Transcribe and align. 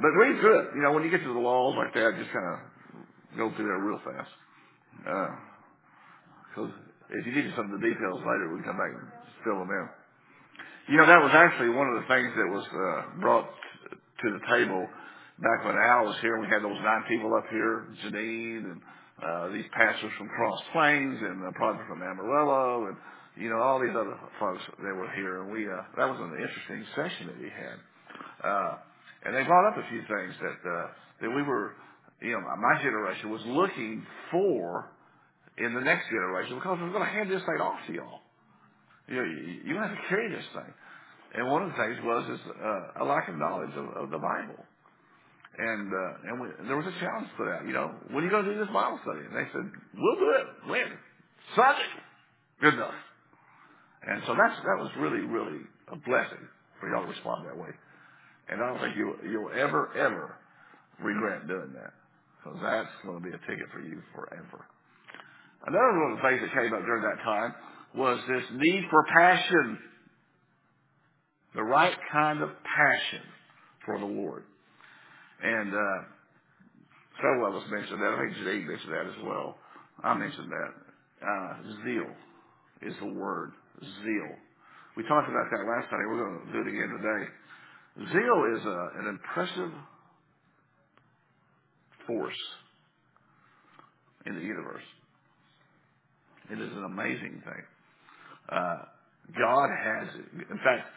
but 0.00 0.10
read 0.16 0.40
through 0.40 0.58
it. 0.60 0.66
You 0.74 0.82
know, 0.82 0.92
when 0.92 1.04
you 1.04 1.10
get 1.10 1.22
to 1.22 1.32
the 1.32 1.40
laws 1.40 1.76
like 1.76 1.94
that, 1.94 2.16
just 2.18 2.32
kind 2.32 2.48
of 2.48 2.58
go 3.36 3.52
through 3.54 3.68
there 3.68 3.78
real 3.78 4.00
fast. 4.04 4.32
Because 6.50 6.72
if 7.10 7.26
you 7.26 7.32
need 7.32 7.52
some 7.56 7.72
of 7.72 7.80
the 7.80 7.86
details 7.86 8.20
later, 8.24 8.50
we 8.50 8.62
can 8.62 8.74
come 8.74 8.78
back 8.78 8.92
and 8.92 9.06
fill 9.44 9.58
them 9.60 9.70
in. 9.70 9.86
You 10.90 10.96
know, 10.98 11.06
that 11.06 11.22
was 11.22 11.30
actually 11.34 11.70
one 11.70 11.86
of 11.86 12.02
the 12.02 12.08
things 12.08 12.32
that 12.34 12.48
was 12.50 12.66
uh, 12.74 13.20
brought 13.20 13.46
to 13.46 14.26
the 14.32 14.42
table 14.50 14.88
back 15.38 15.64
when 15.64 15.76
Al 15.76 16.04
was 16.06 16.16
here. 16.20 16.40
We 16.40 16.48
had 16.48 16.62
those 16.62 16.80
nine 16.82 17.04
people 17.08 17.34
up 17.34 17.46
here, 17.50 17.86
Janine 18.04 18.64
and 18.64 18.80
uh, 19.22 19.48
these 19.52 19.68
pastors 19.72 20.10
from 20.18 20.28
Cross 20.28 20.60
Plains 20.72 21.18
and 21.20 21.44
the 21.44 21.52
prophet 21.52 21.86
from 21.88 22.02
Amarillo 22.02 22.88
and, 22.88 22.96
you 23.36 23.50
know, 23.50 23.60
all 23.60 23.80
these 23.80 23.94
other 23.94 24.16
folks 24.38 24.62
that 24.82 24.94
were 24.94 25.10
here. 25.14 25.42
And 25.42 25.52
we, 25.52 25.68
uh, 25.68 25.82
that 25.96 26.08
was 26.08 26.18
an 26.20 26.34
interesting 26.34 26.84
session 26.96 27.26
that 27.28 27.38
we 27.38 27.50
had. 27.52 27.76
Uh, 28.42 28.74
and 29.24 29.34
they 29.34 29.44
brought 29.44 29.68
up 29.68 29.76
a 29.76 29.86
few 29.90 30.00
things 30.00 30.34
that, 30.40 30.58
uh, 30.64 30.86
that 31.22 31.30
we 31.30 31.42
were, 31.42 31.76
you 32.22 32.32
know, 32.32 32.40
my 32.40 32.80
generation 32.82 33.30
was 33.30 33.42
looking 33.46 34.06
for 34.30 34.90
in 35.58 35.74
the 35.74 35.80
next 35.80 36.08
generation 36.08 36.56
because 36.56 36.78
we're 36.80 36.92
going 36.92 37.04
to 37.04 37.12
hand 37.12 37.30
this 37.30 37.42
thing 37.42 37.60
off 37.60 37.78
to 37.86 37.92
y'all. 37.92 38.20
You 39.08 39.16
know, 39.16 39.24
you, 39.24 39.72
you 39.72 39.76
have 39.76 39.90
to 39.90 40.00
carry 40.08 40.30
this 40.30 40.44
thing. 40.54 40.72
And 41.34 41.46
one 41.50 41.62
of 41.62 41.70
the 41.70 41.76
things 41.76 41.96
was 42.02 42.24
is 42.30 42.42
uh, 42.58 43.02
a 43.02 43.04
lack 43.04 43.28
of 43.28 43.36
knowledge 43.36 43.70
of, 43.76 44.04
of 44.04 44.10
the 44.10 44.18
Bible. 44.18 44.58
And 45.58 45.92
uh, 45.92 46.28
and 46.30 46.40
we, 46.40 46.46
there 46.66 46.76
was 46.76 46.86
a 46.86 46.96
challenge 47.00 47.28
for 47.36 47.44
that. 47.44 47.66
You 47.66 47.74
know, 47.74 47.92
when 48.10 48.22
are 48.22 48.26
you 48.26 48.30
going 48.30 48.46
to 48.46 48.54
do 48.54 48.58
this 48.58 48.72
Bible 48.72 48.98
study? 49.02 49.26
And 49.28 49.34
they 49.34 49.46
said, 49.52 49.66
we'll 49.94 50.18
do 50.18 50.30
it. 50.40 50.46
When? 50.70 50.88
Sunday. 51.54 51.90
Good 52.62 52.74
enough. 52.74 52.96
And 54.06 54.22
so 54.26 54.32
that's 54.32 54.56
that 54.64 54.78
was 54.80 54.90
really 54.96 55.20
really 55.20 55.60
a 55.92 55.96
blessing 55.96 56.40
for 56.80 56.88
y'all 56.88 57.02
to 57.02 57.10
respond 57.10 57.46
that 57.46 57.56
way. 57.56 57.68
And 58.50 58.60
I 58.62 58.66
don't 58.66 58.80
think 58.80 58.96
you 58.96 59.14
you'll 59.30 59.50
ever 59.54 59.96
ever 59.96 60.36
regret 61.00 61.46
doing 61.46 61.72
that 61.74 61.94
because 62.36 62.58
that's 62.62 62.90
going 63.04 63.22
to 63.22 63.24
be 63.24 63.30
a 63.30 63.40
ticket 63.46 63.70
for 63.72 63.80
you 63.80 64.02
forever. 64.14 64.66
Another 65.66 66.00
one 66.00 66.12
of 66.12 66.16
the 66.18 66.22
things 66.28 66.40
that 66.42 66.52
came 66.52 66.72
up 66.74 66.84
during 66.84 67.02
that 67.02 67.22
time 67.22 67.54
was 67.94 68.18
this 68.28 68.44
need 68.56 68.84
for 68.90 69.04
passion, 69.04 69.78
the 71.54 71.62
right 71.62 71.96
kind 72.10 72.42
of 72.42 72.50
passion 72.64 73.22
for 73.84 73.98
the 73.98 74.06
Lord. 74.06 74.44
And 75.42 75.72
uh, 75.74 75.98
several 77.22 77.48
of 77.48 77.62
us 77.62 77.68
mentioned 77.70 78.00
that. 78.00 78.12
I 78.12 78.18
think 78.18 78.44
Jade 78.44 78.66
mentioned 78.66 78.92
that 78.92 79.06
as 79.06 79.24
well. 79.24 79.56
I 80.02 80.14
mentioned 80.14 80.50
that. 80.50 80.72
Uh, 81.20 81.52
zeal 81.84 82.10
is 82.82 82.94
the 83.00 83.12
word. 83.12 83.52
Zeal. 83.80 84.30
We 84.96 85.02
talked 85.04 85.28
about 85.28 85.46
that 85.50 85.64
last 85.68 85.90
time. 85.90 86.00
We're 86.08 86.24
going 86.24 86.46
to 86.46 86.52
do 86.52 86.60
it 86.64 86.68
again 86.72 86.88
today. 86.96 87.30
Zeal 87.98 88.44
is 88.56 88.64
a, 88.64 88.90
an 89.00 89.06
impressive 89.08 89.72
force 92.06 92.38
in 94.26 94.34
the 94.34 94.40
universe. 94.40 94.82
It 96.50 96.60
is 96.60 96.72
an 96.72 96.84
amazing 96.84 97.42
thing. 97.44 97.62
Uh, 98.48 98.76
God 99.38 99.70
has. 99.70 100.08
In 100.34 100.58
fact, 100.58 100.88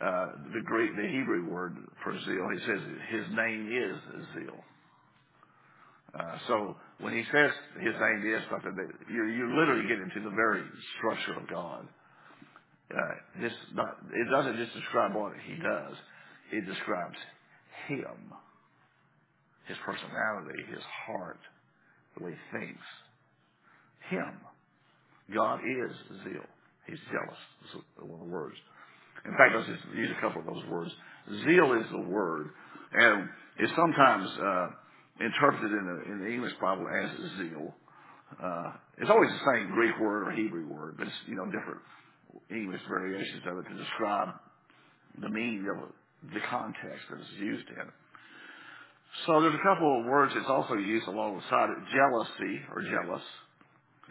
uh, 0.00 0.26
the 0.52 0.60
Greek, 0.64 0.96
the 0.96 1.08
Hebrew 1.08 1.48
word 1.48 1.76
for 2.02 2.12
zeal, 2.12 2.48
he 2.52 2.60
says 2.66 2.80
his 3.10 3.36
name 3.36 3.70
is 3.72 3.96
zeal. 4.34 4.56
Uh, 6.18 6.38
so 6.48 6.76
when 7.00 7.12
he 7.12 7.22
says 7.32 7.50
his 7.80 7.94
name 7.94 8.34
is 8.34 8.42
something, 8.50 8.74
that 8.76 8.88
you're, 9.12 9.28
you're 9.28 9.54
literally 9.54 9.86
getting 9.88 10.10
to 10.14 10.28
the 10.28 10.34
very 10.34 10.62
structure 10.98 11.38
of 11.38 11.48
God. 11.48 11.86
Uh, 12.90 13.40
this 13.40 13.52
not, 13.74 13.96
it 14.12 14.30
doesn't 14.30 14.56
just 14.56 14.72
describe 14.74 15.14
what 15.14 15.32
he 15.46 15.54
does; 15.56 15.94
it 16.52 16.66
describes 16.66 17.16
him, 17.88 18.32
his 19.66 19.76
personality, 19.84 20.62
his 20.70 20.82
heart, 21.06 21.40
the 22.16 22.24
way 22.24 22.32
he 22.32 22.58
thinks. 22.58 22.86
Him. 24.10 24.34
God 25.34 25.60
is 25.60 25.90
zeal. 26.22 26.46
He's 26.86 26.98
jealous. 27.10 27.40
That's 27.62 27.84
one 27.98 28.20
of 28.20 28.26
the 28.26 28.32
words. 28.32 28.54
In 29.24 29.32
fact, 29.32 29.54
let's 29.56 29.66
just 29.66 29.82
use 29.96 30.10
a 30.16 30.20
couple 30.20 30.40
of 30.40 30.46
those 30.46 30.64
words. 30.70 30.90
Zeal 31.44 31.72
is 31.74 31.86
the 31.90 32.06
word, 32.06 32.50
and 32.92 33.28
it's 33.58 33.72
sometimes 33.74 34.30
uh, 34.38 34.68
interpreted 35.20 35.72
in 35.72 35.84
the, 35.86 36.12
in 36.12 36.18
the 36.24 36.30
English 36.30 36.52
Bible 36.60 36.86
as 36.86 37.10
zeal. 37.38 37.74
Uh, 38.42 38.72
it's 38.98 39.10
always 39.10 39.30
the 39.30 39.52
same 39.52 39.70
Greek 39.72 39.98
word 39.98 40.28
or 40.28 40.32
Hebrew 40.32 40.66
word, 40.68 40.94
but 40.98 41.06
it's 41.06 41.16
you 41.26 41.34
know 41.34 41.46
different 41.46 41.80
English 42.50 42.80
variations 42.88 43.42
of 43.46 43.58
it 43.58 43.68
to 43.68 43.74
describe 43.74 44.28
the 45.20 45.28
meaning 45.28 45.66
of 45.70 45.88
it, 45.88 45.94
the 46.22 46.40
context 46.50 47.04
that 47.10 47.18
it's 47.20 47.40
used 47.40 47.68
in. 47.68 47.88
So 49.26 49.40
there's 49.40 49.54
a 49.54 49.66
couple 49.66 50.00
of 50.00 50.06
words 50.06 50.32
that's 50.34 50.48
also 50.48 50.74
used 50.74 51.06
alongside 51.08 51.70
it: 51.70 51.78
jealousy 51.94 52.60
or 52.72 52.82
jealous, 52.82 53.22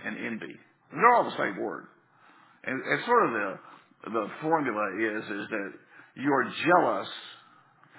and 0.06 0.18
envy. 0.18 0.56
They're 0.92 1.14
all 1.16 1.26
the 1.26 1.38
same 1.38 1.62
word. 1.62 1.86
And, 2.64 2.82
and 2.82 3.06
sort 3.06 3.26
of 3.26 3.32
the 3.32 3.60
the 4.12 4.28
formula 4.42 4.86
is 4.98 5.24
is 5.24 5.50
that 5.50 5.72
you 6.16 6.32
are 6.34 6.44
jealous 6.44 7.08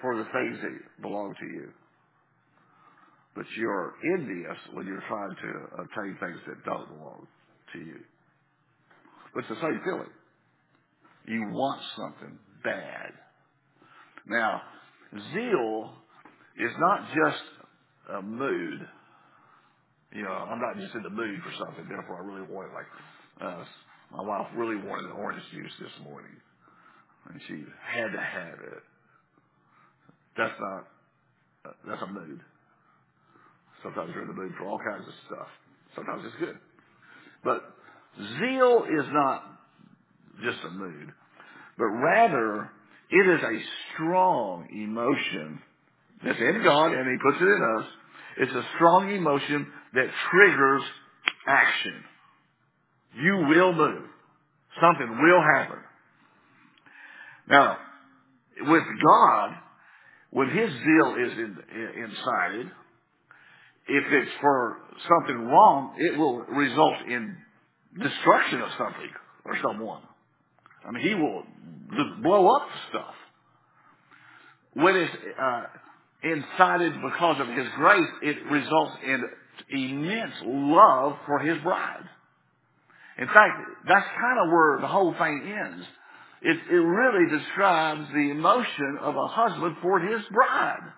for 0.00 0.16
the 0.16 0.24
things 0.24 0.58
that 0.62 1.02
belong 1.02 1.34
to 1.38 1.46
you, 1.46 1.68
but 3.34 3.44
you're 3.56 3.94
envious 4.18 4.56
when 4.72 4.86
you're 4.86 5.02
trying 5.08 5.34
to 5.36 5.82
obtain 5.82 6.16
things 6.20 6.38
that 6.46 6.64
don't 6.64 6.88
belong 6.88 7.26
to 7.72 7.78
you. 7.78 7.98
But 9.34 9.40
it's 9.40 9.48
the 9.48 9.66
same 9.66 9.80
feeling. 9.84 10.10
You 11.26 11.42
want 11.52 11.82
something 11.96 12.38
bad. 12.64 13.12
Now, 14.26 14.62
zeal 15.32 15.90
is 16.58 16.72
not 16.78 17.00
just 17.08 17.42
a 18.18 18.22
mood. 18.22 18.88
You 20.12 20.22
know, 20.22 20.30
I'm 20.30 20.60
not 20.60 20.76
just 20.80 20.94
in 20.94 21.02
the 21.02 21.10
mood 21.10 21.40
for 21.42 21.52
something, 21.64 21.86
therefore 21.88 22.22
I 22.22 22.26
really 22.26 22.46
want 22.50 22.70
it. 22.70 22.74
Like, 22.74 22.86
uh, 23.40 23.64
my 24.12 24.22
wife 24.22 24.46
really 24.56 24.76
wanted 24.76 25.10
orange 25.12 25.42
juice 25.52 25.72
this 25.80 25.92
morning, 26.04 26.32
and 27.28 27.40
she 27.46 27.64
had 27.94 28.12
to 28.12 28.20
have 28.20 28.58
it. 28.60 28.82
That's 30.36 30.54
not, 30.60 30.84
uh, 31.66 31.72
that's 31.88 32.02
a 32.02 32.06
mood. 32.06 32.40
Sometimes 33.82 34.10
you're 34.14 34.22
in 34.22 34.28
the 34.28 34.34
mood 34.34 34.52
for 34.58 34.66
all 34.66 34.78
kinds 34.78 35.06
of 35.06 35.14
stuff. 35.26 35.48
Sometimes 35.94 36.24
it's 36.26 36.36
good. 36.40 36.58
But 37.44 37.62
zeal 38.38 38.84
is 38.84 39.06
not 39.12 39.44
just 40.42 40.58
a 40.66 40.70
mood, 40.70 41.12
but 41.78 41.86
rather 41.86 42.70
it 43.10 43.34
is 43.34 43.42
a 43.42 43.58
strong 43.94 44.68
emotion 44.72 45.60
that's 46.24 46.38
in 46.38 46.62
God 46.64 46.92
and 46.92 47.10
He 47.10 47.16
puts 47.22 47.40
it 47.40 47.44
in 47.44 47.78
us. 47.78 47.86
It's 48.38 48.52
a 48.52 48.64
strong 48.76 49.10
emotion 49.14 49.66
that 49.94 50.06
triggers 50.30 50.82
action. 51.46 52.04
You 53.14 53.46
will 53.48 53.72
move. 53.72 54.02
Something 54.80 55.08
will 55.08 55.42
happen. 55.56 55.78
Now, 57.48 57.78
with 58.60 58.82
God, 59.04 59.50
when 60.30 60.48
His 60.50 60.70
zeal 60.70 61.16
is 61.26 61.32
in, 61.32 61.56
in, 61.74 62.04
incited, 62.04 62.66
if 63.88 64.04
it's 64.10 64.30
for 64.40 64.78
something 65.08 65.46
wrong, 65.46 65.94
it 65.96 66.18
will 66.18 66.40
result 66.40 66.96
in 67.08 67.36
destruction 68.02 68.60
of 68.60 68.68
something 68.76 69.10
or 69.44 69.56
someone. 69.62 70.02
I 70.86 70.92
mean, 70.92 71.02
He 71.02 71.14
will 71.14 71.42
just 71.90 72.22
blow 72.22 72.48
up 72.48 72.68
stuff. 72.90 73.14
When 74.74 74.94
it's 74.96 75.12
uh, 75.40 75.62
incited 76.22 76.92
because 77.02 77.40
of 77.40 77.48
His 77.48 77.66
grace, 77.76 78.10
it 78.22 78.36
results 78.50 78.92
in 79.04 79.24
immense 79.70 80.34
love 80.44 81.16
for 81.26 81.38
His 81.38 81.60
bride. 81.62 82.08
In 83.18 83.26
fact, 83.28 83.58
that's 83.88 84.06
kind 84.20 84.38
of 84.44 84.52
where 84.52 84.78
the 84.80 84.88
whole 84.88 85.14
thing 85.14 85.42
ends. 85.46 85.86
It, 86.42 86.58
it 86.70 86.74
really 86.74 87.38
describes 87.38 88.06
the 88.12 88.30
emotion 88.30 88.98
of 89.00 89.16
a 89.16 89.26
husband 89.26 89.76
for 89.80 89.98
his 90.00 90.20
bride. 90.30 90.92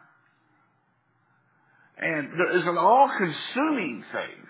And 1.98 2.28
there 2.32 2.58
is 2.58 2.64
an 2.66 2.76
all-consuming 2.76 4.04
thing. 4.12 4.47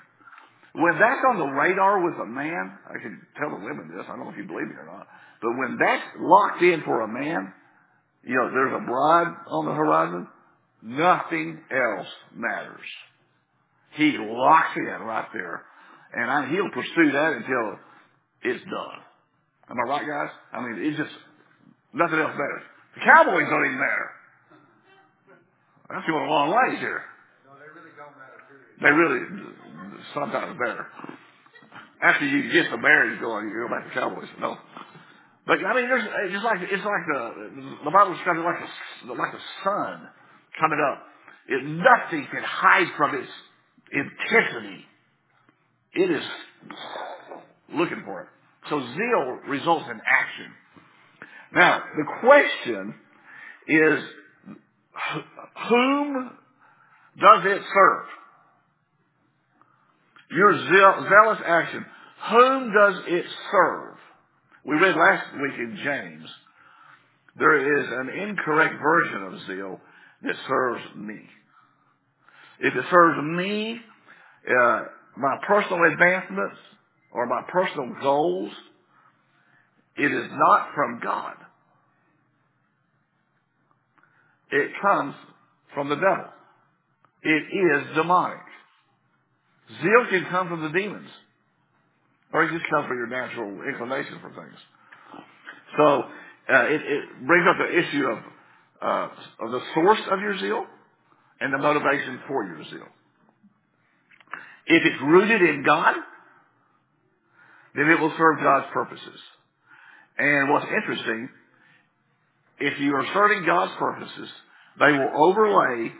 When 0.75 0.93
that's 0.99 1.25
on 1.29 1.38
the 1.38 1.47
radar 1.47 2.05
with 2.05 2.15
a 2.20 2.26
man, 2.26 2.79
I 2.88 2.99
can 3.03 3.20
tell 3.38 3.50
the 3.50 3.65
women 3.65 3.91
this, 3.94 4.05
I 4.06 4.17
don't 4.17 4.25
know 4.25 4.31
if 4.31 4.37
you 4.37 4.44
believe 4.44 4.69
me 4.69 4.75
or 4.75 4.87
not, 4.87 5.06
but 5.41 5.50
when 5.56 5.79
that's 5.81 6.05
locked 6.20 6.62
in 6.62 6.82
for 6.82 7.03
a 7.03 7.09
man, 7.09 7.53
you 8.25 8.35
know, 8.35 8.50
there's 8.50 8.75
a 8.75 8.85
bride 8.85 9.35
on 9.49 9.65
the 9.65 9.73
horizon, 9.73 10.26
nothing 10.82 11.59
else 11.70 12.09
matters. 12.35 12.87
He 13.97 14.17
locks 14.19 14.76
in 14.76 14.85
right 14.85 15.29
there 15.32 15.65
and 16.12 16.31
I, 16.31 16.49
he'll 16.49 16.70
pursue 16.70 17.12
that 17.12 17.32
until 17.32 17.79
it's 18.43 18.65
done. 18.65 18.99
Am 19.70 19.76
I 19.76 19.88
right, 19.88 20.06
guys? 20.06 20.31
I 20.53 20.61
mean, 20.61 20.81
it's 20.81 20.97
just 20.97 21.12
nothing 21.93 22.19
else 22.19 22.32
matters. 22.32 22.65
The 22.94 23.00
Cowboys 23.05 23.49
don't 23.49 23.67
even 23.67 23.79
matter. 23.79 24.11
That's 25.91 26.06
going 26.06 26.25
a 26.25 26.31
long 26.31 26.50
ways 26.53 26.81
here. 26.81 27.03
No, 27.44 27.56
they 27.56 27.69
really 27.73 27.93
don't 27.97 28.12
matter. 28.17 28.41
Period. 28.49 28.76
They 28.81 28.93
really 28.93 29.25
sometimes 30.14 30.58
matter. 30.58 30.87
After 32.02 32.26
you 32.26 32.52
get 32.52 32.70
the 32.70 32.76
marriage 32.76 33.20
going, 33.20 33.49
you 33.49 33.66
go 33.69 33.75
back 33.75 33.88
to 33.88 33.94
Cowboys. 33.94 34.28
No. 34.40 34.56
But 35.46 35.64
I 35.64 35.75
mean, 35.75 35.88
there's 35.88 36.05
it's 36.05 36.32
just 36.32 36.44
like 36.44 36.58
it's 36.62 36.84
like 36.84 37.05
the 37.08 37.84
the 37.84 37.90
Bible 37.90 38.14
describes 38.14 38.38
it 38.38 38.44
like 38.44 38.60
a 38.60 39.12
like 39.12 39.32
the 39.32 39.40
sun 39.64 40.08
coming 40.60 40.78
up. 40.93 41.02
It, 41.49 41.64
nothing 41.64 42.28
can 42.31 42.43
hide 42.44 42.88
from 42.96 43.14
its 43.14 43.31
intensity. 43.90 44.84
It 45.94 46.10
is 46.10 46.22
looking 47.75 48.02
for 48.05 48.22
it. 48.22 48.28
So 48.69 48.81
zeal 48.81 49.38
results 49.49 49.87
in 49.90 50.00
action. 50.06 50.52
Now, 51.55 51.82
the 51.96 52.05
question 52.20 52.94
is, 53.66 54.05
whom 55.70 56.31
does 57.19 57.43
it 57.46 57.62
serve? 57.75 58.06
Your 60.30 60.52
zeal, 60.52 61.08
zealous 61.08 61.38
action, 61.46 61.84
whom 62.30 62.72
does 62.72 63.02
it 63.06 63.25
serve? 63.50 63.94
We 64.64 64.76
read 64.76 64.96
last 64.96 65.26
week 65.34 65.54
in 65.58 65.78
James, 65.82 66.28
there 67.38 67.80
is 67.80 67.86
an 67.90 68.08
incorrect 68.10 68.75
version 68.82 69.22
of 69.22 69.46
zeal 69.46 69.80
that 70.22 70.34
serves 70.48 70.82
me. 70.96 71.20
If 72.60 72.75
it 72.75 72.84
serves 72.90 73.22
me, 73.22 73.80
uh, 74.48 74.80
my 75.16 75.36
personal 75.46 75.84
advancements 75.92 76.56
or 77.12 77.26
my 77.26 77.42
personal 77.48 77.94
goals, 78.02 78.50
it 79.96 80.12
is 80.12 80.31
not 80.32 80.69
from 80.74 81.00
God. 81.02 81.34
It 84.50 84.70
comes 84.82 85.14
from 85.74 85.88
the 85.88 85.96
devil. 85.96 86.32
It 87.22 87.28
is 87.28 87.96
demonic. 87.96 88.38
Zeal 89.69 90.06
can 90.11 90.26
come 90.31 90.49
from 90.49 90.62
the 90.62 90.70
demons, 90.70 91.09
or 92.32 92.44
it 92.44 92.53
just 92.53 92.70
come 92.70 92.87
from 92.88 92.97
your 92.97 93.06
natural 93.06 93.62
inclination 93.69 94.19
for 94.20 94.31
things. 94.31 94.59
So 95.76 95.85
uh, 96.53 96.65
it, 96.65 96.81
it 96.81 97.26
brings 97.26 97.47
up 97.49 97.56
the 97.59 97.79
issue 97.79 98.06
of, 98.06 98.19
uh, 98.81 99.44
of 99.44 99.53
the 99.53 99.61
source 99.75 100.00
of 100.11 100.20
your 100.20 100.38
zeal 100.38 100.65
and 101.41 101.53
the 101.53 101.59
motivation 101.59 102.20
for 102.26 102.44
your 102.44 102.65
zeal. 102.65 102.88
If 104.67 104.82
it's 104.85 105.03
rooted 105.03 105.43
in 105.43 105.62
God, 105.62 105.94
then 107.75 107.88
it 107.91 108.00
will 108.00 108.12
serve 108.17 108.38
God's 108.43 108.67
purposes. 108.73 109.20
And 110.19 110.50
what's 110.50 110.67
interesting, 110.67 111.29
if 112.59 112.81
you 112.81 112.94
are 112.94 113.06
serving 113.15 113.44
God's 113.47 113.73
purposes, 113.79 114.29
they 114.79 114.93
will 114.93 115.11
overlay 115.15 115.93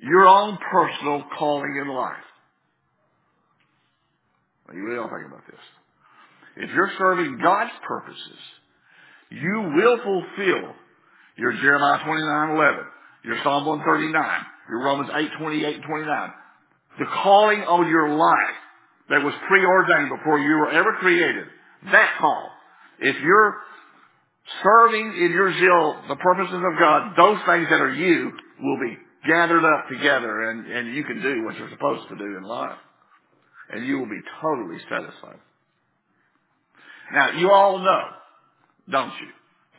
your 0.00 0.26
own 0.26 0.58
personal 0.72 1.24
calling 1.38 1.76
in 1.80 1.88
life. 1.88 2.16
You 4.72 4.84
really 4.84 5.02
to 5.02 5.14
think 5.14 5.26
about 5.26 5.46
this. 5.46 5.64
If 6.56 6.70
you're 6.74 6.90
serving 6.98 7.38
God's 7.42 7.72
purposes, 7.86 8.40
you 9.30 9.72
will 9.74 9.98
fulfill 9.98 10.74
your 11.36 11.52
Jeremiah 11.52 12.04
29, 12.04 12.50
11, 12.56 12.84
your 13.24 13.36
Psalm 13.42 13.66
139, 13.66 14.46
your 14.68 14.82
Romans 14.82 15.10
8, 15.14 15.30
28, 15.38 15.74
and 15.76 15.84
29. 15.84 16.30
The 16.98 17.06
calling 17.22 17.60
on 17.60 17.88
your 17.88 18.16
life 18.16 18.58
that 19.08 19.22
was 19.22 19.34
preordained 19.48 20.10
before 20.10 20.38
you 20.38 20.50
were 20.58 20.70
ever 20.70 20.92
created. 21.00 21.46
That 21.92 22.10
call. 22.20 22.50
If 23.00 23.16
you're 23.22 23.56
serving 24.62 25.06
in 25.16 25.30
your 25.32 25.52
zeal 25.52 26.02
the 26.08 26.16
purposes 26.16 26.56
of 26.56 26.78
God, 26.78 27.14
those 27.16 27.38
things 27.46 27.66
that 27.70 27.80
are 27.80 27.94
you 27.94 28.32
will 28.60 28.78
be 28.80 28.96
gathered 29.26 29.64
up 29.64 29.88
together 29.88 30.50
and, 30.50 30.66
and 30.66 30.94
you 30.94 31.04
can 31.04 31.22
do 31.22 31.44
what 31.44 31.56
you're 31.56 31.70
supposed 31.70 32.08
to 32.08 32.16
do 32.16 32.36
in 32.36 32.42
life. 32.42 32.76
And 33.72 33.86
you 33.86 33.98
will 33.98 34.06
be 34.06 34.20
totally 34.40 34.78
satisfied. 34.90 35.38
Now, 37.12 37.38
you 37.38 37.50
all 37.50 37.78
know, 37.78 38.02
don't 38.90 39.12
you, 39.20 39.28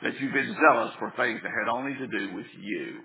that 0.03 0.19
you've 0.19 0.33
been 0.33 0.55
zealous 0.55 0.91
for 0.99 1.13
things 1.17 1.39
that 1.43 1.51
had 1.51 1.71
only 1.71 1.93
to 1.95 2.07
do 2.07 2.35
with 2.35 2.45
you. 2.59 3.01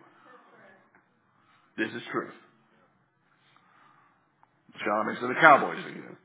This 1.77 1.93
is 1.95 2.03
true. 2.11 2.31
Sean 4.85 5.07
mentioned 5.07 5.31
the 5.31 5.41
Cowboys 5.41 5.85
again. 5.87 6.17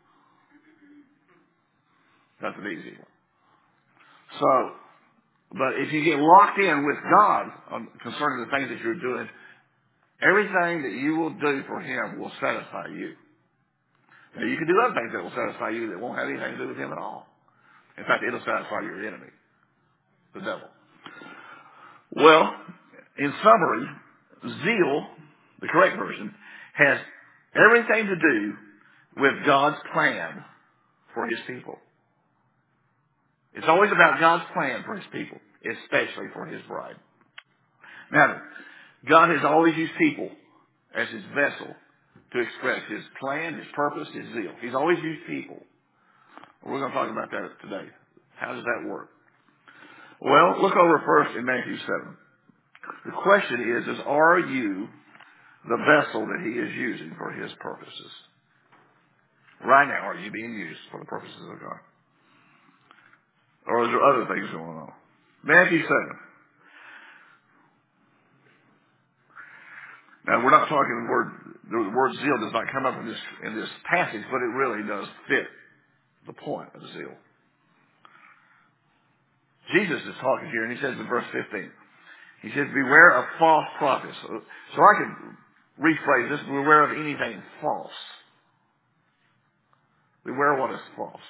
That's 2.41 2.55
an 2.57 2.67
easy 2.67 2.97
one. 2.97 3.07
So, 4.39 4.71
but 5.57 5.79
if 5.79 5.91
you 5.91 6.03
get 6.03 6.17
locked 6.17 6.59
in 6.59 6.85
with 6.85 6.97
God 7.11 7.51
on, 7.71 7.87
concerning 8.01 8.45
the 8.45 8.51
things 8.51 8.69
that 8.69 8.79
you're 8.83 8.99
doing, 8.99 9.27
everything 10.21 10.83
that 10.83 10.93
you 10.93 11.17
will 11.17 11.31
do 11.31 11.63
for 11.67 11.81
Him 11.81 12.19
will 12.19 12.31
satisfy 12.41 12.87
you. 12.87 13.13
Now, 14.35 14.45
you 14.45 14.57
can 14.57 14.67
do 14.67 14.79
other 14.79 14.95
things 14.95 15.11
that 15.13 15.23
will 15.23 15.35
satisfy 15.35 15.69
you 15.69 15.89
that 15.91 15.99
won't 15.99 16.17
have 16.17 16.27
anything 16.27 16.51
to 16.51 16.57
do 16.57 16.67
with 16.69 16.77
Him 16.77 16.91
at 16.91 16.97
all. 16.97 17.27
In 17.97 18.05
fact, 18.05 18.23
it'll 18.23 18.39
satisfy 18.39 18.81
your 18.81 19.05
enemy, 19.05 19.27
the 20.33 20.39
devil. 20.39 20.67
Well, 22.15 22.55
in 23.17 23.33
summary, 23.43 23.87
zeal, 24.63 25.07
the 25.59 25.67
correct 25.67 25.97
version, 25.97 26.33
has 26.73 26.97
everything 27.55 28.07
to 28.07 28.15
do 28.15 28.53
with 29.17 29.45
God's 29.45 29.77
plan 29.93 30.43
for 31.13 31.27
His 31.27 31.39
people. 31.47 31.77
It's 33.53 33.67
always 33.67 33.91
about 33.91 34.19
God's 34.19 34.45
plan 34.53 34.83
for 34.85 34.95
His 34.95 35.05
people, 35.11 35.39
especially 35.59 36.27
for 36.33 36.45
His 36.45 36.61
bride. 36.67 36.95
Now, 38.11 38.37
God 39.07 39.29
has 39.29 39.43
always 39.43 39.75
used 39.75 39.93
people 39.97 40.29
as 40.95 41.09
His 41.09 41.23
vessel 41.35 41.75
to 42.33 42.39
express 42.39 42.81
His 42.89 43.03
plan, 43.19 43.55
His 43.55 43.67
purpose, 43.75 44.07
His 44.13 44.25
zeal. 44.33 44.53
He's 44.61 44.75
always 44.75 44.97
used 45.03 45.25
people. 45.27 45.61
We're 46.65 46.79
going 46.79 46.91
to 46.91 46.97
talk 46.97 47.09
about 47.11 47.31
that 47.31 47.49
today. 47.61 47.89
How 48.35 48.53
does 48.53 48.63
that 48.63 48.87
work? 48.87 49.09
Well, 50.21 50.61
look 50.61 50.75
over 50.75 51.01
first 51.05 51.35
in 51.35 51.45
Matthew 51.45 51.77
7. 51.77 52.17
The 53.05 53.11
question 53.23 53.77
is, 53.77 53.97
is 53.97 54.03
are 54.05 54.39
you 54.39 54.87
the 55.67 55.77
vessel 55.77 56.25
that 56.27 56.41
he 56.43 56.59
is 56.59 56.75
using 56.75 57.15
for 57.17 57.31
his 57.31 57.51
purposes? 57.59 58.11
Right 59.65 59.87
now, 59.87 60.07
are 60.07 60.15
you 60.15 60.31
being 60.31 60.53
used 60.53 60.79
for 60.91 60.99
the 60.99 61.05
purposes 61.05 61.41
of 61.41 61.59
God? 61.59 61.79
Or 63.67 63.83
is 63.83 63.89
there 63.89 64.03
other 64.03 64.25
things 64.33 64.49
going 64.51 64.77
on? 64.77 64.91
Matthew 65.43 65.81
7. 65.81 65.93
Now, 70.27 70.43
we're 70.43 70.51
not 70.51 70.67
talking 70.67 71.05
the 71.05 71.11
word, 71.11 71.31
the 71.71 71.95
word 71.95 72.11
zeal 72.15 72.37
does 72.43 72.53
not 72.53 72.65
come 72.71 72.85
up 72.85 72.99
in 72.99 73.07
this, 73.07 73.17
in 73.45 73.55
this 73.55 73.69
passage, 73.89 74.21
but 74.29 74.43
it 74.43 74.51
really 74.51 74.85
does 74.87 75.07
fit 75.27 75.47
the 76.27 76.33
point 76.33 76.69
of 76.75 76.81
zeal. 76.93 77.15
Jesus 79.73 80.01
is 80.01 80.15
talking 80.19 80.49
here, 80.51 80.65
and 80.65 80.75
he 80.75 80.81
says 80.81 80.99
in 80.99 81.07
verse 81.07 81.25
15, 81.31 81.71
he 82.43 82.49
says, 82.49 82.67
beware 82.73 83.17
of 83.17 83.25
false 83.39 83.65
prophets. 83.77 84.17
So, 84.23 84.41
so 84.75 84.81
I 84.81 84.93
can 84.99 85.37
rephrase 85.79 86.29
this, 86.29 86.41
beware 86.45 86.91
of 86.91 86.99
anything 86.99 87.41
false. 87.61 87.91
Beware 90.25 90.59
what 90.59 90.71
is 90.73 90.81
false. 90.95 91.21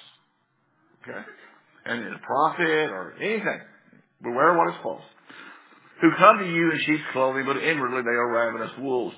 Okay? 1.02 1.20
And 1.84 2.14
a 2.14 2.18
prophet 2.18 2.90
or 2.90 3.14
anything. 3.20 3.60
Beware 4.22 4.56
what 4.56 4.70
is 4.70 4.80
false. 4.82 5.02
Who 6.00 6.10
come 6.18 6.38
to 6.38 6.46
you 6.46 6.72
in 6.72 6.78
sheep's 6.84 7.02
clothing, 7.12 7.44
but 7.46 7.58
inwardly 7.58 8.02
they 8.02 8.10
are 8.10 8.28
ravenous 8.28 8.72
wolves. 8.80 9.14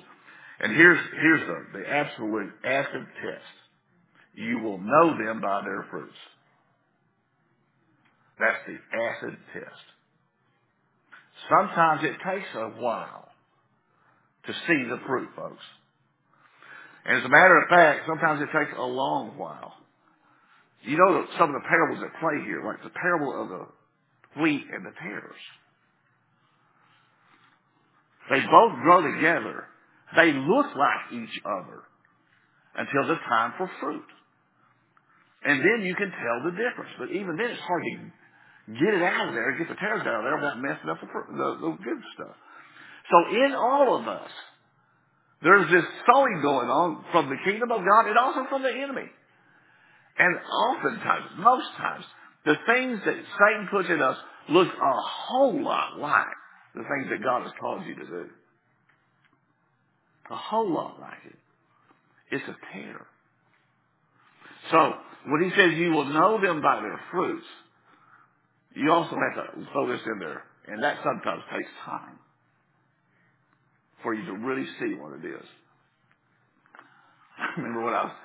And 0.59 0.75
here's, 0.75 0.99
here's 1.21 1.41
the, 1.47 1.79
the 1.79 1.89
absolute 1.89 2.51
acid 2.63 3.05
test. 3.21 3.55
You 4.33 4.59
will 4.59 4.77
know 4.77 5.17
them 5.17 5.41
by 5.41 5.61
their 5.63 5.85
fruits. 5.89 6.13
That's 8.39 8.57
the 8.67 8.97
acid 8.97 9.37
test. 9.53 9.85
Sometimes 11.49 12.03
it 12.03 12.15
takes 12.27 12.47
a 12.55 12.69
while 12.81 13.29
to 14.47 14.53
see 14.67 14.83
the 14.89 14.99
fruit, 15.05 15.29
folks. 15.35 15.63
And 17.05 17.17
as 17.19 17.25
a 17.25 17.29
matter 17.29 17.61
of 17.61 17.69
fact, 17.69 18.01
sometimes 18.07 18.41
it 18.41 18.57
takes 18.57 18.71
a 18.77 18.83
long 18.83 19.37
while. 19.37 19.73
You 20.83 20.97
know 20.97 21.25
some 21.37 21.53
of 21.53 21.61
the 21.61 21.67
parables 21.67 21.99
that 22.01 22.19
play 22.19 22.43
here, 22.45 22.63
like 22.65 22.83
the 22.83 22.89
parable 22.89 23.41
of 23.41 23.49
the 23.49 24.41
wheat 24.41 24.65
and 24.71 24.85
the 24.85 24.91
tares. 25.01 25.41
They 28.29 28.39
both 28.39 28.73
grow 28.81 29.01
together. 29.01 29.65
They 30.15 30.31
look 30.31 30.67
like 30.75 31.13
each 31.13 31.41
other 31.45 31.83
until 32.75 33.07
the 33.07 33.19
time 33.27 33.53
for 33.57 33.69
fruit. 33.79 34.05
And 35.45 35.59
then 35.59 35.85
you 35.85 35.95
can 35.95 36.09
tell 36.09 36.37
the 36.43 36.51
difference. 36.51 36.91
But 36.97 37.11
even 37.11 37.37
then, 37.37 37.51
it's 37.51 37.61
hard 37.61 37.83
to 37.83 38.73
get 38.73 38.93
it 38.93 39.03
out 39.03 39.29
of 39.29 39.33
there, 39.33 39.57
get 39.57 39.69
the 39.69 39.75
tares 39.75 40.01
out 40.01 40.19
of 40.19 40.23
there 40.23 40.35
without 40.35 40.61
messing 40.61 40.89
up 40.89 40.99
the, 40.99 41.07
the, 41.07 41.49
the 41.61 41.71
good 41.83 42.01
stuff. 42.15 42.35
So 43.11 43.17
in 43.29 43.53
all 43.53 43.99
of 43.99 44.07
us, 44.07 44.31
there's 45.43 45.69
this 45.69 45.85
sowing 46.09 46.41
going 46.41 46.69
on 46.69 47.05
from 47.11 47.29
the 47.29 47.37
kingdom 47.45 47.71
of 47.71 47.85
God 47.85 48.09
and 48.09 48.17
also 48.17 48.49
from 48.49 48.63
the 48.63 48.73
enemy. 48.73 49.05
And 50.17 50.33
oftentimes, 50.39 51.25
most 51.37 51.67
times, 51.77 52.05
the 52.45 52.55
things 52.65 52.99
that 53.05 53.15
Satan 53.15 53.67
puts 53.69 53.89
in 53.89 54.01
us 54.01 54.17
look 54.49 54.67
a 54.67 54.93
whole 55.01 55.61
lot 55.61 55.99
like 55.99 56.33
the 56.73 56.81
things 56.81 57.09
that 57.11 57.23
God 57.23 57.43
has 57.43 57.51
called 57.59 57.85
you 57.85 57.95
to 57.95 58.05
do. 58.05 58.25
A 60.31 60.35
whole 60.35 60.71
lot 60.73 60.99
like 60.99 61.19
it. 61.25 61.35
It's 62.31 62.45
a 62.47 62.55
tare. 62.73 63.05
So, 64.71 64.93
when 65.27 65.43
he 65.43 65.51
says 65.51 65.73
you 65.77 65.91
will 65.91 66.05
know 66.05 66.41
them 66.41 66.61
by 66.61 66.81
their 66.81 66.99
fruits, 67.11 67.45
you 68.75 68.91
also 68.91 69.15
have 69.15 69.55
to 69.55 69.71
throw 69.71 69.87
this 69.87 70.01
in 70.05 70.19
there. 70.19 70.43
And 70.67 70.83
that 70.83 70.97
sometimes 71.03 71.43
takes 71.51 71.69
time. 71.85 72.17
for 74.03 74.13
you 74.13 74.25
to 74.25 74.33
really 74.33 74.65
see 74.79 74.93
what 74.95 75.13
it 75.13 75.25
is. 75.25 75.45
I 77.39 77.59
remember 77.59 77.83
when 77.85 77.93
I 77.93 78.03
was, 78.05 78.15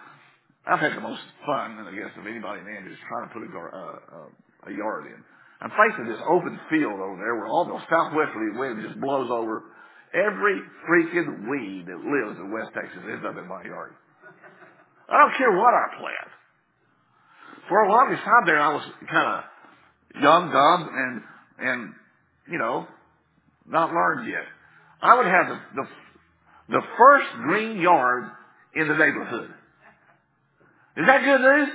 I've 0.66 0.80
had 0.80 0.96
the 0.96 1.00
most 1.00 1.22
fun, 1.46 1.80
I 1.88 1.92
guess, 1.94 2.12
of 2.18 2.26
anybody 2.26 2.60
in 2.60 2.68
Andrews 2.68 2.98
trying 3.08 3.28
to 3.28 3.34
put 3.34 3.42
a, 3.44 3.48
uh, 3.48 3.70
uh, 3.80 4.70
a 4.70 4.72
yard 4.76 5.06
in. 5.06 5.20
I'm 5.60 5.72
facing 5.72 6.08
this 6.08 6.20
open 6.28 6.58
field 6.70 7.00
over 7.00 7.16
there 7.16 7.36
where 7.36 7.48
all 7.48 7.64
the 7.66 7.78
southwesterly 7.90 8.58
wind 8.58 8.84
just 8.86 9.00
blows 9.00 9.30
over. 9.30 9.64
Every 10.12 10.60
freaking 10.88 11.48
weed 11.48 11.86
that 11.86 11.98
lives 11.98 12.38
in 12.38 12.50
West 12.50 12.70
Texas 12.74 12.98
ends 13.10 13.24
up 13.24 13.36
in 13.38 13.46
my 13.46 13.62
yard. 13.62 13.92
I 15.08 15.18
don't 15.18 15.36
care 15.38 15.52
what 15.52 15.74
I 15.74 15.98
plant. 15.98 16.30
For 17.68 17.82
a 17.82 17.88
longest 17.88 18.22
time 18.24 18.46
there, 18.46 18.60
I 18.60 18.74
was 18.74 18.82
kind 19.08 19.28
of 19.28 20.22
young, 20.22 20.50
dumb, 20.50 20.90
and 20.92 21.22
and 21.68 21.94
you 22.50 22.58
know 22.58 22.86
not 23.66 23.92
learned 23.92 24.28
yet. 24.28 24.44
I 25.00 25.16
would 25.16 25.26
have 25.26 25.46
the 25.48 25.58
the, 25.76 25.88
the 26.70 26.82
first 26.98 27.26
green 27.44 27.80
yard 27.80 28.24
in 28.74 28.88
the 28.88 28.94
neighborhood. 28.94 29.50
Is 30.96 31.06
that 31.06 31.22
good 31.22 31.40
news? 31.40 31.68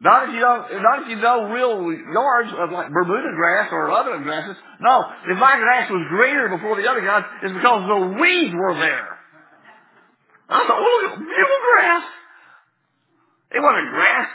Not 0.00 0.28
if 0.28 0.34
you 0.34 0.40
don't, 0.40 0.82
not 0.82 1.02
if 1.02 1.08
you 1.08 1.16
know 1.16 1.50
real 1.50 1.90
yards 1.90 2.50
of 2.56 2.70
like 2.70 2.90
Bermuda 2.90 3.34
grass 3.34 3.68
or 3.72 3.90
other 3.90 4.18
grasses. 4.22 4.56
No, 4.80 5.04
if 5.26 5.36
my 5.38 5.58
grass 5.58 5.90
was 5.90 6.06
greener 6.08 6.48
before 6.54 6.80
the 6.80 6.88
other 6.88 7.00
guys, 7.00 7.24
it's 7.42 7.52
because 7.52 7.82
the 7.82 8.20
weeds 8.20 8.54
were 8.54 8.74
there. 8.74 9.18
I 10.48 10.66
thought, 10.66 10.78
oh, 10.78 11.00
look, 11.02 11.18
beautiful 11.18 11.60
grass. 11.74 12.04
It 13.50 13.60
wasn't 13.60 13.90
grass. 13.90 14.28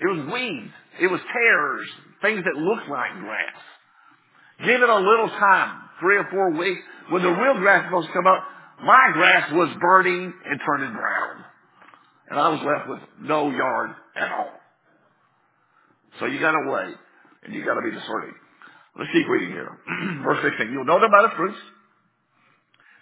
It 0.00 0.06
was 0.06 0.32
weeds. 0.32 0.72
It 1.00 1.06
was 1.06 1.20
tares, 1.32 1.88
things 2.20 2.44
that 2.44 2.60
looked 2.60 2.88
like 2.90 3.12
grass. 3.20 3.60
Give 4.66 4.82
it 4.82 4.88
a 4.88 4.98
little 4.98 5.28
time, 5.28 5.78
three 6.00 6.16
or 6.16 6.26
four 6.30 6.50
weeks. 6.50 6.82
When 7.08 7.22
the 7.22 7.30
real 7.30 7.54
grass 7.54 7.90
was 7.90 8.04
supposed 8.04 8.08
to 8.08 8.12
come 8.12 8.26
up, 8.26 8.44
my 8.84 9.10
grass 9.14 9.52
was 9.52 9.74
burning 9.80 10.32
and 10.44 10.60
turning 10.66 10.92
brown. 10.92 11.41
And 12.32 12.40
I 12.40 12.48
was 12.48 12.64
left 12.64 12.88
with 12.88 13.04
no 13.28 13.52
yard 13.52 13.92
at 14.16 14.32
all. 14.32 14.56
So 16.16 16.24
you 16.24 16.40
gotta 16.40 16.64
wait, 16.64 16.96
and 17.44 17.52
you 17.52 17.60
gotta 17.60 17.84
be 17.84 17.92
discerning. 17.92 18.32
Let's 18.96 19.12
keep 19.12 19.28
reading 19.28 19.52
here. 19.52 19.68
Verse 20.24 20.40
16. 20.40 20.72
You'll 20.72 20.88
know 20.88 20.96
them 20.96 21.12
by 21.12 21.28
the 21.28 21.36
fruits. 21.36 21.60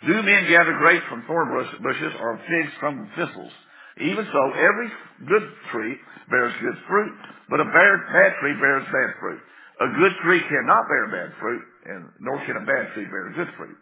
Do 0.03 0.19
men 0.27 0.51
gather 0.51 0.75
grapes 0.83 1.07
from 1.07 1.23
thorn 1.31 1.47
bushes 1.79 2.13
or 2.19 2.43
figs 2.43 2.75
from 2.83 3.07
thistles? 3.15 3.55
Even 4.03 4.27
so, 4.27 4.43
every 4.51 4.91
good 5.31 5.47
tree 5.71 5.95
bears 6.27 6.55
good 6.59 6.79
fruit, 6.91 7.15
but 7.51 7.63
a 7.63 7.71
bad 7.71 8.31
tree 8.43 8.59
bears 8.59 8.87
bad 8.91 9.15
fruit. 9.23 9.39
A 9.79 9.89
good 9.95 10.13
tree 10.27 10.43
cannot 10.43 10.91
bear 10.91 11.07
bad 11.07 11.31
fruit, 11.39 11.63
and 11.87 12.11
nor 12.19 12.35
can 12.47 12.57
a 12.57 12.67
bad 12.67 12.95
tree 12.95 13.07
bear 13.07 13.31
good 13.37 13.55
fruit. 13.57 13.79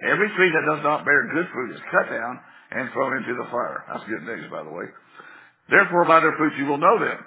Every 0.00 0.32
tree 0.32 0.48
that 0.48 0.64
does 0.64 0.82
not 0.82 1.04
bear 1.04 1.28
good 1.28 1.48
fruit 1.52 1.76
is 1.76 1.80
cut 1.92 2.08
down 2.08 2.40
and 2.74 2.90
thrown 2.92 3.16
into 3.18 3.34
the 3.36 3.48
fire. 3.50 3.84
That's 3.88 4.04
good 4.08 4.24
news, 4.24 4.50
by 4.50 4.64
the 4.64 4.70
way. 4.70 4.86
Therefore, 5.68 6.04
by 6.04 6.20
their 6.20 6.36
fruits 6.36 6.56
you 6.58 6.66
will 6.66 6.78
know 6.78 6.98
them. 6.98 7.18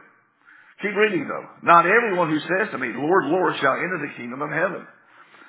Keep 0.81 0.95
reading 0.95 1.27
though. 1.27 1.45
Not 1.63 1.85
everyone 1.85 2.29
who 2.29 2.39
says 2.39 2.71
to 2.71 2.77
me, 2.77 2.91
Lord, 2.95 3.25
Lord, 3.25 3.53
shall 3.61 3.73
enter 3.73 3.99
the 4.01 4.17
kingdom 4.17 4.41
of 4.41 4.49
heaven, 4.49 4.85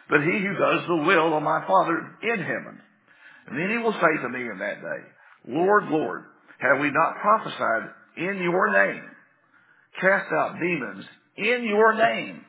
but 0.08 0.22
he 0.22 0.38
who 0.38 0.54
does 0.54 0.86
the 0.86 1.02
will 1.02 1.36
of 1.36 1.42
my 1.42 1.66
Father 1.66 1.98
in 2.22 2.38
heaven. 2.38 2.78
And 3.48 3.58
then 3.58 3.70
he 3.70 3.78
will 3.78 3.92
say 3.92 4.22
to 4.22 4.28
me 4.28 4.42
in 4.48 4.58
that 4.58 4.80
day, 4.80 5.00
Lord, 5.48 5.84
Lord, 5.90 6.24
have 6.58 6.80
we 6.80 6.90
not 6.90 7.20
prophesied 7.20 7.90
in 8.16 8.40
your 8.42 8.72
name, 8.72 9.02
cast 10.00 10.32
out 10.32 10.58
demons 10.60 11.04
in 11.36 11.64
your 11.64 11.94
name, 11.94 12.40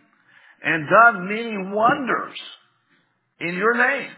and 0.63 0.87
done 0.89 1.27
many 1.27 1.57
wonders 1.73 2.37
in 3.39 3.55
your 3.55 3.75
name? 3.75 4.11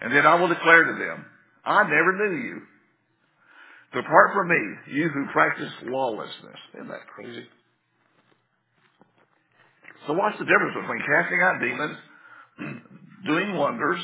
And 0.00 0.14
then 0.14 0.26
I 0.26 0.34
will 0.36 0.48
declare 0.48 0.84
to 0.84 0.98
them, 0.98 1.26
I 1.64 1.82
never 1.84 2.12
knew 2.16 2.38
you. 2.42 2.62
Depart 3.92 4.30
from 4.34 4.48
me, 4.48 4.94
you 4.94 5.08
who 5.08 5.26
practice 5.32 5.72
lawlessness. 5.84 6.58
Isn't 6.74 6.88
that 6.88 7.06
crazy? 7.14 7.44
So 10.06 10.14
what's 10.14 10.38
the 10.38 10.44
difference 10.44 10.74
between 10.74 11.02
casting 11.06 11.40
out 11.42 11.60
demons, 11.60 11.98
doing 13.26 13.56
wonders, 13.56 14.00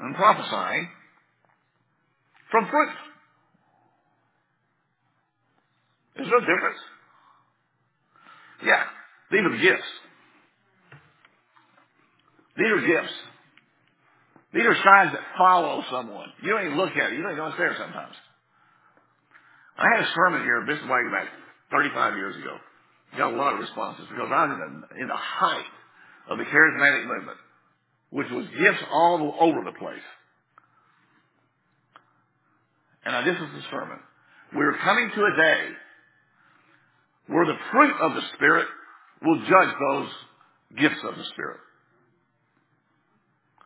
and 0.00 0.14
prophesying 0.16 0.88
from 2.50 2.68
fruit? 2.70 2.90
There's 6.16 6.28
no 6.30 6.40
difference. 6.40 6.78
Yeah, 8.64 8.82
these 9.30 9.40
are 9.40 9.56
gifts. 9.56 9.88
These 12.56 12.66
are 12.66 12.86
gifts. 12.86 13.14
These 14.52 14.64
are 14.64 14.76
signs 14.76 15.12
that 15.12 15.20
follow 15.36 15.84
someone. 15.90 16.28
You 16.42 16.50
don't 16.50 16.64
even 16.66 16.78
look 16.78 16.96
at 16.96 17.12
it. 17.12 17.16
You 17.16 17.22
don't 17.22 17.32
even 17.32 17.44
know 17.44 17.48
it's 17.48 17.58
there 17.58 17.76
sometimes. 17.76 18.14
I 19.76 19.86
had 19.94 20.04
a 20.04 20.10
sermon 20.14 20.42
here, 20.42 20.64
this 20.66 20.80
way 20.88 21.02
back 21.12 21.28
35 21.70 22.16
years 22.16 22.36
ago. 22.36 22.56
Got 23.16 23.32
a 23.32 23.36
lot 23.36 23.54
of 23.54 23.60
responses 23.60 24.06
because 24.08 24.28
I 24.32 24.46
was 24.46 24.52
in 24.52 24.60
the, 24.60 25.02
in 25.02 25.08
the 25.08 25.16
height 25.16 25.70
of 26.30 26.38
the 26.38 26.44
charismatic 26.44 27.06
movement, 27.06 27.38
which 28.10 28.28
was 28.30 28.46
gifts 28.58 28.82
all 28.90 29.36
over 29.40 29.64
the 29.64 29.76
place. 29.78 30.04
And 33.04 33.12
now 33.12 33.24
this 33.24 33.36
is 33.36 33.48
the 33.54 33.64
sermon. 33.70 33.98
We're 34.54 34.76
coming 34.78 35.10
to 35.14 35.20
a 35.24 35.36
day 35.36 35.60
where 37.28 37.46
the 37.46 37.56
fruit 37.70 37.94
of 38.00 38.14
the 38.14 38.22
Spirit 38.34 38.66
will 39.22 39.38
judge 39.40 39.74
those 39.78 40.08
gifts 40.80 41.00
of 41.04 41.16
the 41.16 41.24
Spirit. 41.32 41.60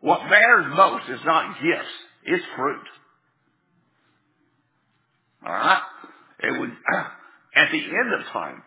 What 0.02 0.24
matters 0.24 0.66
most 0.74 1.08
is 1.08 1.20
not 1.24 1.54
gifts, 1.62 1.94
it's 2.24 2.44
fruit. 2.56 2.86
Alright? 5.46 5.82
And 6.40 6.60
when, 6.60 6.70
at 7.56 7.70
the 7.70 7.78
end 7.78 8.12
of 8.20 8.32
time, 8.32 8.62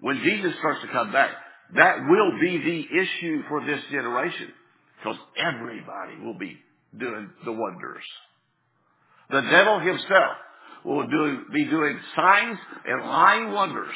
when 0.00 0.22
Jesus 0.22 0.52
starts 0.60 0.80
to 0.82 0.88
come 0.92 1.10
back, 1.10 1.30
that 1.74 1.96
will 2.08 2.38
be 2.40 2.58
the 2.58 3.02
issue 3.02 3.42
for 3.48 3.66
this 3.66 3.80
generation. 3.90 4.52
Because 4.98 5.18
everybody 5.36 6.24
will 6.24 6.38
be 6.38 6.56
doing 6.96 7.30
the 7.44 7.52
wonders. 7.52 8.04
The 9.30 9.40
devil 9.40 9.80
himself 9.80 10.36
will 10.84 11.06
do, 11.08 11.38
be 11.52 11.64
doing 11.64 11.98
signs 12.14 12.58
and 12.86 13.02
lying 13.02 13.52
wonders. 13.52 13.94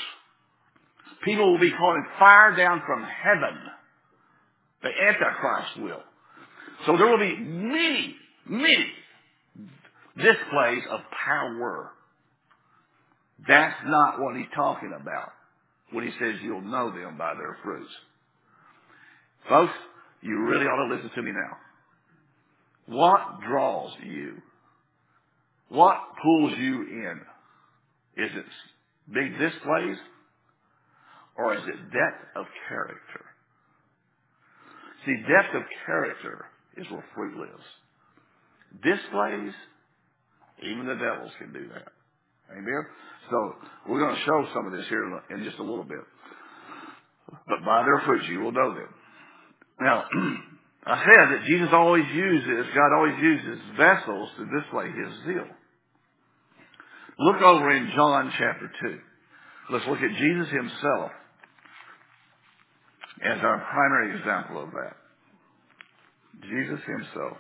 People 1.25 1.53
will 1.53 1.61
be 1.61 1.71
calling 1.71 2.05
fire 2.19 2.57
down 2.57 2.83
from 2.85 3.05
heaven. 3.05 3.59
The 4.83 4.89
Antichrist 4.89 5.79
will. 5.83 6.03
So 6.87 6.97
there 6.97 7.07
will 7.07 7.19
be 7.19 7.37
many, 7.37 8.17
many 8.47 8.87
displays 10.17 10.83
of 10.91 11.01
power. 11.27 11.91
That's 13.47 13.77
not 13.87 14.21
what 14.21 14.37
he's 14.37 14.47
talking 14.55 14.93
about 14.99 15.33
when 15.93 16.05
he 16.05 16.11
says 16.19 16.37
you'll 16.43 16.61
know 16.61 16.91
them 16.91 17.17
by 17.17 17.35
their 17.35 17.57
fruits. 17.63 17.91
Folks, 19.49 19.73
you 20.21 20.39
really 20.45 20.67
ought 20.67 20.89
to 20.89 20.95
listen 20.95 21.11
to 21.15 21.23
me 21.23 21.33
now. 21.33 21.57
What 22.87 23.41
draws 23.47 23.93
you? 24.05 24.35
What 25.69 25.97
pulls 26.23 26.53
you 26.59 26.83
in? 26.83 27.21
Is 28.25 28.31
it 28.35 28.45
big 29.13 29.39
displays 29.39 29.97
or 31.37 31.55
is 31.55 31.63
it 31.67 31.77
depth 31.91 32.37
of 32.37 32.47
character? 32.69 33.25
See, 35.07 35.17
depth 35.23 35.55
of 35.55 35.63
character 35.87 36.47
is 36.79 36.91
where 36.91 37.05
fruit 37.15 37.37
lives. 37.37 37.65
Displays, 38.83 39.55
even 40.63 40.87
the 40.87 40.95
devils 40.95 41.33
can 41.39 41.53
do 41.53 41.69
that. 41.69 41.89
Amen? 42.53 42.87
So, 43.31 43.55
we're 43.89 44.01
going 44.01 44.15
to 44.15 44.23
show 44.23 44.47
some 44.55 44.67
of 44.67 44.73
this 44.73 44.87
here 44.89 45.05
in 45.31 45.45
just 45.45 45.59
a 45.59 45.63
little 45.63 45.85
bit. 45.85 46.01
But 47.47 47.65
by 47.65 47.85
their 47.85 48.03
fruits 48.07 48.27
you 48.29 48.41
will 48.41 48.53
know 48.53 48.75
them. 48.75 48.89
Now, 49.81 50.05
I 50.87 51.05
said 51.05 51.35
that 51.35 51.47
Jesus 51.47 51.69
always 51.73 52.07
uses, 52.15 52.67
God 52.75 52.97
always 52.97 53.19
uses 53.21 53.59
vessels 53.77 54.31
to 54.39 54.61
display 54.61 54.87
His 54.89 55.13
zeal. 55.27 55.47
Look 57.19 57.43
over 57.43 57.71
in 57.71 57.91
John 57.95 58.33
chapter 58.39 58.71
2. 58.83 58.99
Let's 59.71 59.87
look 59.87 59.99
at 59.99 60.17
Jesus 60.17 60.49
Himself 60.51 61.11
as 63.23 63.39
our 63.43 63.67
primary 63.71 64.19
example 64.19 64.63
of 64.63 64.71
that. 64.71 64.97
Jesus 66.43 66.81
Himself. 66.87 67.37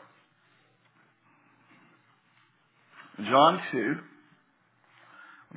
John 3.18 3.60
2, 3.72 3.94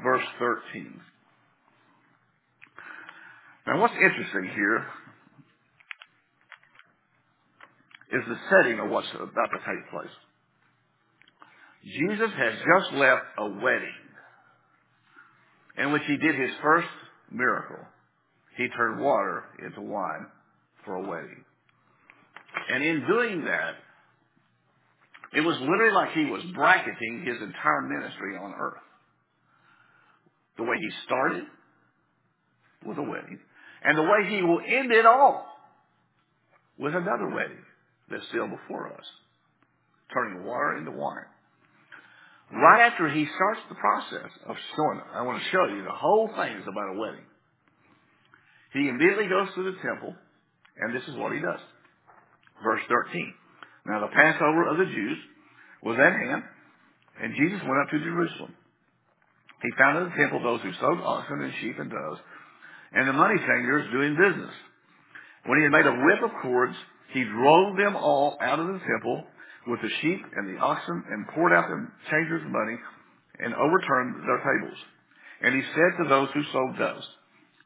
verse 0.04 0.24
13. 0.40 1.00
Now 3.68 3.80
what's 3.80 3.94
interesting 3.94 4.52
here 4.56 4.86
is 8.14 8.24
the 8.28 8.36
setting 8.50 8.80
of 8.80 8.90
what's 8.90 9.08
about 9.14 9.52
to 9.52 9.60
take 9.60 9.90
place. 9.92 10.10
Jesus 11.86 12.30
has 12.38 12.54
just 12.54 12.94
left 12.94 13.24
a 13.38 13.46
wedding 13.48 14.02
in 15.78 15.92
which 15.92 16.04
he 16.08 16.18
did 16.18 16.36
his 16.36 16.52
first 16.62 16.88
miracle. 17.32 17.86
He 18.58 18.68
turned 18.70 19.00
water 19.00 19.46
into 19.66 19.82
wine 19.82 20.26
for 20.84 20.96
a 20.96 21.08
wedding. 21.08 21.44
And 22.70 22.84
in 22.84 23.06
doing 23.08 23.46
that, 23.46 23.75
it 25.34 25.41
was 25.41 25.58
literally 25.62 25.94
like 25.94 26.12
he 26.12 26.25
was 26.25 26.44
bracketing 26.53 27.24
his 27.25 27.41
entire 27.41 27.82
ministry 27.82 28.38
on 28.38 28.53
earth. 28.60 28.84
The 30.58 30.63
way 30.63 30.77
he 30.80 30.89
started 31.06 31.44
with 32.86 32.98
a 32.98 33.01
wedding, 33.01 33.39
and 33.84 33.98
the 33.98 34.03
way 34.03 34.30
he 34.30 34.41
will 34.41 34.60
end 34.60 34.91
it 34.91 35.06
all 35.06 35.46
with 36.77 36.96
another 36.96 37.30
wedding 37.30 37.63
that's 38.10 38.27
still 38.30 38.48
before 38.48 38.88
us, 38.88 39.06
turning 40.13 40.44
water 40.44 40.77
into 40.77 40.91
wine. 40.91 41.25
Right 42.51 42.82
after 42.91 43.10
he 43.10 43.25
starts 43.36 43.62
the 43.70 43.75
process 43.75 44.30
of 44.46 44.56
showing 44.75 45.01
I 45.13 45.22
want 45.22 45.41
to 45.41 45.50
show 45.50 45.65
you 45.74 45.84
the 45.84 45.91
whole 45.91 46.27
thing 46.27 46.58
is 46.58 46.68
about 46.68 46.96
a 46.96 47.00
wedding. 47.00 47.24
He 48.74 48.89
immediately 48.89 49.27
goes 49.27 49.48
to 49.56 49.63
the 49.63 49.77
temple, 49.82 50.13
and 50.77 50.94
this 50.94 51.03
is 51.08 51.15
what 51.15 51.32
he 51.32 51.39
does. 51.39 51.60
Verse 52.63 52.82
13. 52.88 53.34
Now 53.86 54.01
the 54.01 54.13
Passover 54.13 54.68
of 54.70 54.77
the 54.77 54.86
Jews 54.86 55.18
was 55.84 55.98
at 55.98 56.13
hand, 56.13 56.44
and 57.22 57.36
Jesus 57.36 57.62
went 57.65 57.82
up 57.82 57.89
to 57.89 58.00
Jerusalem. 58.00 58.53
He 59.62 59.70
found 59.77 59.98
in 59.98 60.03
the 60.10 60.18
temple 60.18 60.41
those 60.41 60.62
who 60.62 60.74
sold 60.80 61.00
oxen 61.01 61.41
and 61.41 61.53
sheep 61.62 61.77
and 61.80 61.89
doves, 61.89 62.22
and 62.94 63.08
the 63.08 63.13
money 63.13 63.38
changers 63.38 63.91
doing 63.91 64.18
business. 64.18 64.53
When 65.46 65.58
he 65.58 65.63
had 65.63 65.74
made 65.74 65.86
a 65.86 66.01
whip 66.06 66.22
of 66.24 66.41
cords, 66.41 66.75
he 67.13 67.24
drove 67.24 67.77
them 67.77 67.96
all 67.96 68.38
out 68.41 68.60
of 68.60 68.68
the 68.68 68.80
temple 68.80 69.25
with 69.68 69.82
the 69.82 69.89
sheep 70.01 70.22
and 70.36 70.50
the 70.50 70.60
oxen 70.60 71.03
and 71.10 71.27
poured 71.30 71.53
out 71.53 71.70
the 71.70 71.88
changers' 72.10 72.46
money 72.46 72.77
and 73.39 73.53
overturned 73.56 74.15
their 74.27 74.41
tables. 74.41 74.77
And 75.41 75.56
he 75.56 75.62
said 75.74 76.03
to 76.03 76.10
those 76.10 76.30
who 76.34 76.44
sold 76.51 76.77
doves, 76.77 77.06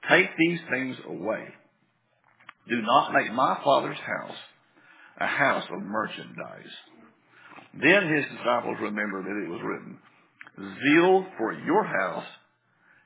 Take 0.09 0.29
these 0.37 0.59
things 0.69 0.95
away. 1.07 1.43
Do 2.69 2.81
not 2.81 3.13
make 3.13 3.31
my 3.33 3.59
father's 3.63 3.97
house 3.97 4.37
a 5.19 5.27
house 5.27 5.65
of 5.72 5.81
merchandise. 5.81 6.74
Then 7.74 8.13
his 8.13 8.25
disciples 8.38 8.77
remembered 8.81 9.25
that 9.25 9.43
it 9.43 9.50
was 9.50 9.62
written, 9.63 9.98
Zeal 10.57 11.25
for 11.38 11.53
your 11.53 11.84
house 11.84 12.25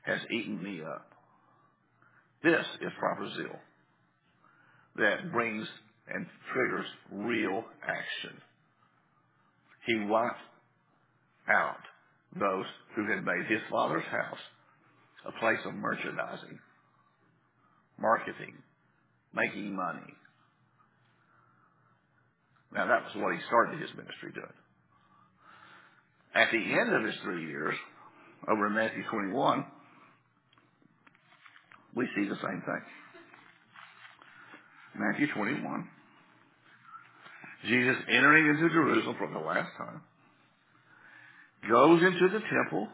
has 0.02 0.20
eaten 0.30 0.62
me 0.62 0.80
up. 0.82 1.06
This 2.42 2.64
is 2.80 2.92
proper 2.98 3.28
zeal 3.36 3.58
that 4.96 5.32
brings 5.32 5.66
and 6.12 6.26
triggers 6.52 6.86
real 7.12 7.64
action. 7.82 8.36
He 9.86 10.06
wiped 10.06 10.36
out 11.48 11.80
those 12.38 12.64
who 12.94 13.10
had 13.10 13.24
made 13.24 13.46
his 13.48 13.60
father's 13.70 14.04
house 14.04 14.38
a 15.26 15.32
place 15.38 15.58
of 15.66 15.74
merchandising, 15.74 16.58
marketing, 17.98 18.54
making 19.34 19.74
money. 19.74 20.14
Now 22.72 22.86
that 22.86 23.04
was 23.04 23.12
what 23.16 23.34
he 23.34 23.40
started 23.46 23.80
his 23.80 23.90
ministry 23.96 24.32
doing. 24.32 24.46
At 26.34 26.48
the 26.52 26.58
end 26.58 26.94
of 26.94 27.04
his 27.04 27.14
three 27.22 27.46
years, 27.46 27.74
over 28.48 28.68
in 28.68 28.74
Matthew 28.74 29.02
21, 29.10 29.64
we 31.96 32.06
see 32.14 32.28
the 32.28 32.36
same 32.36 32.62
thing. 32.64 32.82
Matthew 34.94 35.26
21. 35.34 35.88
Jesus 37.66 37.96
entering 38.08 38.46
into 38.48 38.68
Jerusalem 38.70 39.16
for 39.18 39.28
the 39.28 39.44
last 39.44 39.70
time, 39.76 40.00
goes 41.68 42.00
into 42.02 42.28
the 42.32 42.40
temple 42.40 42.88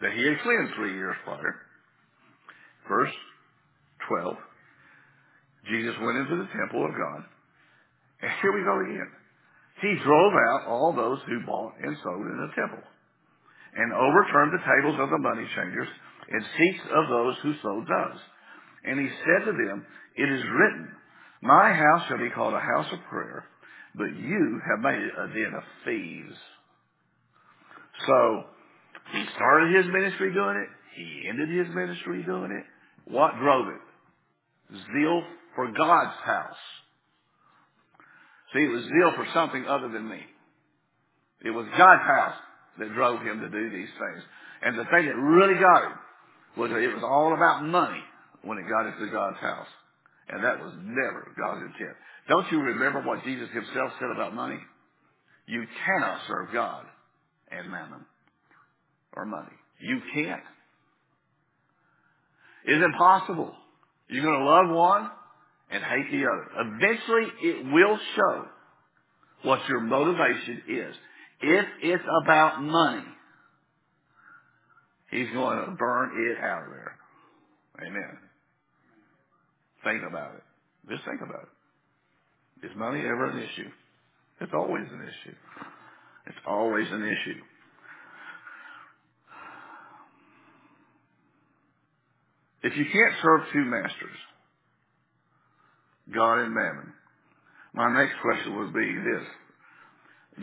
that 0.00 0.12
he 0.12 0.26
had 0.26 0.40
cleansed 0.42 0.74
three 0.74 0.94
years 0.94 1.16
prior. 1.24 1.56
Verse 2.88 3.12
12. 4.08 4.36
Jesus 5.70 5.94
went 6.00 6.18
into 6.18 6.36
the 6.36 6.48
temple 6.58 6.84
of 6.84 6.92
God. 6.92 7.24
And 8.22 8.30
here 8.40 8.52
we 8.52 8.64
go 8.64 8.80
again. 8.80 9.10
He 9.82 9.92
drove 10.02 10.32
out 10.32 10.68
all 10.68 10.92
those 10.96 11.18
who 11.26 11.44
bought 11.44 11.74
and 11.82 11.96
sold 12.02 12.24
in 12.24 12.38
the 12.40 12.54
temple 12.56 12.84
and 13.76 13.92
overturned 13.92 14.52
the 14.52 14.64
tables 14.64 14.96
of 14.98 15.10
the 15.10 15.20
money 15.20 15.44
changers 15.54 15.88
and 16.30 16.42
seats 16.56 16.84
of 16.94 17.08
those 17.08 17.36
who 17.42 17.52
sold 17.62 17.86
doves. 17.86 18.20
And 18.84 18.98
he 18.98 19.08
said 19.20 19.44
to 19.44 19.52
them, 19.52 19.84
It 20.16 20.28
is 20.32 20.42
written, 20.48 20.88
My 21.42 21.72
house 21.72 22.08
shall 22.08 22.18
be 22.18 22.30
called 22.30 22.54
a 22.54 22.60
house 22.60 22.86
of 22.92 23.04
prayer, 23.10 23.44
but 23.94 24.16
you 24.16 24.60
have 24.70 24.80
made 24.80 25.02
it 25.02 25.12
a 25.12 25.28
den 25.28 25.52
of 25.56 25.62
thieves. 25.84 26.36
So, 28.06 28.44
he 29.12 29.24
started 29.36 29.74
his 29.74 29.92
ministry 29.92 30.32
doing 30.32 30.56
it. 30.56 30.68
He 30.96 31.28
ended 31.28 31.48
his 31.48 31.74
ministry 31.74 32.22
doing 32.24 32.50
it. 32.50 32.64
What 33.12 33.38
drove 33.38 33.68
it? 33.68 34.76
Zeal 34.92 35.22
for 35.54 35.66
God's 35.68 36.16
house. 36.24 36.64
See, 38.52 38.62
it 38.62 38.70
was 38.70 38.84
zeal 38.84 39.12
for 39.16 39.26
something 39.34 39.64
other 39.66 39.88
than 39.88 40.08
me. 40.08 40.20
It 41.44 41.50
was 41.50 41.66
God's 41.76 42.02
house 42.02 42.36
that 42.78 42.94
drove 42.94 43.20
him 43.22 43.40
to 43.40 43.48
do 43.48 43.70
these 43.70 43.88
things. 43.98 44.22
And 44.62 44.78
the 44.78 44.84
thing 44.84 45.06
that 45.06 45.16
really 45.16 45.58
got 45.58 45.90
him 45.90 45.98
was 46.56 46.70
that 46.70 46.80
it 46.80 46.94
was 46.94 47.04
all 47.04 47.34
about 47.34 47.64
money 47.64 48.02
when 48.42 48.58
it 48.58 48.68
got 48.68 48.86
into 48.86 49.12
God's 49.12 49.38
house. 49.38 49.68
And 50.28 50.42
that 50.42 50.58
was 50.58 50.72
never 50.82 51.30
God's 51.38 51.62
intent. 51.62 51.96
Don't 52.28 52.50
you 52.50 52.60
remember 52.60 53.02
what 53.02 53.22
Jesus 53.24 53.48
himself 53.52 53.92
said 54.00 54.10
about 54.14 54.34
money? 54.34 54.58
You 55.46 55.64
cannot 55.84 56.20
serve 56.26 56.48
God 56.52 56.84
and 57.50 57.70
mammon 57.70 58.04
or 59.14 59.24
money. 59.24 59.54
You 59.80 60.00
can't. 60.14 60.42
It's 62.64 62.84
impossible. 62.84 63.54
You're 64.08 64.24
going 64.24 64.40
to 64.40 64.44
love 64.44 64.76
one 64.76 65.10
and 65.70 65.82
hate 65.82 66.10
the 66.10 66.26
other. 66.26 66.46
Eventually 66.68 67.26
it 67.42 67.72
will 67.72 67.98
show 68.14 68.44
what 69.42 69.60
your 69.68 69.80
motivation 69.80 70.62
is. 70.68 70.94
If 71.40 71.66
it's 71.82 72.04
about 72.22 72.62
money, 72.62 73.04
he's 75.10 75.28
going 75.32 75.64
to 75.64 75.70
burn 75.72 76.10
it 76.30 76.42
out 76.42 76.64
of 76.64 76.70
there. 76.70 76.96
Amen. 77.86 78.18
Think 79.84 80.02
about 80.08 80.34
it. 80.34 80.42
Just 80.88 81.04
think 81.04 81.20
about 81.20 81.42
it. 81.42 82.66
Is 82.66 82.72
money 82.76 83.00
ever 83.00 83.30
an 83.30 83.38
issue? 83.38 83.68
It's 84.40 84.52
always 84.54 84.86
an 84.90 85.02
issue. 85.02 85.36
It's 86.26 86.38
always 86.46 86.86
an 86.90 87.02
issue. 87.02 87.40
If 92.62 92.76
you 92.76 92.84
can't 92.84 93.14
serve 93.22 93.42
two 93.52 93.64
masters, 93.64 94.18
God 96.14 96.40
and 96.40 96.54
mammon, 96.54 96.92
my 97.74 97.92
next 97.92 98.14
question 98.22 98.56
would 98.56 98.72
be 98.72 98.94
this. 98.94 99.26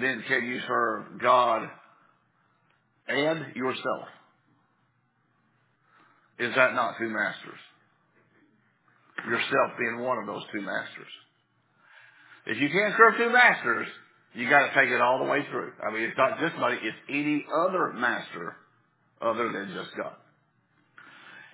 Then 0.01 0.23
can 0.27 0.45
you 0.45 0.59
serve 0.67 1.21
God 1.21 1.69
and 3.07 3.55
yourself? 3.55 4.07
Is 6.39 6.53
that 6.55 6.73
not 6.73 6.95
two 6.97 7.09
masters? 7.09 7.59
Yourself 9.25 9.77
being 9.79 9.99
one 9.99 10.17
of 10.17 10.25
those 10.25 10.43
two 10.51 10.61
masters. 10.61 11.07
If 12.45 12.59
you 12.59 12.69
can't 12.69 12.93
serve 12.97 13.17
two 13.17 13.31
masters, 13.31 13.87
you 14.33 14.49
got 14.49 14.67
to 14.67 14.73
take 14.73 14.89
it 14.89 14.99
all 14.99 15.19
the 15.19 15.29
way 15.29 15.45
through. 15.49 15.71
I 15.81 15.93
mean, 15.93 16.03
it's 16.03 16.17
not 16.17 16.39
just 16.39 16.57
money; 16.57 16.77
it's 16.81 16.97
any 17.07 17.45
other 17.53 17.93
master 17.93 18.55
other 19.21 19.51
than 19.51 19.73
just 19.73 19.95
God. 19.95 20.15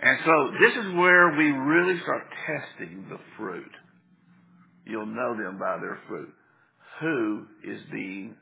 And 0.02 0.18
so 0.26 0.52
this 0.60 0.86
is 0.86 0.96
where 0.96 1.38
we 1.38 1.52
really 1.52 2.00
start 2.02 2.24
testing 2.48 3.06
the 3.10 3.20
fruit. 3.38 3.72
You'll 4.90 5.06
know 5.06 5.38
them 5.38 5.60
by 5.60 5.78
their 5.78 6.00
fruit. 6.08 6.34
Who 7.00 7.46
is 7.64 7.80
being 7.92 8.36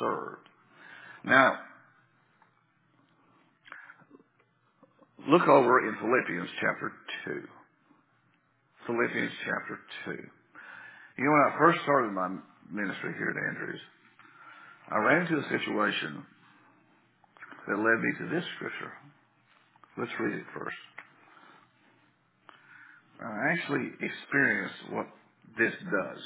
served? 0.00 0.48
Now, 1.24 1.58
look 5.28 5.46
over 5.46 5.88
in 5.88 5.94
Philippians 5.94 6.50
chapter 6.60 6.92
2. 7.24 7.42
Philippians 8.88 9.32
chapter 9.44 9.78
2. 10.06 10.10
You 11.18 11.24
know, 11.24 11.30
when 11.30 11.52
I 11.52 11.58
first 11.58 11.78
started 11.84 12.10
my 12.10 12.28
ministry 12.68 13.14
here 13.16 13.30
at 13.30 13.54
Andrews, 13.54 13.80
I 14.90 14.98
ran 14.98 15.22
into 15.22 15.38
a 15.38 15.48
situation 15.56 16.26
that 17.68 17.76
led 17.76 18.00
me 18.02 18.12
to 18.18 18.34
this 18.34 18.44
scripture. 18.56 18.92
Let's 19.96 20.10
read 20.18 20.34
it 20.34 20.44
first. 20.52 20.76
I 23.22 23.52
actually 23.52 23.92
experienced 24.00 24.74
what 24.90 25.06
this 25.58 25.72
does. 25.90 26.22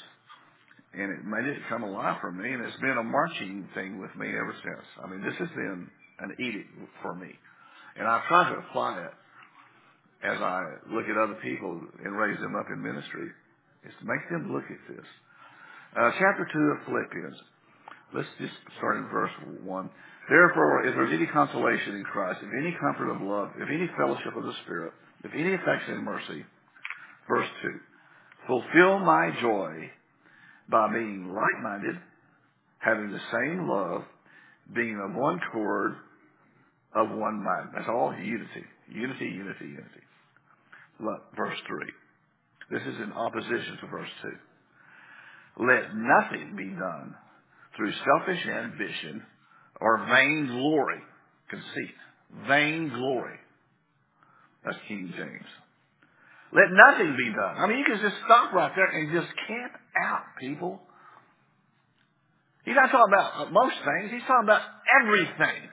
And 0.94 1.12
it 1.12 1.24
made 1.24 1.44
it 1.44 1.58
come 1.68 1.82
alive 1.82 2.18
for 2.20 2.32
me, 2.32 2.52
and 2.52 2.62
it's 2.64 2.80
been 2.80 2.96
a 2.96 3.02
marching 3.02 3.68
thing 3.74 4.00
with 4.00 4.14
me 4.16 4.28
ever 4.28 4.54
since. 4.62 4.86
I 5.04 5.08
mean, 5.08 5.22
this 5.22 5.36
has 5.38 5.48
been 5.50 5.88
an 6.20 6.34
edict 6.38 6.70
for 7.02 7.14
me. 7.14 7.28
And 7.98 8.06
I 8.06 8.22
try 8.28 8.50
to 8.50 8.58
apply 8.58 9.04
it 9.04 9.12
as 10.24 10.40
I 10.40 10.64
look 10.90 11.04
at 11.08 11.16
other 11.16 11.38
people 11.42 11.80
and 12.04 12.16
raise 12.16 12.40
them 12.40 12.56
up 12.56 12.66
in 12.72 12.82
ministry, 12.82 13.28
is 13.84 13.92
to 14.00 14.06
make 14.06 14.24
them 14.30 14.52
look 14.52 14.64
at 14.64 14.80
this. 14.88 15.06
Uh, 15.96 16.10
chapter 16.18 16.48
2 16.52 16.58
of 16.58 16.78
Philippians. 16.86 17.36
Let's 18.14 18.28
just 18.40 18.54
start 18.78 18.96
in 18.96 19.08
verse 19.08 19.30
1. 19.62 19.90
Therefore, 20.28 20.86
if 20.86 20.94
there's 20.94 21.12
any 21.12 21.26
consolation 21.26 21.96
in 21.96 22.04
Christ, 22.04 22.40
if 22.42 22.50
any 22.52 22.76
comfort 22.80 23.10
of 23.10 23.20
love, 23.20 23.50
if 23.58 23.68
any 23.68 23.88
fellowship 23.96 24.36
of 24.36 24.44
the 24.44 24.52
Spirit, 24.64 24.92
if 25.24 25.32
any 25.34 25.54
affection 25.54 25.94
and 25.94 26.04
mercy, 26.04 26.44
verse 27.28 27.46
2. 27.62 27.68
Fulfill 28.46 28.98
my 29.00 29.30
joy 29.40 29.90
by 30.68 30.92
being 30.92 31.32
like-minded, 31.34 31.96
having 32.78 33.10
the 33.10 33.20
same 33.32 33.68
love, 33.68 34.02
being 34.74 35.00
of 35.02 35.14
one 35.14 35.40
accord, 35.48 35.96
of 36.94 37.10
one 37.10 37.42
mind. 37.42 37.70
That's 37.74 37.88
all 37.88 38.14
unity. 38.14 38.64
Unity, 38.88 39.26
unity, 39.26 39.64
unity. 39.64 40.04
Look, 41.00 41.22
verse 41.36 41.58
3. 41.66 41.86
This 42.70 42.82
is 42.82 43.00
in 43.00 43.12
opposition 43.12 43.78
to 43.80 43.86
verse 43.88 44.08
2. 44.22 44.28
Let 45.66 45.94
nothing 45.94 46.54
be 46.56 46.68
done 46.68 47.14
through 47.76 47.92
selfish 47.92 48.46
ambition 48.46 49.22
or 49.80 50.06
vain 50.08 50.46
glory, 50.46 51.00
conceit, 51.50 51.94
vain 52.48 52.88
glory. 52.88 53.36
That's 54.64 54.78
King 54.88 55.12
James. 55.16 55.46
Let 56.52 56.70
nothing 56.70 57.16
be 57.16 57.32
done. 57.34 57.56
I 57.58 57.66
mean, 57.66 57.78
you 57.78 57.84
can 57.84 58.00
just 58.00 58.16
stop 58.24 58.52
right 58.52 58.72
there 58.74 58.86
and 58.86 59.12
just 59.12 59.28
camp 59.48 59.72
out, 60.04 60.22
people. 60.38 60.80
He's 62.64 62.74
not 62.74 62.90
talking 62.90 63.12
about 63.12 63.52
most 63.52 63.76
things. 63.84 64.10
He's 64.12 64.26
talking 64.26 64.44
about 64.44 64.62
everything 65.02 65.70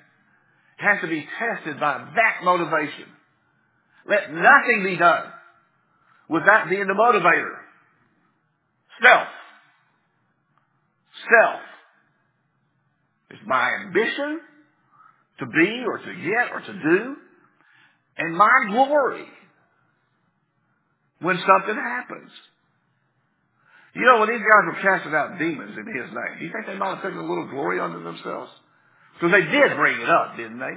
has 0.83 1.01
to 1.01 1.07
be 1.07 1.25
tested 1.39 1.79
by 1.79 1.97
that 2.15 2.43
motivation. 2.43 3.07
Let 4.07 4.33
nothing 4.33 4.83
be 4.83 4.97
done 4.97 5.31
with 6.29 6.43
that 6.45 6.69
being 6.69 6.87
the 6.87 6.93
motivator. 6.93 7.55
Self. 9.01 9.27
Self. 11.29 11.61
It's 13.31 13.41
my 13.45 13.71
ambition 13.85 14.41
to 15.39 15.45
be 15.45 15.83
or 15.87 15.97
to 15.97 16.13
get 16.21 16.51
or 16.51 16.59
to 16.59 16.73
do 16.73 17.15
and 18.17 18.37
my 18.37 18.51
glory 18.69 19.25
when 21.23 21.39
something 21.39 21.75
happens. 21.75 22.31
You 23.95 24.05
know, 24.05 24.19
when 24.19 24.29
these 24.29 24.41
guys 24.41 24.63
were 24.67 24.81
casting 24.81 25.13
out 25.13 25.39
demons 25.39 25.77
in 25.77 25.85
his 25.85 26.09
name, 26.11 26.33
do 26.39 26.45
you 26.45 26.51
think 26.51 26.65
they 26.67 26.77
might 26.77 26.95
have 26.97 27.03
taken 27.03 27.19
a 27.19 27.27
little 27.29 27.47
glory 27.47 27.79
unto 27.79 28.03
themselves? 28.03 28.51
Because 29.15 29.31
they 29.31 29.45
did 29.45 29.77
bring 29.77 30.01
it 30.01 30.09
up, 30.09 30.35
didn't 30.35 30.59
they? 30.59 30.75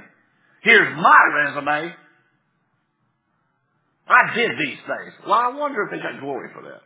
Here's 0.61 0.95
my 0.95 1.21
resume. 1.35 1.93
I 4.07 4.35
did 4.35 4.51
these 4.51 4.79
things. 4.87 5.13
Well, 5.25 5.33
I 5.33 5.49
wonder 5.49 5.83
if 5.83 5.91
they 5.91 5.97
got 5.97 6.21
glory 6.21 6.49
for 6.53 6.63
that. 6.63 6.81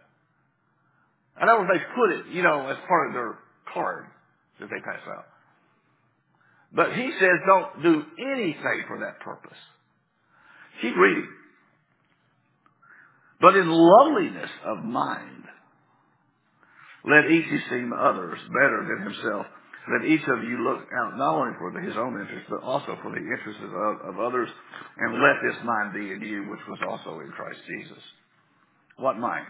I 1.38 1.46
know 1.46 1.62
if 1.62 1.68
they 1.68 1.84
put 1.96 2.10
it, 2.12 2.34
you 2.34 2.44
know, 2.44 2.68
as 2.68 2.78
part 2.88 3.10
of 3.10 3.14
their 3.14 3.38
card 3.74 4.06
that 4.60 4.70
they 4.70 4.82
pass 4.82 5.02
out. 5.08 5.26
But 6.74 6.94
he 6.94 7.12
says 7.20 7.30
don't 7.46 7.84
do 7.84 8.04
anything 8.18 8.84
for 8.88 9.00
that 9.00 9.20
purpose. 9.20 9.58
Keep 10.82 10.96
reading. 10.96 11.28
But 13.42 13.56
in 13.56 13.68
lowliness 13.68 14.50
of 14.66 14.86
mind, 14.86 15.44
let 17.04 17.32
each 17.32 17.46
esteem 17.46 17.92
others 17.92 18.38
better 18.54 18.86
than 18.88 19.12
himself. 19.12 19.46
Let 19.90 20.08
each 20.08 20.22
of 20.22 20.44
you 20.44 20.64
look 20.64 20.86
out 20.94 21.18
not 21.18 21.34
only 21.34 21.54
for 21.58 21.80
his 21.82 21.98
own 21.98 22.22
interest, 22.22 22.46
but 22.50 22.62
also 22.62 22.98
for 23.02 23.10
the 23.10 23.18
interests 23.18 23.62
of, 23.64 24.14
of 24.14 24.20
others. 24.20 24.48
And 24.98 25.16
let 25.16 25.42
this 25.42 25.58
mind 25.66 25.94
be 25.94 26.14
in 26.14 26.22
you, 26.22 26.52
which 26.52 26.62
was 26.70 26.78
also 26.88 27.20
in 27.22 27.32
Christ 27.32 27.60
Jesus. 27.68 28.04
What 28.98 29.18
mind? 29.18 29.48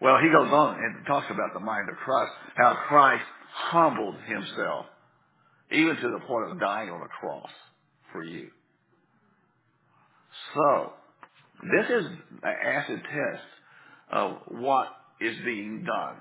Well, 0.00 0.18
he 0.20 0.28
goes 0.30 0.50
on 0.50 0.82
and 0.82 1.06
talks 1.06 1.26
about 1.30 1.54
the 1.54 1.60
mind 1.60 1.88
of 1.88 1.96
Christ, 1.96 2.32
how 2.56 2.76
Christ 2.88 3.24
humbled 3.52 4.16
himself, 4.26 4.86
even 5.70 5.96
to 5.96 6.10
the 6.10 6.20
point 6.26 6.50
of 6.50 6.58
dying 6.58 6.90
on 6.90 7.02
a 7.02 7.08
cross 7.08 7.50
for 8.12 8.24
you. 8.24 8.48
So, 10.54 10.92
this 11.62 11.86
is 11.90 12.06
an 12.42 12.54
acid 12.64 13.02
test 13.02 13.44
of 14.10 14.36
what 14.48 14.88
is 15.20 15.36
being 15.44 15.84
done. 15.84 16.16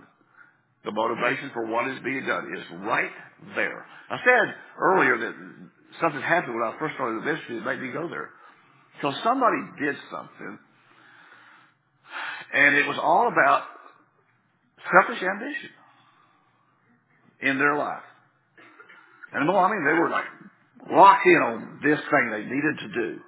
The 0.84 0.92
motivation 0.92 1.52
for 1.54 1.66
what 1.66 1.90
is 1.90 2.00
being 2.04 2.26
done 2.26 2.52
is 2.56 2.64
right 2.82 3.12
there. 3.56 3.86
I 4.10 4.18
said 4.24 4.56
earlier 4.80 5.18
that 5.18 5.34
something 6.02 6.22
happened 6.22 6.56
when 6.56 6.64
I 6.64 6.78
first 6.80 6.96
started 6.96 7.22
the 7.22 7.26
ministry 7.26 7.60
that 7.60 7.66
made 7.66 7.82
me 7.82 7.92
go 7.92 8.08
there. 8.08 8.30
So 9.02 9.14
somebody 9.24 9.58
did 9.80 9.96
something, 10.10 10.60
and 12.54 12.76
it 12.76 12.88
was 12.88 12.98
all 13.02 13.28
about 13.28 13.64
selfish 14.92 15.22
ambition 15.22 15.70
in 17.42 17.58
their 17.60 17.78
life. 17.78 18.04
And 19.34 19.50
I 19.50 19.70
mean, 19.70 19.86
they 19.86 20.00
were 20.00 20.10
like 20.10 20.26
locked 20.92 21.26
in 21.26 21.36
on 21.36 21.80
this 21.84 22.00
thing 22.00 22.32
they 22.32 22.44
needed 22.44 22.80
to 22.80 22.88
do 22.88 23.20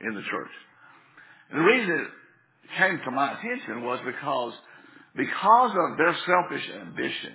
in 0.00 0.14
the 0.14 0.22
church. 0.30 0.50
The 1.52 1.58
reason 1.58 2.06
it 2.64 2.78
came 2.78 3.00
to 3.04 3.10
my 3.10 3.32
attention 3.32 3.84
was 3.84 4.00
because 4.04 4.52
because 5.16 5.70
of 5.72 5.96
their 5.96 6.16
selfish 6.24 6.70
ambition, 6.80 7.34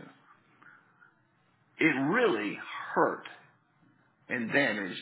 it 1.80 1.94
really 2.10 2.58
hurt 2.94 3.28
and 4.30 4.52
damaged 4.52 5.02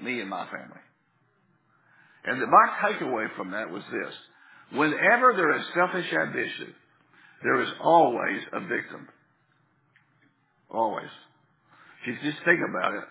me 0.00 0.20
and 0.20 0.28
my 0.28 0.44
family. 0.46 0.80
And 2.24 2.40
my 2.40 2.68
takeaway 2.82 3.26
from 3.36 3.52
that 3.52 3.70
was 3.70 3.82
this. 3.90 4.14
Whenever 4.72 5.34
there 5.36 5.56
is 5.56 5.64
selfish 5.74 6.12
ambition, 6.12 6.74
there 7.42 7.62
is 7.62 7.68
always 7.80 8.40
a 8.52 8.60
victim. 8.60 9.08
Always. 10.68 11.08
If 12.02 12.22
you 12.22 12.30
just 12.30 12.42
think 12.44 12.60
about 12.68 12.94
it, 12.94 13.04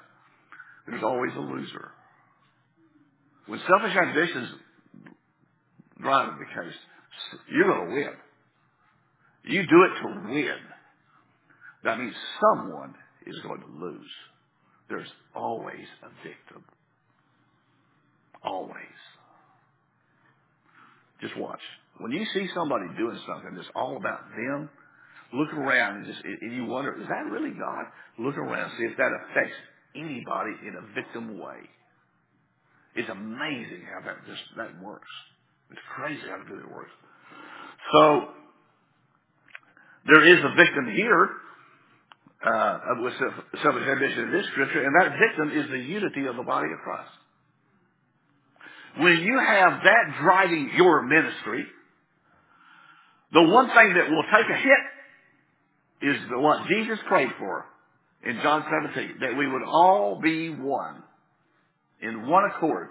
there's 0.87 1.03
always 1.03 1.31
a 1.35 1.39
loser. 1.39 1.91
When 3.47 3.59
selfish 3.67 3.95
ambition 3.95 4.49
driving 6.01 6.39
the 6.39 6.45
case, 6.45 6.75
you're 7.51 7.67
going 7.67 7.89
to 7.89 7.95
win. 7.95 8.13
You 9.45 9.61
do 9.63 9.83
it 9.83 10.01
to 10.01 10.31
win. 10.31 10.57
That 11.83 11.99
means 11.99 12.13
someone 12.41 12.95
is 13.25 13.39
going 13.41 13.61
to 13.61 13.85
lose. 13.85 14.11
There's 14.89 15.07
always 15.35 15.85
a 16.03 16.09
victim. 16.27 16.63
Always. 18.43 18.99
Just 21.21 21.37
watch. 21.37 21.59
When 21.99 22.11
you 22.11 22.25
see 22.33 22.47
somebody 22.55 22.85
doing 22.97 23.19
something 23.27 23.55
that's 23.55 23.67
all 23.75 23.97
about 23.97 24.21
them, 24.35 24.69
look 25.33 25.53
around 25.53 25.97
and 25.97 26.05
just 26.05 26.23
and 26.23 26.55
you 26.55 26.65
wonder, 26.65 26.95
is 26.99 27.07
that 27.07 27.29
really 27.29 27.51
God? 27.51 27.85
Look 28.17 28.37
around, 28.37 28.71
see 28.77 28.85
if 28.85 28.97
that 28.97 29.11
affects 29.11 29.55
anybody 29.95 30.55
in 30.65 30.75
a 30.75 30.93
victim 30.95 31.37
way. 31.37 31.67
It's 32.95 33.09
amazing 33.09 33.83
how 33.93 34.05
that 34.05 34.25
just 34.25 34.41
that 34.57 34.81
works. 34.81 35.11
It's 35.71 35.81
crazy 35.95 36.21
how 36.29 36.37
good 36.47 36.59
it 36.59 36.71
works. 36.71 36.91
So 37.93 38.29
there 40.07 40.25
is 40.25 40.39
a 40.43 40.55
victim 40.55 40.87
here 40.95 41.29
uh, 42.45 42.79
with 42.99 43.13
selfish 43.61 43.87
ambition 43.87 44.19
in 44.25 44.31
this 44.31 44.45
scripture, 44.51 44.83
and 44.83 44.95
that 45.01 45.17
victim 45.19 45.57
is 45.57 45.69
the 45.69 45.77
unity 45.77 46.25
of 46.25 46.35
the 46.35 46.43
body 46.43 46.67
of 46.71 46.79
Christ. 46.83 47.11
When 48.97 49.19
you 49.19 49.37
have 49.39 49.81
that 49.83 50.15
driving 50.21 50.71
your 50.75 51.03
ministry, 51.03 51.65
the 53.31 53.43
one 53.43 53.67
thing 53.67 53.93
that 53.93 54.09
will 54.09 54.23
take 54.23 54.49
a 54.49 54.57
hit 54.57 56.13
is 56.15 56.29
the 56.29 56.39
what 56.39 56.67
Jesus 56.67 56.97
prayed 57.07 57.29
for 57.37 57.65
in 58.23 58.39
John 58.41 58.65
17, 58.93 59.17
that 59.21 59.37
we 59.37 59.47
would 59.47 59.63
all 59.63 60.19
be 60.21 60.49
one, 60.49 61.03
in 62.01 62.27
one 62.27 62.43
accord. 62.45 62.89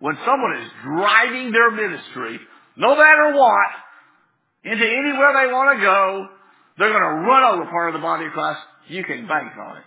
When 0.00 0.16
someone 0.26 0.56
is 0.56 0.68
driving 0.82 1.52
their 1.52 1.70
ministry, 1.70 2.40
no 2.76 2.96
matter 2.96 3.36
what, 3.36 3.70
into 4.64 4.84
anywhere 4.84 5.32
they 5.36 5.52
want 5.52 5.78
to 5.78 5.84
go, 5.84 6.26
they're 6.78 6.92
going 6.92 7.02
to 7.02 7.28
run 7.28 7.54
over 7.54 7.64
part 7.70 7.94
of 7.94 8.00
the 8.00 8.04
body 8.04 8.26
of 8.26 8.32
Christ. 8.32 8.60
You 8.88 9.04
can 9.04 9.28
bank 9.28 9.52
on 9.56 9.76
it. 9.76 9.84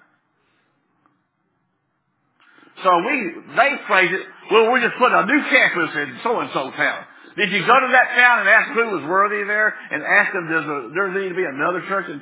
So 2.83 2.89
we, 2.99 3.15
they 3.55 3.69
phrase 3.87 4.11
it, 4.13 4.25
well, 4.51 4.71
we're 4.71 4.81
just 4.81 4.97
putting 4.99 5.17
a 5.17 5.25
new 5.25 5.41
campus 5.49 5.95
in 5.95 6.19
so-and-so 6.23 6.71
town. 6.71 7.05
Did 7.37 7.49
you 7.49 7.65
go 7.65 7.73
to 7.73 7.89
that 7.91 8.13
town 8.13 8.39
and 8.41 8.49
ask 8.49 8.71
who 8.73 8.85
was 8.97 9.09
worthy 9.09 9.43
there 9.45 9.73
and 9.91 10.03
ask 10.03 10.33
them, 10.33 10.45
does 10.49 10.65
there 10.93 11.09
need 11.09 11.29
to 11.29 11.35
be 11.35 11.45
another 11.45 11.81
church 11.87 12.05
in, 12.09 12.21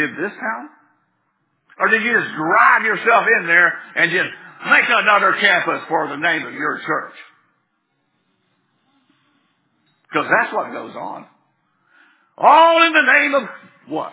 in 0.00 0.16
this 0.18 0.32
town? 0.32 0.68
Or 1.78 1.88
did 1.88 2.02
you 2.02 2.12
just 2.18 2.34
drive 2.34 2.82
yourself 2.82 3.26
in 3.38 3.46
there 3.46 3.78
and 3.94 4.10
just 4.10 4.30
make 4.64 4.84
another 4.88 5.36
campus 5.40 5.82
for 5.88 6.08
the 6.08 6.16
name 6.16 6.46
of 6.46 6.54
your 6.54 6.80
church? 6.86 7.14
Because 10.08 10.30
that's 10.30 10.52
what 10.54 10.72
goes 10.72 10.94
on. 10.94 11.26
All 12.38 12.86
in 12.86 12.92
the 12.92 13.12
name 13.12 13.34
of 13.34 13.42
what? 13.88 14.12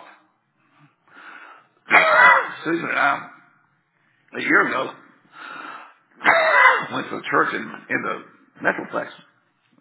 Susan 2.64 2.88
and 2.88 2.98
I, 2.98 3.28
a 4.38 4.40
year 4.40 4.68
ago, 4.68 4.90
went 6.92 7.08
to 7.10 7.16
a 7.16 7.22
church 7.30 7.54
in, 7.54 7.62
in 7.62 8.02
the 8.02 8.22
Metroplex, 8.62 9.08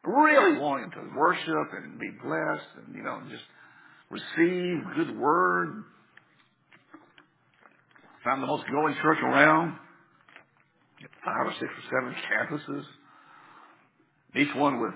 really 0.04 0.60
wanting 0.60 0.92
to 0.92 1.18
worship 1.18 1.74
and 1.74 2.00
be 2.00 2.10
blessed 2.24 2.68
and, 2.86 2.96
you 2.96 3.04
know, 3.04 3.22
just 3.30 3.44
receive 4.10 4.84
good 4.96 5.18
word. 5.18 5.84
Found 8.26 8.44
the 8.44 8.48
most 8.48 8.66
growing 8.66 8.96
church 9.02 9.20
around. 9.24 9.78
Five 11.26 11.48
or 11.48 11.54
six 11.60 11.72
or 11.72 11.86
seven 11.90 12.16
campuses. 12.32 12.84
Each 14.36 14.54
one 14.56 14.82
with 14.82 14.94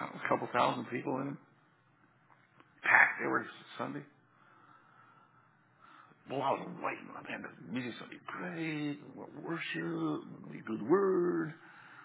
know, 0.00 0.08
a 0.24 0.28
couple 0.28 0.48
thousand 0.52 0.84
people 0.86 1.18
in 1.18 1.26
them. 1.26 1.38
Packed 2.82 3.20
every 3.24 3.44
Sunday. 3.78 4.02
Well, 6.30 6.42
I 6.42 6.50
was 6.52 6.68
waiting. 6.82 7.06
Man, 7.28 7.42
the 7.42 7.72
music's 7.72 7.98
gonna 7.98 8.10
be 8.10 8.20
great. 8.26 8.98
Worship, 9.44 10.52
be 10.52 10.60
good 10.66 10.88
word. 10.88 11.52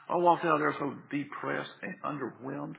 I 0.10 0.18
walked 0.18 0.46
out 0.46 0.60
there 0.60 0.76
so 0.80 0.94
depressed 1.10 1.70
and 1.82 1.96
underwhelmed 2.04 2.76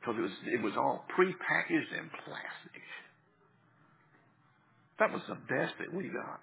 because 0.00 0.16
it 0.18 0.22
was 0.22 0.30
it 0.46 0.62
was 0.62 0.72
all 0.76 1.04
prepackaged 1.18 1.92
in 1.98 2.10
plastic. 2.24 2.82
That 4.98 5.12
was 5.12 5.22
the 5.28 5.34
best 5.34 5.74
that 5.78 5.92
we 5.92 6.04
got. 6.08 6.40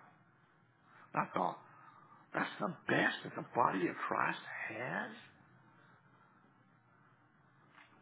I 1.15 1.25
thought 1.33 1.57
that's 2.33 2.49
the 2.59 2.73
best 2.87 3.15
that 3.23 3.35
the 3.35 3.45
body 3.55 3.87
of 3.87 3.95
Christ 4.07 4.39
has. 4.69 5.11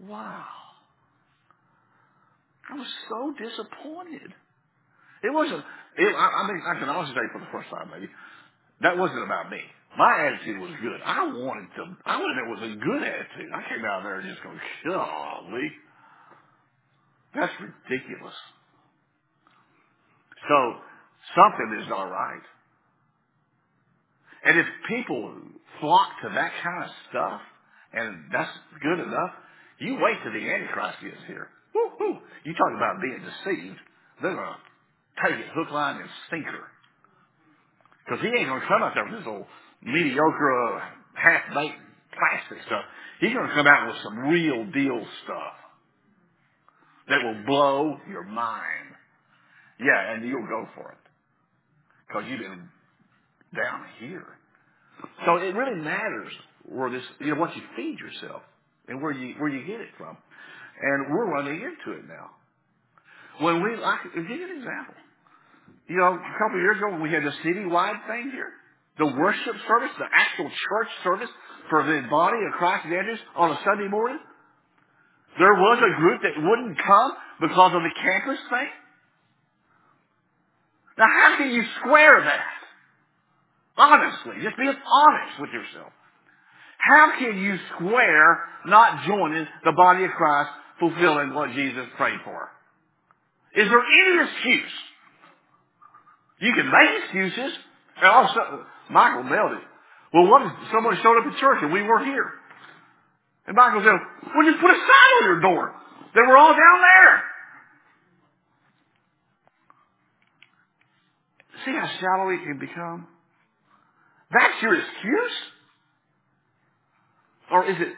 Wow, 0.09 0.45
I 2.69 2.75
was 2.75 2.87
so 3.09 3.33
disappointed. 3.37 4.33
It 5.23 5.33
wasn't. 5.33 5.63
It, 5.97 6.15
I, 6.15 6.27
I 6.43 6.47
mean, 6.47 6.61
I 6.67 6.79
can 6.79 6.89
honestly 6.89 7.15
say 7.15 7.31
for 7.31 7.39
the 7.39 7.47
first 7.51 7.69
time, 7.69 7.89
maybe 7.91 8.09
that 8.81 8.97
wasn't 8.97 9.23
about 9.23 9.49
me. 9.49 9.61
My 9.97 10.27
attitude 10.27 10.59
was 10.59 10.71
good. 10.81 10.99
I 11.05 11.23
wanted 11.31 11.71
to. 11.77 11.95
I 12.05 12.19
wanted 12.19 12.43
it 12.43 12.49
was 12.51 12.61
a 12.63 12.75
good 12.75 13.01
attitude. 13.03 13.51
I 13.55 13.63
came 13.69 13.85
out 13.85 14.03
there 14.03 14.19
and 14.19 14.29
just 14.29 14.43
going, 14.43 14.59
golly, 14.83 15.71
that's 17.33 17.53
ridiculous. 17.59 18.35
So 20.49 20.57
something 21.35 21.79
is 21.81 21.87
not 21.89 22.03
right. 22.11 22.43
And 24.45 24.59
if 24.59 24.65
people 24.87 25.33
flock 25.81 26.09
to 26.23 26.29
that 26.29 26.51
kind 26.63 26.83
of 26.83 26.89
stuff, 27.09 27.41
and 27.93 28.25
that's 28.31 28.51
good 28.81 28.99
enough, 28.99 29.33
you 29.79 29.97
wait 29.99 30.21
till 30.23 30.31
the 30.31 30.45
Antichrist 30.45 31.01
gets 31.01 31.23
here. 31.27 31.49
Woo-hoo. 31.73 32.19
You 32.45 32.53
talk 32.53 32.71
about 32.77 33.01
being 33.01 33.19
deceived. 33.19 33.79
They're 34.21 34.35
going 34.35 34.45
to 34.45 35.27
take 35.27 35.39
it 35.39 35.49
hook, 35.53 35.71
line, 35.71 35.99
and 35.99 36.09
sinker. 36.29 36.69
Because 38.05 38.21
he 38.21 38.27
ain't 38.27 38.47
going 38.47 38.61
to 38.61 38.67
come 38.67 38.83
out 38.83 38.93
there 38.93 39.05
with 39.05 39.19
this 39.19 39.27
old 39.27 39.45
mediocre, 39.81 40.77
uh, 40.77 40.79
half-baked 41.15 41.81
plastic 42.13 42.63
stuff. 42.67 42.85
He's 43.19 43.33
going 43.33 43.47
to 43.49 43.55
come 43.55 43.67
out 43.67 43.87
with 43.87 43.97
some 44.03 44.19
real 44.29 44.65
deal 44.71 45.01
stuff 45.25 45.57
that 47.09 47.19
will 47.23 47.43
blow 47.45 47.97
your 48.09 48.23
mind. 48.23 48.93
Yeah, 49.79 50.13
and 50.13 50.23
you'll 50.23 50.47
go 50.47 50.67
for 50.75 50.91
it. 50.91 51.03
Because 52.07 52.23
you've 52.29 52.39
been 52.39 52.69
down 53.53 53.81
here. 53.99 54.25
So 55.25 55.37
it 55.37 55.53
really 55.55 55.81
matters 55.81 56.31
where 56.63 56.89
this, 56.89 57.03
you 57.19 57.33
know, 57.33 57.39
what 57.39 57.55
you 57.55 57.61
feed 57.75 57.99
yourself 57.99 58.41
and 58.87 59.01
where 59.01 59.11
you, 59.11 59.35
where 59.37 59.49
you 59.49 59.65
get 59.65 59.81
it 59.81 59.89
from. 59.97 60.17
And 60.81 61.07
we're 61.09 61.31
running 61.31 61.55
into 61.55 61.97
it 61.97 62.07
now. 62.07 62.31
When 63.39 63.61
we, 63.61 63.75
I 63.83 63.97
give 64.13 64.25
you 64.29 64.45
an 64.45 64.57
example. 64.57 64.95
You 65.87 65.97
know, 65.97 66.13
a 66.13 66.33
couple 66.39 66.57
of 66.57 66.63
years 66.63 66.77
ago 66.77 66.97
we 67.01 67.11
had 67.11 67.23
the 67.23 67.33
citywide 67.43 68.07
thing 68.07 68.31
here, 68.31 68.51
the 68.97 69.05
worship 69.05 69.55
service, 69.67 69.91
the 69.99 70.09
actual 70.11 70.49
church 70.49 70.87
service 71.03 71.29
for 71.69 71.83
the 71.83 72.07
body 72.09 72.37
of 72.47 72.53
Christ 72.57 72.85
evangelists 72.87 73.25
on 73.35 73.51
a 73.51 73.59
Sunday 73.63 73.87
morning, 73.87 74.19
there 75.37 75.53
was 75.53 75.79
a 75.83 75.99
group 75.99 76.21
that 76.21 76.41
wouldn't 76.41 76.77
come 76.77 77.11
because 77.41 77.73
of 77.75 77.81
the 77.83 77.91
campus 78.01 78.39
thing. 78.49 78.71
Now 80.97 81.05
how 81.05 81.37
can 81.37 81.51
you 81.51 81.63
square 81.81 82.21
that? 82.23 82.54
Honestly, 83.77 84.35
just 84.41 84.57
be 84.57 84.67
honest 84.67 85.39
with 85.39 85.49
yourself. 85.51 85.91
How 86.77 87.17
can 87.19 87.37
you 87.37 87.57
square 87.75 88.39
not 88.65 89.05
joining 89.05 89.45
the 89.63 89.71
body 89.71 90.05
of 90.05 90.11
Christ 90.11 90.49
fulfilling 90.79 91.33
what 91.33 91.51
Jesus 91.51 91.85
prayed 91.97 92.19
for? 92.23 92.49
Is 93.55 93.67
there 93.69 93.79
any 93.81 94.29
excuse? 94.29 94.71
You 96.39 96.53
can 96.53 96.65
make 96.71 97.03
excuses. 97.03 97.57
And 97.97 98.05
also, 98.05 98.65
Michael 98.89 99.23
nailed 99.23 99.53
it. 99.53 99.63
Well, 100.13 100.27
what 100.27 100.41
if 100.43 100.51
someone 100.71 100.97
showed 101.01 101.17
up 101.17 101.33
at 101.33 101.39
church 101.39 101.59
and 101.61 101.71
we 101.71 101.81
weren't 101.81 102.05
here? 102.05 102.31
And 103.47 103.55
Michael 103.55 103.81
said, 103.81 103.93
well, 104.35 104.45
just 104.45 104.59
put 104.59 104.71
a 104.71 104.73
sign 104.73 105.11
on 105.21 105.23
your 105.25 105.41
door. 105.41 105.73
They 106.13 106.21
were 106.21 106.37
all 106.37 106.51
down 106.51 106.81
there. 106.81 107.23
See 111.65 111.71
how 111.71 111.89
shallow 111.99 112.29
it 112.29 112.43
can 112.43 112.59
become? 112.59 113.07
That's 114.31 114.61
your 114.61 114.75
excuse? 114.75 115.31
Or 117.51 117.69
is 117.69 117.75
it 117.79 117.93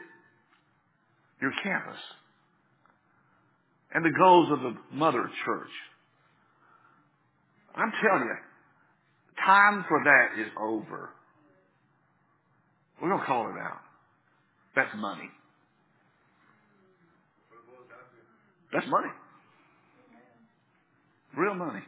your 1.40 1.52
campus 1.62 1.98
and 3.94 4.04
the 4.04 4.16
goals 4.18 4.50
of 4.52 4.60
the 4.60 4.76
mother 4.92 5.30
church? 5.44 5.70
I'm 7.74 7.92
telling 8.02 8.24
you, 8.24 8.36
time 9.46 9.84
for 9.88 10.02
that 10.04 10.40
is 10.40 10.48
over. 10.60 11.10
We're 13.00 13.08
going 13.08 13.20
to 13.20 13.26
call 13.26 13.46
it 13.48 13.58
out. 13.60 13.78
That's 14.74 14.90
money. 14.96 15.30
That's 18.72 18.86
money. 18.88 19.08
Real 21.36 21.54
money. 21.54 21.80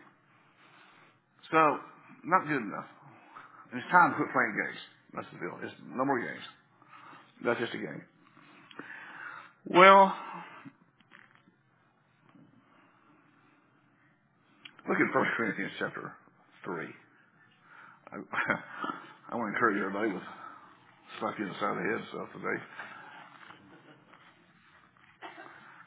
So, 1.51 1.79
not 2.25 2.47
good 2.47 2.63
enough. 2.63 2.87
It's 3.73 3.87
time 3.91 4.11
to 4.11 4.17
quit 4.17 4.33
playing 4.33 4.55
games. 4.57 4.81
That's 5.15 5.27
the 5.33 5.39
deal. 5.39 5.59
It's 5.63 5.75
no 5.95 6.05
more 6.05 6.19
games. 6.19 6.45
That's 7.45 7.61
just 7.61 7.75
a 7.75 7.79
game. 7.79 8.03
Well, 9.67 10.13
look 14.89 14.99
at 14.99 15.15
1 15.15 15.27
Corinthians 15.37 15.73
chapter 15.79 16.13
3. 16.65 16.87
I, 18.13 18.17
I 19.31 19.37
want 19.37 19.51
to 19.51 19.55
encourage 19.55 19.79
everybody 19.79 20.13
with 20.13 20.23
slap 21.21 21.39
you 21.39 21.47
in 21.47 21.53
the 21.53 21.59
side 21.61 21.77
of 21.77 21.77
the 21.77 21.83
head 21.83 22.01
stuff 22.11 22.29
today. 22.33 22.63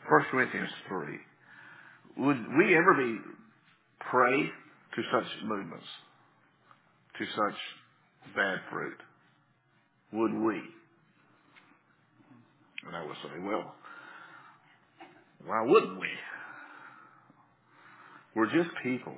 1 0.10 0.26
Corinthians 0.32 0.69
3. 0.88 1.08
Would 2.17 2.38
we 2.58 2.78
ever 2.78 2.93
be 2.93 3.17
prey 4.12 4.43
to 4.96 5.02
such 5.12 5.26
movements, 5.43 5.86
to 7.17 7.26
such 7.26 7.60
bad 8.36 8.60
fruit? 8.71 8.97
Would 10.13 10.34
we? 10.34 10.62
And 12.88 12.95
I 12.95 13.06
would 13.06 13.15
say, 13.23 13.39
well, 13.41 13.73
why 15.45 15.62
wouldn't 15.65 15.99
we? 15.99 16.08
We're 18.36 18.52
just 18.52 18.69
people. 18.82 19.13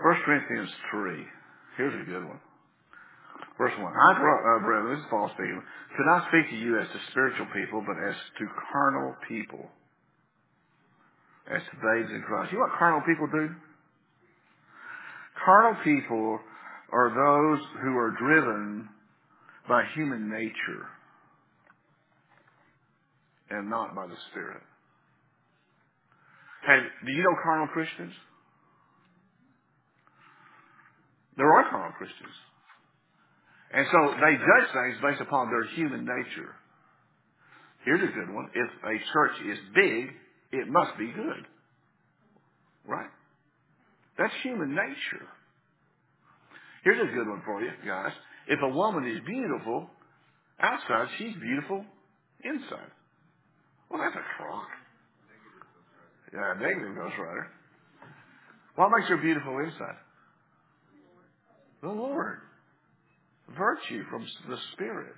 1 0.00 0.16
Corinthians 0.24 0.70
3. 0.90 1.26
Here's 1.76 1.94
a 1.94 2.04
good 2.10 2.24
one. 2.24 2.40
Verse 3.58 3.72
1. 3.78 3.84
I, 3.86 4.10
uh, 4.12 4.64
brethren, 4.64 4.96
this 4.96 5.00
is 5.00 5.10
Paul 5.10 5.30
speaking, 5.34 5.62
could 5.96 6.06
not 6.06 6.26
speak 6.28 6.50
to 6.50 6.56
you 6.56 6.78
as 6.78 6.88
to 6.88 6.98
spiritual 7.10 7.46
people, 7.54 7.84
but 7.86 7.96
as 8.02 8.16
to 8.38 8.44
carnal 8.72 9.14
people. 9.28 9.70
As 11.46 11.62
to 11.62 11.74
babes 11.76 12.10
in 12.10 12.22
Christ. 12.26 12.52
You 12.52 12.58
know 12.58 12.64
what 12.64 12.78
carnal 12.78 13.02
people 13.06 13.28
do? 13.30 13.50
Carnal 15.44 15.76
people 15.84 16.40
are 16.92 17.08
those 17.08 17.64
who 17.82 17.96
are 17.96 18.14
driven 18.18 18.88
by 19.68 19.82
human 19.94 20.30
nature 20.30 20.86
and 23.50 23.70
not 23.70 23.94
by 23.94 24.06
the 24.06 24.16
Spirit. 24.30 24.62
Hey, 26.66 26.78
do 27.06 27.12
you 27.12 27.22
know 27.22 27.36
carnal 27.42 27.66
Christians? 27.68 28.12
There 31.36 31.50
are 31.50 31.70
carnal 31.70 31.92
Christians. 31.92 32.34
And 33.72 33.86
so 33.90 34.14
they 34.20 34.36
judge 34.36 34.68
things 34.72 34.96
based 35.02 35.20
upon 35.22 35.48
their 35.48 35.64
human 35.74 36.04
nature. 36.04 36.54
Here's 37.84 38.02
a 38.02 38.12
good 38.12 38.32
one. 38.32 38.48
If 38.54 38.70
a 38.84 39.12
church 39.12 39.32
is 39.50 39.58
big, 39.74 40.10
it 40.52 40.68
must 40.68 40.98
be 40.98 41.06
good. 41.06 41.46
Right? 42.86 43.10
That's 44.18 44.32
human 44.42 44.74
nature. 44.74 45.26
Here's 46.82 47.00
a 47.00 47.12
good 47.14 47.28
one 47.28 47.42
for 47.44 47.62
you, 47.62 47.70
guys. 47.86 48.12
If 48.48 48.58
a 48.62 48.68
woman 48.68 49.06
is 49.08 49.20
beautiful 49.24 49.88
outside, 50.60 51.06
she's 51.18 51.34
beautiful 51.40 51.84
inside. 52.44 52.90
Well, 53.88 54.00
that's 54.02 54.16
a 54.16 54.26
crock. 54.36 54.68
Yeah, 56.32 56.52
a 56.52 56.60
negative 56.60 56.96
ghostwriter. 56.96 57.46
What 58.74 58.90
makes 58.96 59.08
her 59.10 59.18
beautiful 59.18 59.58
inside? 59.58 59.96
The 61.82 61.88
Lord. 61.88 62.38
Virtue 63.56 64.02
from 64.10 64.24
the 64.48 64.56
Spirit. 64.72 65.14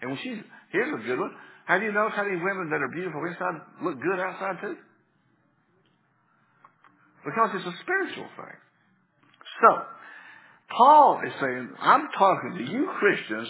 And 0.00 0.10
when 0.10 0.18
she's, 0.22 0.38
here's 0.72 0.94
a 0.94 1.06
good 1.06 1.18
one. 1.18 1.32
Have 1.66 1.82
you 1.82 1.92
noticed 1.92 2.16
how 2.16 2.24
many 2.24 2.36
women 2.36 2.70
that 2.70 2.80
are 2.80 2.88
beautiful 2.88 3.20
inside 3.26 3.60
look 3.82 4.00
good 4.00 4.18
outside 4.18 4.56
too? 4.62 4.76
Because 7.24 7.50
it's 7.54 7.66
a 7.66 7.76
spiritual 7.82 8.28
thing. 8.36 8.56
So, 9.60 9.70
Paul 10.76 11.20
is 11.26 11.32
saying, 11.40 11.70
I'm 11.80 12.08
talking 12.18 12.54
to 12.58 12.72
you 12.72 12.90
Christians. 12.98 13.48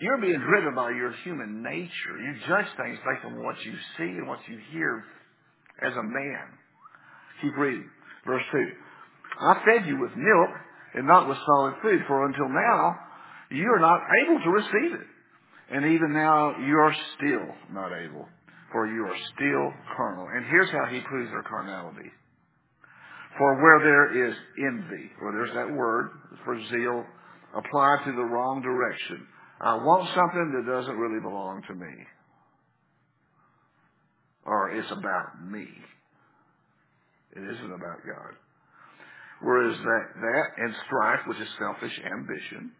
You're 0.00 0.20
being 0.20 0.40
driven 0.40 0.74
by 0.74 0.90
your 0.90 1.12
human 1.24 1.62
nature. 1.62 2.18
You 2.18 2.34
judge 2.48 2.66
things 2.76 2.98
based 2.98 3.24
on 3.24 3.42
what 3.42 3.56
you 3.64 3.72
see 3.96 4.10
and 4.18 4.26
what 4.26 4.40
you 4.48 4.58
hear 4.72 5.04
as 5.82 5.92
a 5.92 6.02
man. 6.02 6.46
Keep 7.42 7.56
reading. 7.56 7.88
Verse 8.26 8.42
2. 8.52 8.58
I 9.40 9.62
fed 9.64 9.86
you 9.86 10.00
with 10.00 10.16
milk 10.16 10.50
and 10.94 11.06
not 11.06 11.28
with 11.28 11.38
solid 11.46 11.74
food, 11.82 12.00
for 12.06 12.26
until 12.26 12.48
now 12.48 12.96
you 13.50 13.66
are 13.66 13.80
not 13.80 14.00
able 14.24 14.40
to 14.42 14.50
receive 14.50 14.94
it. 14.94 15.06
And 15.70 15.94
even 15.94 16.12
now 16.12 16.56
you 16.58 16.76
are 16.76 16.94
still 17.16 17.54
not 17.72 17.92
able, 17.92 18.28
for 18.72 18.86
you 18.86 19.04
are 19.04 19.16
still 19.34 19.72
carnal. 19.96 20.28
And 20.34 20.44
here's 20.46 20.70
how 20.70 20.86
he 20.90 21.00
proves 21.00 21.30
their 21.30 21.42
carnality. 21.42 22.10
For 23.38 23.54
where 23.60 23.80
there 23.80 24.28
is 24.28 24.34
envy, 24.58 25.10
or 25.20 25.32
there's 25.32 25.54
that 25.54 25.74
word 25.74 26.10
for 26.44 26.56
zeal, 26.70 27.04
applied 27.56 28.04
to 28.04 28.12
the 28.12 28.22
wrong 28.22 28.62
direction. 28.62 29.26
I 29.60 29.74
want 29.74 30.08
something 30.14 30.52
that 30.54 30.70
doesn't 30.70 30.96
really 30.96 31.20
belong 31.20 31.62
to 31.68 31.74
me. 31.74 31.92
Or 34.46 34.70
it's 34.70 34.90
about 34.92 35.50
me. 35.50 35.66
It 37.34 37.40
isn't 37.40 37.72
about 37.72 38.06
God. 38.06 38.34
Whereas 39.42 39.76
that, 39.78 40.04
that 40.20 40.46
and 40.58 40.74
strife, 40.86 41.20
which 41.26 41.38
is 41.38 41.48
selfish 41.58 42.00
ambition, 42.12 42.72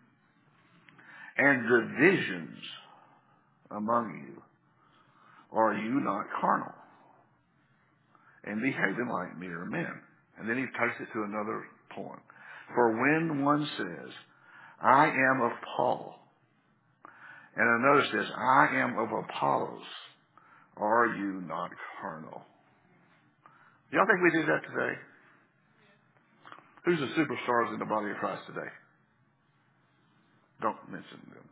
and 1.36 1.62
divisions 1.68 2.58
among 3.72 4.24
you, 4.28 4.42
are 5.52 5.74
you 5.74 6.00
not 6.00 6.26
carnal? 6.40 6.74
And 8.44 8.60
behaving 8.60 9.08
like 9.10 9.38
mere 9.38 9.64
men. 9.64 10.00
And 10.38 10.48
then 10.48 10.56
he 10.56 10.64
takes 10.64 11.00
it 11.00 11.12
to 11.12 11.22
another 11.24 11.64
point. 11.90 12.20
For 12.74 12.96
when 13.00 13.44
one 13.44 13.68
says, 13.76 14.10
I 14.80 15.06
am 15.06 15.42
of 15.42 15.52
Paul, 15.76 16.18
and 17.56 17.84
another 17.84 18.04
says, 18.10 18.26
I 18.36 18.68
am 18.74 18.98
of 18.98 19.08
Apollos, 19.12 19.86
are 20.76 21.06
you 21.16 21.42
not 21.46 21.70
carnal? 22.00 22.42
Y'all 23.92 24.06
think 24.06 24.22
we 24.22 24.40
do 24.40 24.46
that 24.46 24.62
today? 24.68 24.98
Who's 26.84 26.98
the 26.98 27.14
superstars 27.14 27.72
in 27.72 27.78
the 27.78 27.86
body 27.86 28.10
of 28.10 28.16
Christ 28.16 28.42
today? 28.46 28.68
Don't 30.60 30.76
mention 30.90 31.20
them. 31.32 31.46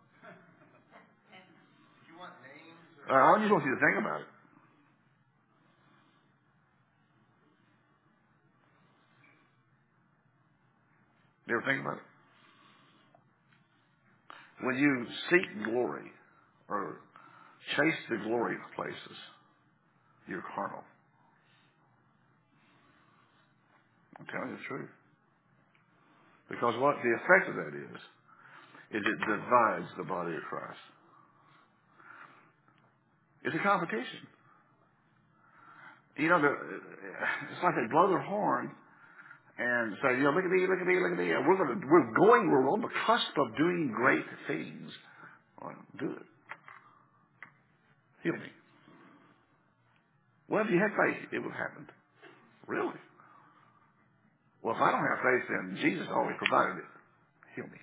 You 2.09 2.19
want 2.19 2.33
names 2.43 3.09
Uh, 3.09 3.15
I 3.15 3.39
just 3.39 3.53
want 3.53 3.65
you 3.65 3.75
to 3.75 3.81
think 3.81 3.97
about 4.01 4.21
it. 4.21 4.32
You 11.47 11.57
ever 11.57 11.67
think 11.67 11.81
about 11.81 11.97
it? 11.97 12.03
When 14.63 14.77
you 14.77 15.07
seek 15.31 15.65
glory 15.65 16.11
or 16.69 16.99
chase 17.77 18.01
the 18.11 18.19
glory 18.25 18.55
of 18.55 18.77
places, 18.77 19.17
you're 20.29 20.45
carnal. 20.55 20.85
I'm 24.19 24.27
telling 24.27 24.51
you 24.51 24.57
the 24.57 24.63
truth. 24.69 24.91
Because 26.49 26.75
what 26.79 26.97
the 27.03 27.11
effect 27.11 27.49
of 27.49 27.57
that 27.57 27.75
is, 27.75 28.01
is 28.93 29.03
it 29.03 29.19
divides 29.27 29.89
the 29.97 30.05
body 30.05 30.37
of 30.37 30.43
Christ. 30.49 30.79
It's 33.45 33.57
a 33.57 33.63
competition. 33.63 34.29
You 36.17 36.29
know, 36.29 36.37
it's 36.37 37.63
like 37.65 37.75
they 37.75 37.91
blow 37.91 38.09
their 38.11 38.23
horn 38.23 38.71
and 39.59 39.95
say, 40.03 40.17
you 40.17 40.25
know, 40.25 40.31
look 40.31 40.45
at 40.45 40.51
me, 40.51 40.67
look 40.67 40.81
at 40.81 40.87
me, 40.87 40.99
look 41.01 41.13
at 41.13 41.19
me. 41.19 41.29
We're 41.29 41.57
going 41.57 41.81
to, 41.81 41.87
we're 41.87 42.13
going, 42.15 42.51
we're 42.51 42.71
on 42.71 42.81
the 42.81 42.89
cusp 43.07 43.37
of 43.39 43.57
doing 43.57 43.93
great 43.95 44.25
things. 44.49 44.91
Well, 45.61 45.75
do 45.99 46.11
it. 46.13 46.27
Heal 48.25 48.33
me. 48.33 48.51
Well, 50.49 50.65
if 50.65 50.71
you 50.71 50.79
had 50.79 50.91
faith, 50.91 51.29
it 51.33 51.39
would 51.39 51.53
have 51.53 51.69
happened. 51.69 51.89
Really? 52.67 52.99
Well, 54.63 54.75
if 54.75 54.81
I 54.81 54.91
don't 54.91 55.01
have 55.01 55.19
faith, 55.23 55.49
then 55.49 55.79
Jesus 55.83 56.07
always 56.15 56.37
provided 56.39 56.79
it. 56.79 56.91
Heal 57.57 57.65
me. 57.67 57.79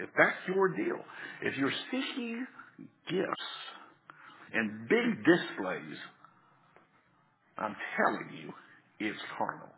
If 0.00 0.10
that's 0.16 0.36
your 0.48 0.68
deal, 0.68 0.98
if 1.42 1.56
you're 1.56 1.72
seeking 1.90 2.46
gifts 3.08 3.50
and 4.52 4.88
big 4.88 5.24
displays, 5.24 5.98
I'm 7.58 7.76
telling 7.96 8.28
you, 8.42 8.52
it's 9.06 9.20
carnal. 9.38 9.73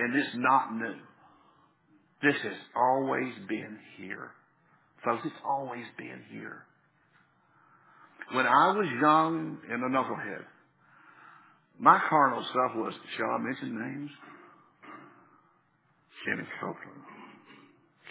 And 0.00 0.16
it's 0.16 0.34
not 0.34 0.74
new. 0.74 0.96
This 2.22 2.40
has 2.42 2.56
always 2.74 3.34
been 3.46 3.76
here. 3.98 4.30
Folks, 5.04 5.20
it's 5.26 5.34
always 5.44 5.84
been 5.98 6.22
here. 6.32 6.64
When 8.32 8.46
I 8.46 8.72
was 8.72 8.86
young 9.02 9.58
and 9.68 9.82
a 9.82 9.88
knucklehead, 9.88 10.44
my 11.78 12.00
carnal 12.08 12.42
stuff 12.44 12.76
was, 12.76 12.94
shall 13.18 13.28
I 13.28 13.38
mention 13.38 13.78
names? 13.78 14.10
Kenny 16.24 16.48
Copeland, 16.60 17.04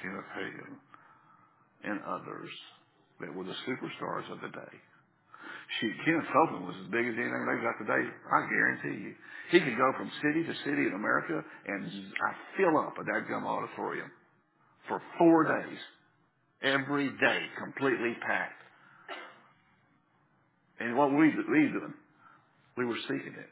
Kenneth 0.01 0.29
Hagin, 0.37 0.75
and 1.85 1.99
others 2.07 2.49
that 3.19 3.33
were 3.33 3.45
the 3.45 3.55
superstars 3.67 4.31
of 4.31 4.41
the 4.41 4.49
day. 4.49 4.77
Shoot, 5.77 5.93
Kenneth 6.03 6.25
Copeland 6.33 6.65
was 6.65 6.75
as 6.81 6.89
big 6.89 7.05
as 7.05 7.13
anything 7.13 7.45
they've 7.45 7.61
got 7.61 7.77
today. 7.77 8.01
I 8.01 8.39
guarantee 8.49 9.05
you. 9.05 9.13
He 9.51 9.59
could 9.59 9.77
go 9.77 9.93
from 9.97 10.09
city 10.21 10.43
to 10.43 10.53
city 10.65 10.89
in 10.89 10.93
America 10.95 11.43
and 11.67 11.85
I 11.85 12.31
fill 12.57 12.77
up 12.77 12.97
a 12.97 13.03
dadgum 13.05 13.45
auditorium 13.45 14.09
for 14.87 15.01
four 15.17 15.45
days. 15.45 15.77
Every 16.61 17.07
day, 17.07 17.39
completely 17.57 18.17
packed. 18.25 18.59
And 20.79 20.97
what 20.97 21.11
we, 21.11 21.27
we 21.29 21.69
doing? 21.71 21.93
We 22.77 22.85
were 22.85 22.97
seeking 23.07 23.35
it. 23.37 23.49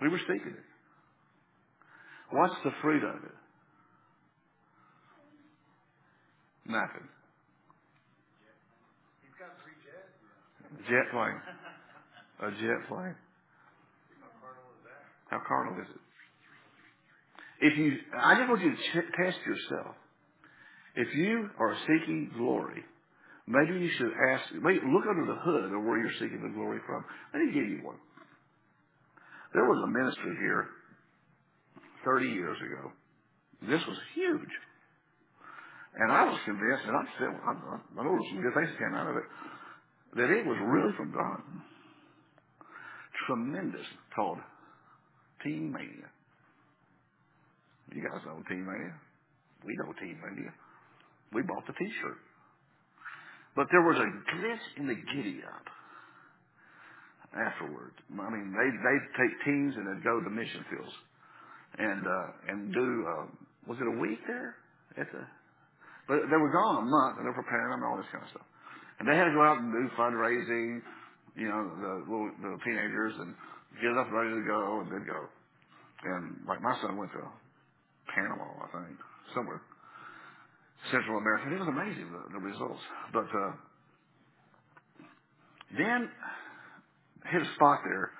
We 0.00 0.08
were 0.08 0.20
seeking 0.20 0.54
it. 0.54 0.66
What's 2.30 2.54
the 2.64 2.70
fruit 2.82 3.04
of 3.04 3.16
it? 3.16 3.36
Nothing. 6.66 7.06
he's 9.22 9.34
got 9.38 9.54
three 9.62 9.78
jets? 9.86 10.75
Jet 10.88 11.10
plane. 11.10 11.40
A 12.40 12.50
jet 12.50 12.88
plane. 12.88 13.14
How 15.30 15.40
carnal 15.46 15.74
is 15.82 15.88
it? 15.90 16.00
If 17.66 17.78
you, 17.78 17.92
I 18.20 18.36
just 18.36 18.48
want 18.48 18.62
you 18.62 18.70
to 18.70 19.02
test 19.16 19.38
yourself. 19.46 19.94
If 20.94 21.14
you 21.14 21.50
are 21.58 21.76
seeking 21.82 22.30
glory, 22.36 22.84
maybe 23.46 23.78
you 23.80 23.90
should 23.98 24.12
ask, 24.32 24.44
maybe 24.62 24.80
look 24.86 25.04
under 25.08 25.26
the 25.26 25.40
hood 25.40 25.64
of 25.72 25.84
where 25.84 25.98
you're 25.98 26.12
seeking 26.20 26.42
the 26.42 26.54
glory 26.54 26.80
from. 26.86 27.04
Let 27.32 27.42
me 27.42 27.52
give 27.52 27.68
you 27.68 27.80
one. 27.82 27.96
There 29.54 29.64
was 29.64 29.82
a 29.84 29.90
ministry 29.90 30.36
here 30.40 30.68
30 32.04 32.28
years 32.28 32.58
ago. 32.60 32.92
This 33.62 33.80
was 33.86 33.96
huge. 34.14 34.52
And 35.98 36.12
I 36.12 36.24
was 36.24 36.38
convinced, 36.44 36.84
and 36.86 36.96
I, 36.96 37.00
I 37.00 37.52
I 37.98 38.04
know 38.04 38.18
some 38.30 38.42
good 38.42 38.52
things 38.52 38.68
came 38.78 38.94
out 38.94 39.08
of 39.08 39.16
it, 39.16 39.24
that 40.16 40.30
it 40.30 40.46
was 40.46 40.56
really 40.64 40.92
from 40.96 41.12
God. 41.12 41.40
Tremendous, 43.26 43.86
called 44.14 44.38
Teen 45.42 45.72
Mania. 45.72 46.08
You 47.94 48.02
guys 48.02 48.20
know 48.26 48.42
Teen 48.48 48.64
Mania. 48.64 48.94
We 49.64 49.74
know 49.76 49.92
Teen 50.00 50.18
Mania. 50.20 50.52
We 51.32 51.42
bought 51.42 51.66
the 51.66 51.72
T-shirt. 51.72 52.18
But 53.54 53.66
there 53.70 53.82
was 53.82 53.96
a 53.96 54.08
glitch 54.36 54.66
in 54.76 54.86
the 54.86 54.94
giddy 54.94 55.40
up 55.42 55.66
afterwards. 57.32 57.96
I 58.12 58.30
mean, 58.30 58.52
they 58.52 58.68
they'd 58.68 59.08
take 59.16 59.34
teams 59.44 59.74
and 59.76 59.88
they'd 59.88 60.04
go 60.04 60.20
to 60.20 60.30
mission 60.30 60.64
fields 60.70 60.92
and 61.78 62.06
uh, 62.06 62.52
and 62.52 62.72
do 62.72 63.04
uh, 63.08 63.24
was 63.66 63.78
it 63.80 63.88
a 63.88 63.98
week 64.00 64.20
there? 64.26 64.56
At 64.96 65.08
the, 65.12 65.20
but 66.08 66.16
they 66.30 66.36
were 66.36 66.52
gone 66.52 66.84
a 66.84 66.86
month 66.86 67.18
and 67.18 67.26
they're 67.26 67.36
preparing 67.36 67.70
them 67.70 67.82
and 67.82 67.88
all 67.88 67.96
this 67.96 68.08
kind 68.12 68.24
of 68.24 68.30
stuff. 68.30 68.48
And 68.98 69.08
they 69.08 69.16
had 69.16 69.26
to 69.26 69.34
go 69.36 69.42
out 69.42 69.58
and 69.58 69.72
do 69.72 69.88
fundraising, 69.96 70.80
you 71.36 71.48
know, 71.48 71.70
the 71.80 71.92
little 72.10 72.30
the 72.40 72.56
teenagers 72.64 73.12
and 73.20 73.34
get 73.80 73.96
up 73.96 74.10
ready 74.10 74.30
to 74.30 74.44
go 74.46 74.80
and 74.80 74.88
they'd 74.90 75.06
go. 75.06 75.28
And 76.04 76.40
like 76.48 76.62
my 76.62 76.74
son 76.80 76.96
went 76.96 77.12
to 77.12 77.22
Panama, 78.14 78.44
I 78.64 78.68
think, 78.72 78.98
somewhere 79.34 79.60
Central 80.90 81.18
America. 81.18 81.50
It 81.52 81.58
was 81.58 81.68
amazing 81.68 82.08
the, 82.12 82.38
the 82.38 82.42
results. 82.42 82.80
But 83.12 83.26
uh, 83.26 83.52
then 85.76 86.08
hit 87.30 87.42
a 87.42 87.50
spot 87.54 87.80
there 87.84 88.10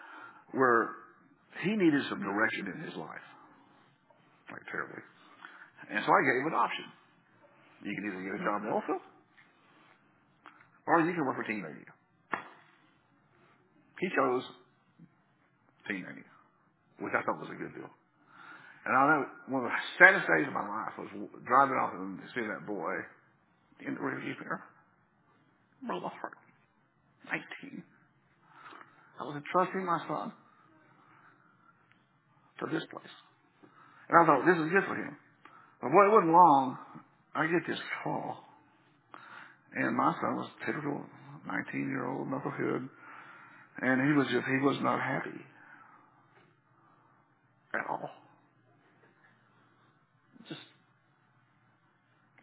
where 0.52 0.90
he 1.62 1.70
needed 1.76 2.02
some 2.10 2.20
direction 2.20 2.72
in 2.74 2.82
his 2.84 2.94
life, 2.96 3.26
like 4.50 4.62
terribly. 4.70 5.02
And 5.90 6.02
so 6.04 6.10
I 6.10 6.20
gave 6.26 6.42
him 6.42 6.48
an 6.52 6.58
option. 6.58 6.86
You 7.84 7.94
can 7.94 8.04
either 8.10 8.22
get 8.24 8.34
a 8.40 8.44
job 8.44 8.62
in 8.66 8.68
oilfield, 8.72 9.04
or 10.86 11.00
you 11.00 11.12
can 11.12 11.26
work 11.26 11.36
for 11.36 11.44
Teen 11.44 11.62
Mania. 11.62 11.92
He 14.00 14.08
chose 14.14 14.42
Teen 15.88 16.02
Mania, 16.02 16.30
which 17.00 17.12
I 17.14 17.22
thought 17.22 17.40
was 17.40 17.50
a 17.50 17.58
good 17.58 17.74
deal. 17.74 17.90
And 18.86 18.94
I 18.94 19.02
know 19.10 19.26
one 19.48 19.64
of 19.64 19.70
the 19.70 19.76
saddest 19.98 20.26
days 20.30 20.46
of 20.46 20.54
my 20.54 20.62
life 20.62 20.94
was 20.98 21.10
driving 21.44 21.74
off 21.74 21.92
and 21.94 22.20
seeing 22.34 22.48
that 22.48 22.66
boy 22.66 22.94
in 23.82 23.94
the 23.94 24.00
rearview 24.00 24.38
mirror. 24.38 24.62
Brother 25.82 26.06
Hart, 26.06 26.38
19. 27.60 27.82
I 29.18 29.24
was 29.24 29.42
entrusting 29.42 29.84
my 29.84 29.98
son 30.06 30.32
to 32.60 32.66
this 32.72 32.84
place. 32.90 33.14
And 34.08 34.22
I 34.22 34.26
thought, 34.26 34.46
this 34.46 34.56
is 34.56 34.70
good 34.70 34.86
for 34.86 34.94
him. 34.94 35.16
But 35.82 35.90
boy, 35.90 36.06
it 36.06 36.12
wasn't 36.14 36.32
long. 36.32 36.78
I 37.34 37.46
get 37.46 37.66
this 37.66 37.80
call. 38.04 38.45
And 39.74 39.96
my 39.96 40.14
son 40.20 40.36
was 40.36 40.48
typical 40.64 41.00
19 41.46 41.88
year 41.88 42.06
old 42.06 42.28
knucklehead. 42.28 42.88
And 43.82 44.08
he 44.08 44.12
was 44.16 44.26
just, 44.28 44.46
he 44.46 44.58
was 44.64 44.76
not 44.80 45.00
happy 45.00 45.40
at 47.74 47.84
all. 47.90 48.10
Just 50.48 50.60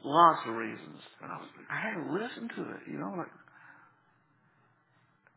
lots 0.04 0.40
of 0.48 0.56
reasons. 0.56 1.00
And 1.22 1.32
I 1.32 1.38
was, 1.38 1.50
I 1.72 1.78
had 1.82 1.94
to 1.98 2.06
listen 2.14 2.50
to 2.56 2.62
it, 2.76 2.82
you 2.92 3.00
know, 3.00 3.14
like, 3.18 3.34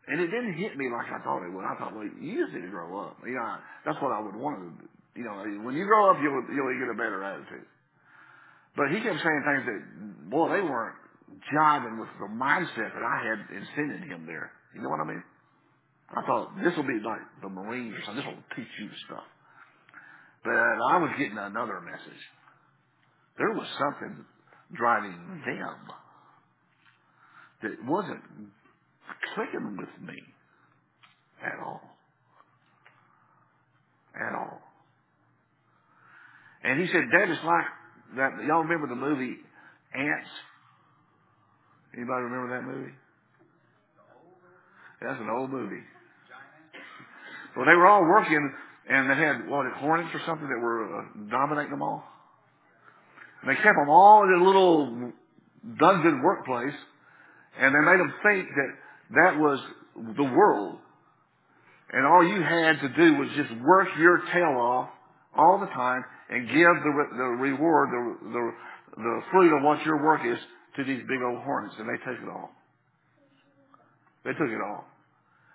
and 0.09 0.21
it 0.21 0.29
didn't 0.29 0.55
hit 0.55 0.77
me 0.77 0.87
like 0.93 1.11
I 1.11 1.19
thought 1.25 1.43
it 1.43 1.51
would. 1.51 1.65
I 1.65 1.75
thought, 1.79 1.95
well, 1.95 2.07
you 2.07 2.45
just 2.45 2.55
need 2.55 2.63
to 2.63 2.71
grow 2.71 3.01
up. 3.01 3.17
You 3.27 3.35
know, 3.35 3.57
that's 3.85 3.99
what 4.01 4.13
I 4.13 4.21
would 4.21 4.37
want 4.37 4.61
to, 4.63 4.69
you 5.19 5.25
know, 5.25 5.43
when 5.65 5.75
you 5.75 5.85
grow 5.85 6.11
up, 6.11 6.19
you'll, 6.23 6.45
you'll 6.55 6.79
get 6.79 6.93
a 6.93 6.95
better 6.95 7.25
attitude. 7.25 7.67
But 8.77 8.93
he 8.93 9.01
kept 9.01 9.19
saying 9.19 9.43
things 9.43 9.65
that, 9.67 10.31
boy, 10.31 10.53
they 10.53 10.63
weren't 10.63 10.95
jiving 11.55 12.01
with 12.01 12.09
the 12.19 12.27
mindset 12.27 12.95
that 12.95 13.03
I 13.03 13.23
had 13.23 13.57
in 13.57 13.67
sending 13.75 14.09
him 14.09 14.27
there. 14.27 14.51
You 14.75 14.83
know 14.83 14.89
what 14.89 15.01
I 15.01 15.05
mean? 15.05 15.23
I 16.11 16.23
thought 16.27 16.51
this 16.63 16.77
will 16.77 16.87
be 16.87 17.01
like 17.05 17.21
the 17.43 17.49
Marines 17.49 17.95
or 17.95 18.03
something. 18.05 18.25
This 18.25 18.35
will 18.35 18.57
teach 18.57 18.73
you 18.81 18.89
stuff. 19.07 19.25
But 20.45 20.53
I 20.53 20.99
was 20.99 21.11
getting 21.19 21.39
another 21.39 21.81
message. 21.81 22.23
There 23.39 23.53
was 23.53 23.67
something 23.79 24.25
driving 24.73 25.43
them 25.45 25.79
that 27.63 27.85
wasn't 27.85 28.23
clicking 29.35 29.77
with 29.77 30.09
me 30.09 30.23
at 31.43 31.59
all. 31.65 31.83
At 34.15 34.35
all. 34.35 34.61
And 36.63 36.81
he 36.81 36.87
said, 36.87 37.03
Dad, 37.13 37.31
it's 37.31 37.45
like 37.45 37.65
that. 38.17 38.45
Y'all 38.47 38.63
remember 38.63 38.89
the 38.89 38.97
movie 38.97 39.37
Antz? 39.95 40.29
Anybody 41.97 42.23
remember 42.25 42.55
that 42.55 42.67
movie? 42.67 42.93
That's 45.01 45.21
an 45.21 45.31
old 45.31 45.51
movie. 45.51 45.83
Well, 47.57 47.65
they 47.65 47.75
were 47.75 47.87
all 47.87 48.03
working, 48.03 48.53
and 48.89 49.11
they 49.11 49.15
had 49.15 49.49
what 49.49 49.67
hornets 49.79 50.11
or 50.13 50.21
something 50.27 50.49
that 50.49 50.61
were 50.61 50.85
uh, 50.85 51.05
dominating 51.31 51.71
them 51.71 51.83
all. 51.83 52.05
And 53.41 53.51
they 53.51 53.55
kept 53.57 53.77
them 53.77 53.89
all 53.89 54.25
in 54.25 54.43
a 54.43 54.45
little 54.45 55.13
dungeon 55.79 56.23
workplace, 56.23 56.75
and 57.59 57.75
they 57.75 57.81
made 57.81 57.99
them 57.99 58.13
think 58.23 58.49
that 58.49 58.71
that 59.15 59.39
was 59.39 59.61
the 60.17 60.25
world. 60.25 60.77
And 61.93 62.05
all 62.05 62.27
you 62.27 62.43
had 62.43 62.81
to 62.81 62.89
do 62.89 63.15
was 63.17 63.29
just 63.37 63.51
work 63.63 63.89
your 63.99 64.21
tail 64.33 64.61
off 64.61 64.91
all 65.35 65.59
the 65.61 65.67
time 65.67 66.05
and 66.29 66.47
give 66.49 66.57
the 66.57 67.07
the 67.17 67.25
reward, 67.25 67.89
the 67.91 68.29
the 68.33 68.53
the 68.97 69.21
fruit 69.31 69.57
of 69.57 69.63
what 69.63 69.85
your 69.87 70.03
work 70.05 70.21
is 70.27 70.39
to 70.77 70.85
these 70.85 71.03
big 71.09 71.23
old 71.23 71.43
hornets, 71.43 71.75
and 71.79 71.89
they 71.89 71.99
took 72.05 72.21
it 72.23 72.29
all. 72.29 72.51
They 74.25 74.33
took 74.33 74.51
it 74.51 74.61
all 74.61 74.85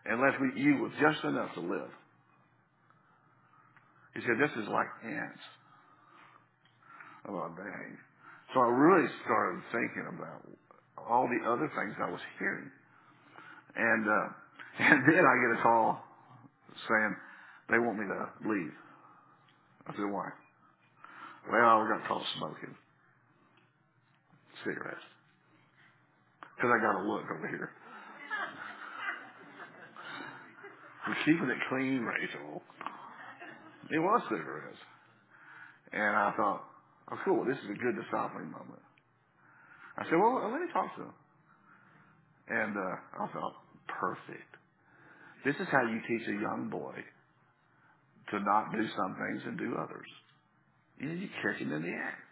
and 0.06 0.22
left 0.22 0.40
we- 0.40 0.60
you 0.60 0.78
with 0.82 0.92
just 1.00 1.24
enough 1.24 1.54
to 1.54 1.60
live. 1.60 1.92
He 4.14 4.22
said, 4.22 4.38
"This 4.38 4.52
is 4.58 4.68
like 4.68 4.88
ants." 5.04 5.44
I 7.26 7.28
thought, 7.30 7.56
dang. 7.56 7.98
So 8.54 8.62
I 8.62 8.68
really 8.68 9.08
started 9.26 9.64
thinking 9.72 10.08
about 10.08 10.42
all 10.98 11.28
the 11.28 11.50
other 11.50 11.70
things 11.70 11.96
I 12.00 12.10
was 12.10 12.22
hearing, 12.40 12.72
and 13.76 14.10
uh, 14.10 14.30
and 14.80 15.06
then 15.08 15.26
I 15.26 15.36
get 15.38 15.60
a 15.60 15.64
call 15.64 16.04
saying 16.88 17.16
they 17.70 17.80
want 17.80 18.00
me 18.00 18.08
to 18.08 18.30
leave. 18.50 18.74
I 19.88 19.94
said, 19.94 20.06
"Why?" 20.10 20.30
Well, 21.52 21.84
we 21.84 21.90
got 21.90 22.08
caught 22.08 22.26
smoking 22.38 22.76
cigarettes 24.64 25.06
because 26.56 26.72
I 26.78 26.82
got 26.82 27.02
a 27.02 27.04
look 27.08 27.26
over 27.26 27.48
here. 27.48 27.72
We're 31.08 31.26
keeping 31.26 31.50
it 31.50 31.58
clean, 31.70 32.02
Rachel. 32.06 32.62
It 33.90 34.00
was 34.00 34.22
cigarettes. 34.30 34.78
And 35.92 36.16
I 36.16 36.32
thought, 36.38 36.64
oh, 37.12 37.18
cool, 37.26 37.46
this 37.46 37.58
is 37.58 37.70
a 37.72 37.82
good 37.82 37.96
discipling 37.96 38.52
moment. 38.52 38.86
I 39.98 40.04
said, 40.06 40.20
well, 40.20 40.50
let 40.52 40.62
me 40.62 40.68
talk 40.72 40.96
to 40.96 41.02
him. 41.02 41.14
And 42.48 42.78
uh, 42.78 43.24
I 43.24 43.28
thought, 43.34 43.54
perfect. 43.88 44.56
This 45.44 45.56
is 45.56 45.68
how 45.72 45.82
you 45.82 46.00
teach 46.08 46.28
a 46.28 46.42
young 46.42 46.70
boy 46.70 46.94
to 48.30 48.40
not 48.40 48.72
do 48.72 48.86
some 48.96 49.16
things 49.18 49.42
and 49.46 49.58
do 49.58 49.76
others. 49.82 50.08
You, 51.00 51.10
you 51.10 51.28
catch 51.42 51.60
him 51.60 51.74
in 51.74 51.82
the 51.82 51.90
act. 51.90 52.31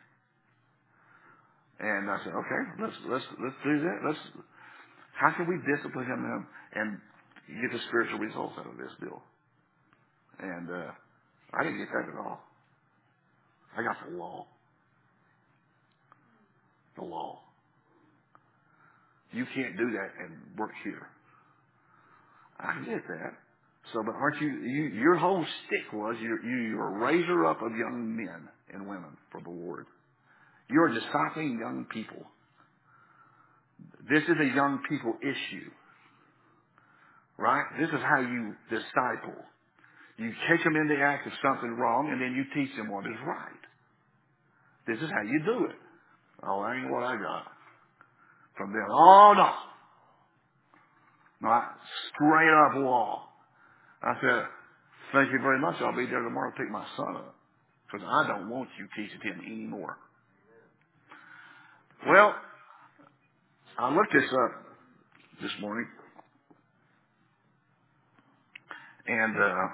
And 1.80 2.12
I 2.12 2.18
said, 2.24 2.34
okay, 2.34 2.62
let's 2.82 2.96
let's 3.10 3.26
let's 3.42 3.56
do 3.64 3.80
that. 3.80 4.00
Let's. 4.06 4.20
How 5.14 5.32
can 5.36 5.48
we 5.48 5.56
discipline 5.64 6.06
him 6.06 6.48
and 6.76 6.98
get 7.62 7.72
the 7.72 7.80
spiritual 7.88 8.20
results 8.20 8.56
out 8.60 8.68
of 8.68 8.78
this 8.78 8.92
deal? 9.00 9.22
And 10.40 10.70
uh, 10.70 10.92
I 11.54 11.64
didn't 11.64 11.80
get 11.80 11.88
that 11.94 12.10
at 12.14 12.20
all. 12.20 12.42
I 13.78 13.84
got 13.84 13.96
the 14.10 14.18
law. 14.18 14.46
The 16.98 17.06
law. 17.06 17.40
You 19.32 19.46
can't 19.56 19.78
do 19.78 19.92
that 19.92 20.10
and 20.24 20.58
work 20.58 20.72
here. 20.84 21.08
I 22.60 22.80
get 22.86 23.08
that. 23.08 23.34
So, 23.94 24.04
but 24.04 24.16
aren't 24.16 24.42
you, 24.42 24.50
you 24.50 24.84
your 25.00 25.16
whole 25.16 25.46
stick 25.66 25.94
was 25.94 26.16
you're, 26.22 26.44
you, 26.44 26.70
you're 26.70 26.98
a 26.98 27.00
raiser 27.00 27.46
up 27.46 27.62
of 27.62 27.72
young 27.72 28.16
men 28.16 28.50
and 28.74 28.88
women 28.88 29.18
for 29.32 29.42
the 29.42 29.50
Lord. 29.50 29.86
You're 30.70 30.90
discipling 30.90 31.60
young 31.60 31.86
people. 31.90 32.26
This 34.10 34.24
is 34.24 34.36
a 34.40 34.56
young 34.56 34.80
people 34.90 35.14
issue, 35.22 35.70
right? 37.38 37.66
This 37.80 37.90
is 37.90 38.02
how 38.02 38.20
you 38.20 38.56
disciple. 38.70 39.38
You 40.18 40.32
catch 40.48 40.64
them 40.64 40.76
in 40.76 40.88
the 40.88 41.02
act 41.02 41.28
of 41.28 41.34
something 41.44 41.72
wrong 41.72 42.10
and 42.12 42.22
then 42.22 42.34
you 42.36 42.44
teach 42.54 42.76
them 42.76 42.92
what 42.92 43.06
is 43.06 43.18
right. 43.26 43.64
This 44.88 44.98
is 44.98 45.10
how 45.10 45.22
you 45.22 45.40
do 45.46 45.66
it. 45.66 45.76
Oh, 46.44 46.64
that 46.64 46.76
ain't 46.76 46.92
what 46.92 47.04
I 47.04 47.16
got 47.16 47.46
from 48.58 48.74
them. 48.74 48.88
Oh 48.90 49.34
no. 49.36 49.54
Not 51.42 51.78
straight 52.14 52.52
up 52.52 52.76
law. 52.76 53.30
I 54.04 54.14
said, 54.22 54.44
thank 55.14 55.32
you 55.32 55.40
very 55.42 55.60
much. 55.60 55.76
I'll 55.80 55.96
be 55.96 56.06
there 56.06 56.22
tomorrow 56.22 56.52
to 56.52 56.58
pick 56.58 56.70
my 56.70 56.86
son 56.98 57.16
up. 57.16 57.36
Because 57.86 58.06
I 58.08 58.28
don't 58.28 58.50
want 58.50 58.70
you 58.78 58.88
teaching 58.96 59.22
him 59.22 59.42
anymore. 59.46 59.98
Well, 62.06 62.36
I 63.80 63.96
looked 63.96 64.14
this 64.14 64.30
up 64.32 64.52
this 65.42 65.52
morning, 65.62 65.88
and 69.08 69.36
uh, 69.36 69.68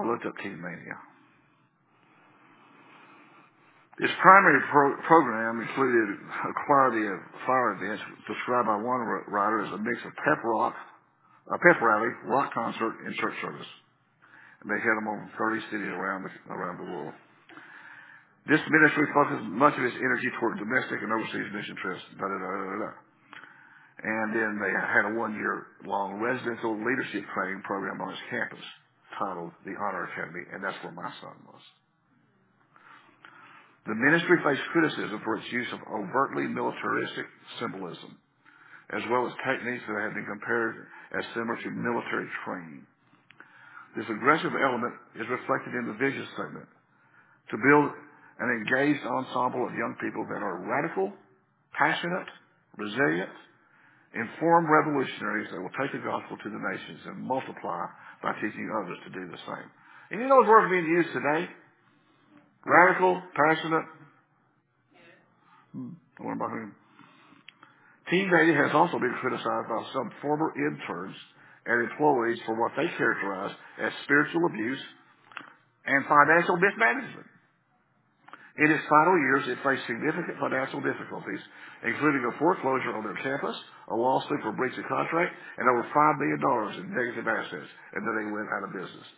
I 0.00 0.06
looked 0.06 0.26
up 0.26 0.34
Teen 0.42 0.60
Mania. 0.60 0.96
Its 4.00 4.12
primary 4.22 4.60
pro- 4.70 4.96
program 5.06 5.60
included 5.62 6.18
a 6.18 6.52
quality 6.66 7.06
of 7.06 7.18
fire 7.46 7.72
events 7.76 8.02
described 8.28 8.68
by 8.68 8.76
one 8.76 9.00
writer 9.28 9.64
as 9.64 9.72
a 9.74 9.78
mix 9.78 9.98
of 10.06 10.12
pep 10.24 10.44
rock, 10.44 10.74
a 11.52 11.58
pep 11.58 11.80
rally, 11.82 12.10
rock 12.26 12.52
concert, 12.54 12.94
and 13.06 13.14
church 13.16 13.34
service. 13.42 13.68
And 14.62 14.70
they 14.70 14.80
had 14.80 14.96
them 14.96 15.08
over 15.08 15.30
30 15.38 15.60
cities 15.70 15.92
around 15.94 16.24
the, 16.24 16.52
around 16.52 16.78
the 16.78 16.92
world. 16.92 17.14
This 18.46 18.62
ministry 18.70 19.06
focused 19.10 19.42
much 19.50 19.74
of 19.74 19.82
its 19.82 19.98
energy 19.98 20.30
toward 20.38 20.58
domestic 20.58 21.02
and 21.02 21.10
overseas 21.10 21.50
mission 21.50 21.74
trips. 21.82 22.02
Da, 22.14 22.30
da, 22.30 22.38
da. 22.38 22.90
And 24.06 24.30
then 24.30 24.62
they 24.62 24.70
had 24.70 25.10
a 25.10 25.18
one-year-long 25.18 26.22
residential 26.22 26.78
leadership 26.78 27.26
training 27.34 27.62
program 27.66 27.98
on 27.98 28.14
its 28.14 28.22
campus 28.30 28.62
titled 29.18 29.50
the 29.64 29.74
Honor 29.74 30.06
Academy, 30.12 30.46
and 30.52 30.62
that's 30.62 30.78
where 30.84 30.94
my 30.94 31.10
son 31.18 31.34
was. 31.48 31.64
The 33.90 33.94
ministry 33.98 34.38
faced 34.44 34.62
criticism 34.70 35.22
for 35.24 35.38
its 35.38 35.50
use 35.50 35.66
of 35.72 35.80
overtly 35.90 36.46
militaristic 36.46 37.26
symbolism, 37.58 38.18
as 38.94 39.02
well 39.10 39.26
as 39.26 39.32
techniques 39.42 39.82
that 39.90 39.98
have 40.06 40.14
been 40.14 40.26
compared 40.26 40.86
as 41.18 41.24
similar 41.34 41.58
to 41.66 41.70
military 41.70 42.28
training. 42.44 42.86
This 43.96 44.06
aggressive 44.06 44.52
element 44.54 44.94
is 45.18 45.26
reflected 45.30 45.74
in 45.74 45.86
the 45.88 45.98
vision 45.98 46.26
statement 46.34 46.68
to 47.50 47.56
build 47.56 47.90
an 48.38 48.48
engaged 48.52 49.04
ensemble 49.04 49.66
of 49.66 49.72
young 49.74 49.96
people 50.00 50.24
that 50.28 50.42
are 50.44 50.60
radical, 50.60 51.12
passionate, 51.72 52.28
resilient, 52.76 53.32
informed 54.14 54.68
revolutionaries 54.68 55.48
that 55.52 55.60
will 55.60 55.72
take 55.80 55.92
the 55.92 56.04
gospel 56.04 56.36
to 56.36 56.48
the 56.50 56.60
nations 56.60 57.00
and 57.06 57.16
multiply 57.20 57.86
by 58.22 58.32
teaching 58.40 58.68
others 58.72 58.98
to 59.04 59.10
do 59.12 59.28
the 59.28 59.40
same. 59.44 59.68
You 60.10 60.28
know 60.28 60.40
those 60.40 60.48
words 60.48 60.70
being 60.70 60.86
used 60.86 61.12
today? 61.12 61.48
Radical, 62.64 63.22
passionate. 63.34 63.86
I 65.74 66.22
wonder 66.22 66.44
about 66.44 66.50
whom. 66.50 66.72
Team 68.10 68.30
Data 68.30 68.54
has 68.54 68.70
also 68.72 68.98
been 68.98 69.14
criticized 69.20 69.68
by 69.68 69.82
some 69.92 70.10
former 70.22 70.54
interns 70.54 71.16
and 71.66 71.90
employees 71.90 72.38
for 72.46 72.54
what 72.54 72.72
they 72.76 72.86
characterize 72.96 73.50
as 73.82 73.92
spiritual 74.04 74.46
abuse 74.46 74.78
and 75.86 76.04
financial 76.06 76.56
mismanagement. 76.56 77.26
In 78.58 78.70
its 78.72 78.84
final 78.88 79.18
years, 79.20 79.44
it 79.48 79.58
faced 79.60 79.84
significant 79.86 80.40
financial 80.40 80.80
difficulties, 80.80 81.40
including 81.84 82.24
a 82.24 82.38
foreclosure 82.38 82.96
on 82.96 83.04
their 83.04 83.18
campus, 83.20 83.56
a 83.88 83.94
lawsuit 83.94 84.40
for 84.40 84.52
breach 84.52 84.72
of 84.78 84.84
contract, 84.88 85.34
and 85.58 85.68
over 85.68 85.84
$5 85.84 86.18
million 86.18 86.40
in 86.80 86.94
negative 86.96 87.28
assets, 87.28 87.68
and 87.92 88.00
then 88.00 88.14
they 88.16 88.32
went 88.32 88.48
out 88.48 88.64
of 88.64 88.72
business. 88.72 89.08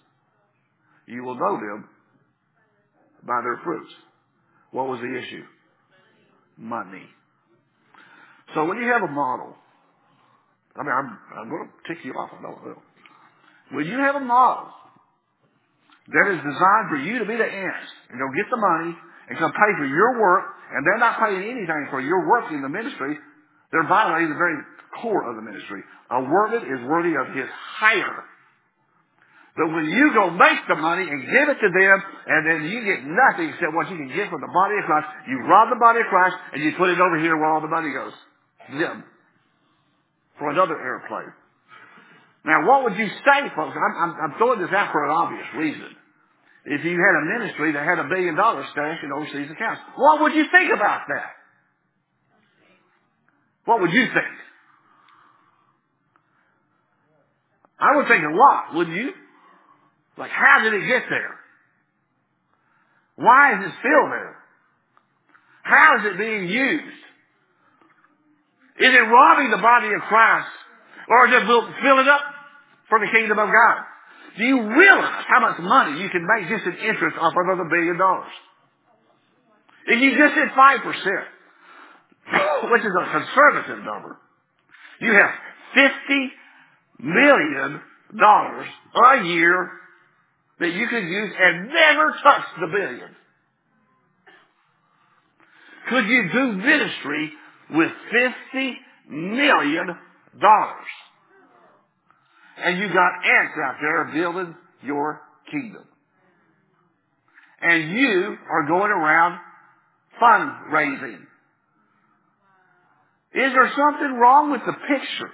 You 1.07 1.22
will 1.22 1.39
know 1.39 1.55
them 1.55 1.89
by 3.22 3.41
their 3.43 3.61
fruits. 3.62 3.93
What 4.72 4.89
was 4.89 5.01
the 5.01 5.16
issue? 5.16 5.45
Money. 6.59 7.07
So 8.55 8.64
when 8.64 8.78
you 8.78 8.89
have 8.91 9.03
a 9.03 9.12
model, 9.12 9.55
I 10.74 10.82
mean, 10.82 10.93
I'm, 10.93 11.18
I'm 11.39 11.49
going 11.49 11.68
to 11.68 11.95
tick 11.95 12.05
you 12.05 12.12
off, 12.14 12.30
I 12.36 12.43
know 12.43 12.59
I 12.61 12.66
will. 12.66 12.82
When 13.70 13.86
you 13.86 13.99
have 13.99 14.16
a 14.16 14.20
model 14.20 14.66
that 16.09 16.26
is 16.32 16.39
designed 16.39 16.89
for 16.91 16.97
you 16.97 17.18
to 17.20 17.24
be 17.24 17.36
the 17.36 17.45
ants 17.45 17.91
and 18.11 18.18
go 18.18 18.26
get 18.34 18.51
the 18.51 18.57
money 18.57 18.97
and 19.29 19.39
come 19.39 19.53
pay 19.53 19.72
for 19.76 19.87
your 19.87 20.20
work, 20.20 20.45
and 20.72 20.85
they're 20.85 20.99
not 20.99 21.20
paying 21.20 21.43
anything 21.43 21.87
for 21.91 22.01
your 22.01 22.29
work 22.29 22.51
in 22.51 22.62
the 22.62 22.68
ministry, 22.68 23.16
they're 23.72 23.89
violating 23.89 24.31
the 24.31 24.41
very 24.41 24.57
core 25.01 25.29
of 25.29 25.37
the 25.37 25.43
ministry. 25.43 25.83
A 26.11 26.22
workman 26.24 26.64
is 26.64 26.81
worthy 26.89 27.14
of 27.14 27.29
his 27.37 27.49
hire. 27.53 28.24
But 29.59 29.74
when 29.74 29.91
you 29.91 30.14
go 30.14 30.31
make 30.31 30.61
the 30.68 30.76
money 30.76 31.03
and 31.03 31.18
give 31.20 31.49
it 31.51 31.59
to 31.59 31.68
them, 31.68 31.97
and 32.31 32.41
then 32.47 32.70
you 32.70 32.79
get 32.87 33.03
nothing 33.05 33.51
except 33.51 33.74
what 33.74 33.91
you 33.91 33.97
can 33.99 34.09
get 34.09 34.31
from 34.31 34.41
the 34.41 34.53
body 34.55 34.79
of 34.79 34.85
Christ, 34.87 35.09
you 35.26 35.43
rob 35.51 35.68
the 35.68 35.81
body 35.83 36.01
of 36.01 36.07
Christ, 36.07 36.37
and 36.55 36.62
you 36.62 36.72
put 36.79 36.91
it 36.91 37.01
over 37.01 37.18
here 37.18 37.37
where 37.37 37.51
all 37.51 37.61
the 37.61 37.68
money 37.68 37.93
goes. 37.93 38.14
Them. 38.70 39.05
For 40.39 40.51
another 40.51 40.79
airplane. 40.79 41.35
Now, 42.45 42.68
what 42.68 42.85
would 42.85 42.97
you 42.97 43.09
say, 43.09 43.51
folks? 43.57 43.74
I'm, 43.74 43.95
I'm, 43.99 44.16
I'm 44.22 44.39
throwing 44.39 44.61
this 44.61 44.70
out 44.70 44.93
for 44.93 45.05
an 45.05 45.11
obvious 45.11 45.47
reason. 45.57 45.91
If 46.70 46.84
you 46.84 47.00
had 47.00 47.14
a 47.16 47.40
ministry 47.40 47.72
that 47.72 47.82
had 47.82 47.98
a 47.98 48.04
billion 48.04 48.36
dollars 48.36 48.66
stashed 48.72 49.02
in 49.02 49.10
overseas 49.10 49.50
accounts, 49.50 49.80
what 49.96 50.20
would 50.20 50.34
you 50.34 50.44
think 50.52 50.70
about 50.70 51.08
that? 51.08 51.32
What 53.64 53.80
would 53.80 53.90
you 53.90 54.04
think? 54.04 54.36
I 57.80 57.96
would 57.96 58.06
think 58.08 58.22
a 58.22 58.36
lot, 58.36 58.74
wouldn't 58.74 58.96
you? 58.96 59.12
Like, 60.18 60.30
how 60.30 60.62
did 60.62 60.74
it 60.74 60.86
get 60.86 61.04
there? 61.08 61.40
Why 63.16 63.54
is 63.54 63.66
it 63.66 63.72
still 63.80 64.10
there? 64.10 64.36
How 65.62 65.98
is 66.00 66.04
it 66.12 66.18
being 66.18 66.48
used? 66.48 67.00
Is 68.78 68.92
it 68.92 69.08
robbing 69.08 69.50
the 69.50 69.62
body 69.62 69.88
of 69.94 70.02
Christ? 70.02 70.52
Or 71.08 71.26
is 71.28 71.32
it 71.32 71.46
filling 71.82 72.08
up 72.08 72.20
for 72.90 73.00
the 73.00 73.10
kingdom 73.10 73.38
of 73.38 73.48
God? 73.48 73.84
Do 74.37 74.45
you 74.45 74.61
realize 74.62 75.24
how 75.26 75.41
much 75.41 75.59
money 75.61 76.01
you 76.01 76.09
can 76.11 76.26
make 76.26 76.49
just 76.49 76.64
in 76.66 76.76
interest 76.87 77.16
off 77.18 77.33
of 77.33 77.39
another 77.45 77.68
billion 77.68 77.99
dollars? 77.99 78.33
If 79.87 80.01
you 80.01 80.16
just 80.18 80.35
did 80.35 80.49
5%, 80.49 80.85
which 82.70 82.83
is 82.83 82.93
a 83.01 83.11
conservative 83.11 83.85
number, 83.85 84.18
you 85.01 85.12
have 85.12 85.31
$50 85.76 86.29
million 86.99 87.81
a 88.20 89.24
year 89.24 89.70
that 90.61 90.72
you 90.72 90.89
could 90.89 91.05
use 91.05 91.33
and 91.39 91.68
never 91.68 92.14
touch 92.22 92.45
the 92.61 92.66
billion. 92.66 93.16
Could 95.89 96.07
you 96.07 96.29
do 96.33 96.53
ministry 96.53 97.33
with 97.70 97.91
$50 98.55 98.74
million? 99.09 99.97
And 102.64 102.78
you 102.78 102.88
got 102.88 103.12
ants 103.24 103.54
out 103.64 103.76
there 103.80 104.04
building 104.12 104.54
your 104.82 105.20
kingdom. 105.50 105.84
And 107.61 107.90
you 107.90 108.36
are 108.50 108.66
going 108.66 108.90
around 108.90 109.38
fundraising. 110.20 111.20
Is 113.34 113.52
there 113.52 113.72
something 113.76 114.14
wrong 114.18 114.50
with 114.50 114.62
the 114.66 114.72
picture? 114.72 115.30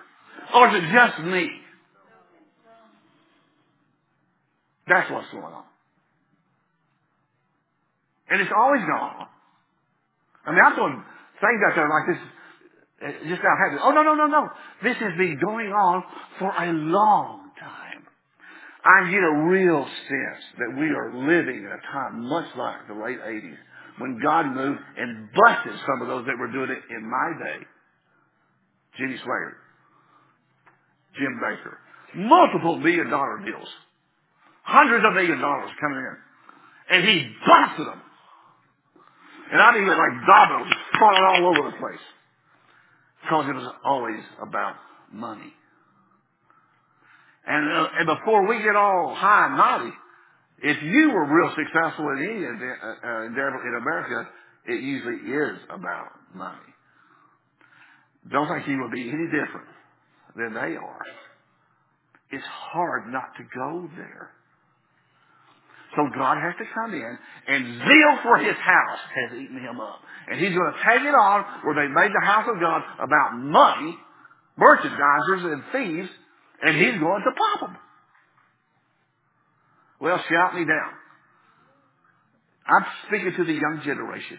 Or 0.55 0.69
is 0.69 0.83
it 0.83 0.93
just 0.93 1.21
me? 1.21 1.51
That's 4.87 5.11
what's 5.11 5.31
going 5.31 5.45
on. 5.45 5.65
And 8.29 8.41
it's 8.41 8.51
always 8.55 8.83
gone 8.83 9.17
on. 9.21 9.27
I 10.47 10.51
mean, 10.51 10.61
I'm 10.65 10.75
throwing 10.75 11.03
things 11.41 11.61
out 11.69 11.75
there 11.77 11.89
like 11.89 12.07
this 12.09 12.29
uh, 13.05 13.13
just 13.29 13.43
now 13.43 13.55
happening. 13.59 13.81
Oh, 13.83 13.91
no, 13.91 14.03
no, 14.03 14.15
no, 14.15 14.27
no. 14.27 14.49
This 14.83 14.97
has 14.97 15.13
been 15.19 15.39
going 15.39 15.69
on 15.69 16.05
for 16.39 16.49
a 16.51 16.73
long 16.73 17.51
time. 17.61 18.07
I 18.85 19.11
get 19.11 19.21
a 19.21 19.45
real 19.49 19.85
sense 19.85 20.45
that 20.59 20.79
we 20.79 20.87
are 20.89 21.13
living 21.15 21.65
in 21.65 21.71
a 21.71 21.81
time 21.93 22.29
much 22.29 22.47
like 22.57 22.87
the 22.89 22.95
late 22.95 23.21
80s 23.21 23.57
when 23.99 24.21
God 24.23 24.47
moved 24.55 24.81
and 24.97 25.29
busted 25.33 25.73
some 25.87 26.03
of 26.03 26.09
those 26.09 26.27
that 26.27 26.39
were 26.39 26.51
doing 26.51 26.71
it 26.71 26.83
in 26.91 27.09
my 27.09 27.45
day. 27.45 27.65
Jimmy 28.99 29.17
Swaggart, 29.25 29.59
Jim 31.19 31.41
Bakker, 31.43 31.77
multiple 32.15 32.79
million 32.79 33.11
dollar 33.11 33.39
deals, 33.45 33.69
hundreds 34.63 35.05
of 35.05 35.15
million 35.15 35.41
dollars 35.41 35.71
coming 35.81 35.99
in. 35.99 36.17
And 36.91 37.09
he 37.09 37.33
busted 37.47 37.87
them. 37.87 38.01
And 39.53 39.61
I 39.61 39.73
mean 39.73 39.87
like 39.89 40.27
dominoes 40.27 40.73
falling 40.99 41.23
all 41.23 41.57
over 41.57 41.71
the 41.71 41.77
place. 41.79 42.05
Because 43.25 43.47
it 43.49 43.55
was 43.55 43.73
always 43.85 44.21
about 44.41 44.77
money. 45.13 45.53
And, 47.47 47.73
uh, 47.73 47.89
and 47.99 48.07
before 48.07 48.47
we 48.47 48.63
get 48.63 48.77
all 48.77 49.15
high 49.15 49.47
and 49.47 49.57
mighty, 49.57 49.97
if 50.63 50.83
you 50.83 51.11
were 51.11 51.27
real 51.27 51.55
successful 51.57 52.09
in 52.17 52.19
any 52.25 52.45
uh, 52.47 53.27
endeavor 53.27 53.61
in 53.69 53.83
America, 53.83 54.31
it 54.67 54.83
usually 54.83 55.17
is 55.17 55.59
about 55.69 56.09
money. 56.35 56.59
Don't 58.31 58.49
think 58.49 58.67
you 58.67 58.79
will 58.79 58.91
be 58.91 59.03
any 59.03 59.27
different 59.27 59.69
than 60.37 60.55
they 60.55 60.77
are. 60.77 61.03
It's 62.31 62.47
hard 62.47 63.13
not 63.13 63.33
to 63.37 63.45
go 63.55 63.89
there. 63.97 64.31
So 65.97 66.09
God 66.15 66.39
has 66.39 66.55
to 66.59 66.65
come 66.75 66.95
in, 66.95 67.19
and 67.47 67.79
zeal 67.79 68.13
for 68.23 68.39
His 68.39 68.57
house 68.57 68.99
has 69.15 69.39
eaten 69.39 69.59
him 69.59 69.81
up. 69.81 70.01
And 70.29 70.41
He's 70.41 70.55
going 70.55 70.73
to 70.73 70.79
take 70.83 71.03
it 71.03 71.15
on 71.15 71.45
where 71.63 71.75
they 71.75 71.93
made 71.93 72.11
the 72.11 72.27
house 72.27 72.47
of 72.49 72.61
God 72.61 72.83
about 72.99 73.37
money, 73.39 73.97
merchandisers 74.59 75.53
and 75.53 75.63
thieves, 75.73 76.09
and 76.63 76.77
He's 76.77 77.01
going 77.01 77.23
to 77.23 77.31
pop 77.31 77.61
them. 77.69 77.77
Well, 80.01 80.21
shout 80.29 80.55
me 80.55 80.65
down. 80.65 80.93
I'm 82.67 82.85
speaking 83.07 83.33
to 83.37 83.45
the 83.45 83.53
young 83.53 83.83
generation. 83.85 84.39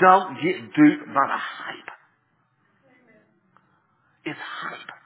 Don't 0.00 0.34
get 0.36 0.56
duped 0.56 1.06
by 1.08 1.26
the 1.26 1.36
hype. 1.36 1.90
It's 4.24 4.38
hype. 4.38 5.03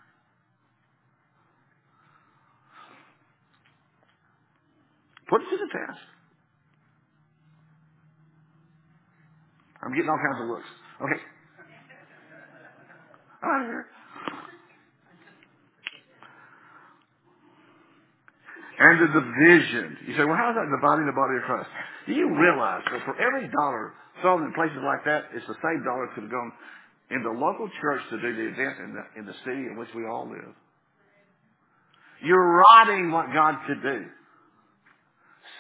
Put 5.29 5.43
it 5.43 5.51
to 5.51 5.57
the 5.61 5.71
test. 5.71 6.01
I'm 9.83 9.95
getting 9.95 10.09
all 10.09 10.19
kinds 10.19 10.43
of 10.43 10.49
looks. 10.49 10.71
Okay. 11.05 11.21
I'm 13.43 13.51
out 13.51 13.61
of 13.63 13.67
here. 13.69 13.87
And 18.79 18.95
the 19.03 19.11
division. 19.11 19.97
You 20.07 20.15
say, 20.17 20.25
well, 20.25 20.39
how 20.39 20.51
is 20.51 20.57
that 20.57 20.71
dividing 20.71 21.07
the 21.07 21.15
body 21.19 21.35
of 21.37 21.45
Christ? 21.45 21.69
Do 22.07 22.15
you 22.15 22.31
realize 22.31 22.83
that 22.91 23.03
for 23.05 23.15
every 23.19 23.51
dollar 23.51 23.93
sold 24.23 24.43
in 24.43 24.53
places 24.55 24.79
like 24.83 25.05
that, 25.05 25.35
it's 25.35 25.47
the 25.47 25.59
same 25.63 25.83
dollar 25.83 26.07
that 26.07 26.15
could 26.15 26.25
have 26.25 26.33
gone 26.33 26.53
in 27.11 27.23
the 27.23 27.35
local 27.35 27.69
church 27.81 28.03
to 28.11 28.17
do 28.21 28.31
the 28.35 28.47
event 28.55 28.75
in 28.81 28.91
the, 28.95 29.05
in 29.19 29.25
the 29.27 29.35
city 29.45 29.67
in 29.67 29.77
which 29.77 29.89
we 29.95 30.07
all 30.07 30.29
live? 30.31 30.55
You're 32.23 32.63
robbing 32.63 33.11
what 33.11 33.27
God 33.35 33.55
could 33.67 33.83
do. 33.83 34.07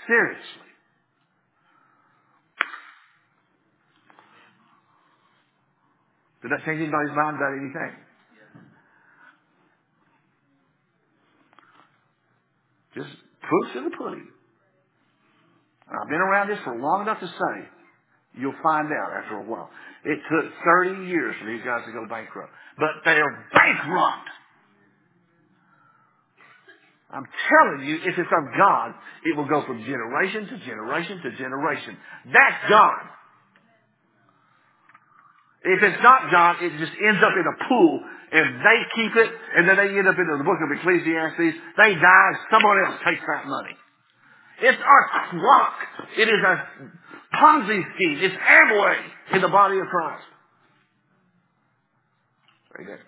Seriously. 0.08 0.68
Did 6.42 6.50
that 6.52 6.64
change 6.64 6.80
anybody's 6.80 7.14
mind 7.14 7.36
about 7.36 7.52
anything? 7.52 7.92
Just 12.94 13.10
proofs 13.42 13.76
in 13.76 13.84
the 13.84 13.96
pudding. 13.96 14.28
I've 15.88 16.08
been 16.08 16.20
around 16.20 16.48
this 16.48 16.58
for 16.64 16.78
long 16.78 17.02
enough 17.02 17.20
to 17.20 17.26
say 17.26 17.68
you'll 18.40 18.56
find 18.62 18.88
out 18.88 19.12
after 19.12 19.36
a 19.36 19.44
while. 19.44 19.68
It 20.04 20.18
took 20.30 20.52
30 20.88 21.06
years 21.06 21.34
for 21.40 21.46
these 21.46 21.64
guys 21.64 21.84
to 21.86 21.92
go 21.92 22.06
bankrupt. 22.08 22.52
But 22.78 23.04
they're 23.04 23.44
bankrupt. 23.52 24.28
I'm 27.10 27.24
telling 27.24 27.88
you, 27.88 27.96
if 28.04 28.18
it's 28.18 28.28
of 28.28 28.44
God, 28.56 28.94
it 29.24 29.36
will 29.36 29.48
go 29.48 29.64
from 29.64 29.82
generation 29.84 30.46
to 30.46 30.58
generation 30.64 31.20
to 31.22 31.30
generation. 31.36 31.96
That's 32.26 32.60
God. 32.68 33.00
If 35.64 35.82
it's 35.82 36.02
not 36.02 36.30
God, 36.30 36.62
it 36.62 36.72
just 36.78 36.92
ends 36.92 37.20
up 37.24 37.32
in 37.32 37.44
a 37.48 37.68
pool 37.68 38.00
and 38.30 38.60
they 38.60 38.78
keep 38.94 39.16
it, 39.16 39.30
and 39.56 39.68
then 39.68 39.76
they 39.76 39.98
end 39.98 40.06
up 40.06 40.16
in 40.18 40.28
the 40.28 40.44
book 40.44 40.60
of 40.60 40.68
Ecclesiastes. 40.78 41.56
They 41.76 41.94
die, 41.94 42.32
someone 42.52 42.76
else 42.84 43.00
takes 43.06 43.22
that 43.26 43.46
money. 43.46 43.76
It's 44.60 44.78
a 44.78 45.38
crock. 45.38 45.74
It 46.18 46.28
is 46.28 46.42
a 46.44 46.68
Ponzi 47.36 47.80
scheme. 47.94 48.18
It's 48.20 48.34
Amway 48.34 48.98
in 49.32 49.40
the 49.40 49.48
body 49.48 49.78
of 49.78 49.86
Christ. 49.86 50.24
Very 52.76 52.86
good. 52.86 53.04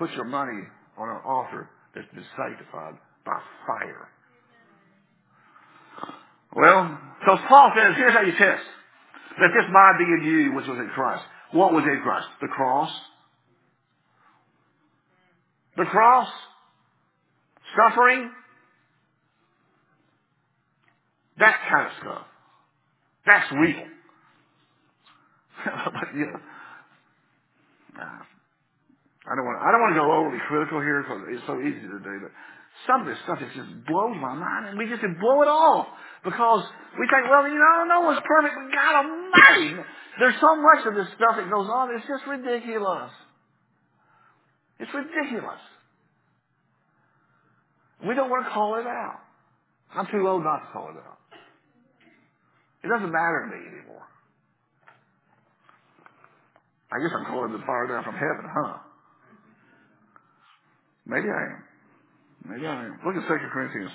Put 0.00 0.10
your 0.12 0.24
money 0.24 0.62
on 0.96 1.10
an 1.10 1.20
altar 1.26 1.68
that's 1.94 2.08
been 2.14 2.24
sanctified 2.34 2.94
by 3.26 3.38
fire. 3.66 4.08
Well, 6.56 6.98
so 7.26 7.36
Paul 7.46 7.70
says, 7.76 7.92
here's 7.98 8.14
how 8.14 8.22
you 8.22 8.32
test. 8.32 8.64
That 9.38 9.50
this 9.54 9.70
mind 9.70 9.98
be 9.98 10.04
in 10.04 10.22
you, 10.24 10.52
which 10.56 10.66
was 10.66 10.78
in 10.78 10.88
Christ. 10.94 11.22
What 11.52 11.74
was 11.74 11.84
in 11.84 12.00
Christ? 12.02 12.28
The 12.40 12.48
cross. 12.48 12.90
The 15.76 15.84
cross. 15.84 16.28
Suffering. 17.76 18.30
That 21.38 21.58
kind 21.70 21.86
of 21.88 21.92
stuff. 22.00 22.26
That's 23.26 23.52
real. 23.52 23.84
but, 25.92 26.14
you 26.16 26.24
know, 26.24 26.40
I 29.28 29.36
don't 29.36 29.44
want 29.44 29.60
I 29.60 29.68
don't 29.68 29.82
want 29.84 29.92
to 29.92 30.00
go 30.00 30.08
overly 30.08 30.40
critical 30.48 30.80
here 30.80 31.04
because 31.04 31.20
it's 31.28 31.44
so 31.44 31.60
easy 31.60 31.84
to 31.84 32.00
do, 32.00 32.14
but 32.24 32.32
some 32.88 33.04
of 33.04 33.06
this 33.06 33.20
stuff 33.28 33.36
it 33.44 33.52
just 33.52 33.68
blows 33.84 34.16
my 34.16 34.32
mind, 34.32 34.72
and 34.72 34.78
we 34.80 34.88
just 34.88 35.04
blow 35.20 35.44
it 35.44 35.50
off 35.50 35.92
because 36.24 36.64
we 36.96 37.04
think, 37.04 37.28
well, 37.28 37.44
you 37.44 37.60
know, 37.60 37.84
no 37.84 38.00
one's 38.08 38.24
perfect, 38.24 38.56
but 38.56 38.68
God 38.72 38.92
Almighty, 39.04 39.76
there's 40.18 40.38
so 40.40 40.56
much 40.56 40.88
of 40.88 40.94
this 40.96 41.08
stuff 41.20 41.36
that 41.36 41.48
goes 41.52 41.68
on. 41.68 41.92
It's 41.92 42.08
just 42.08 42.24
ridiculous. 42.24 43.12
It's 44.80 44.92
ridiculous. 44.96 45.60
We 48.06 48.14
don't 48.16 48.30
want 48.32 48.48
to 48.48 48.52
call 48.52 48.80
it 48.80 48.88
out. 48.88 49.20
I'm 49.92 50.06
too 50.08 50.24
old 50.24 50.44
not 50.44 50.64
to 50.64 50.68
call 50.72 50.88
it 50.88 50.96
out. 50.96 51.20
It 52.82 52.88
doesn't 52.88 53.12
matter 53.12 53.44
to 53.44 53.48
me 53.52 53.60
anymore. 53.76 54.08
I 56.88 56.96
guess 57.04 57.12
I'm 57.12 57.26
calling 57.26 57.52
the 57.52 57.60
fire 57.66 57.86
down 57.86 58.04
from 58.04 58.14
heaven, 58.14 58.48
huh? 58.48 58.89
Maybe 61.06 61.28
I 61.28 61.42
am. 61.42 61.62
Maybe 62.48 62.66
I 62.66 62.84
am. 62.86 62.98
Look 63.04 63.16
at 63.16 63.28
2 63.28 63.34
Corinthians. 63.52 63.90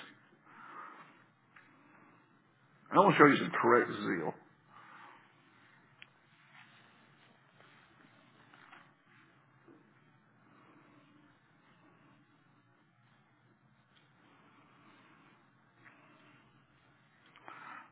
I 2.92 2.98
want 2.98 3.16
to 3.16 3.20
show 3.20 3.28
you 3.28 3.38
some 3.38 3.52
correct 3.62 3.90
zeal. 3.92 4.34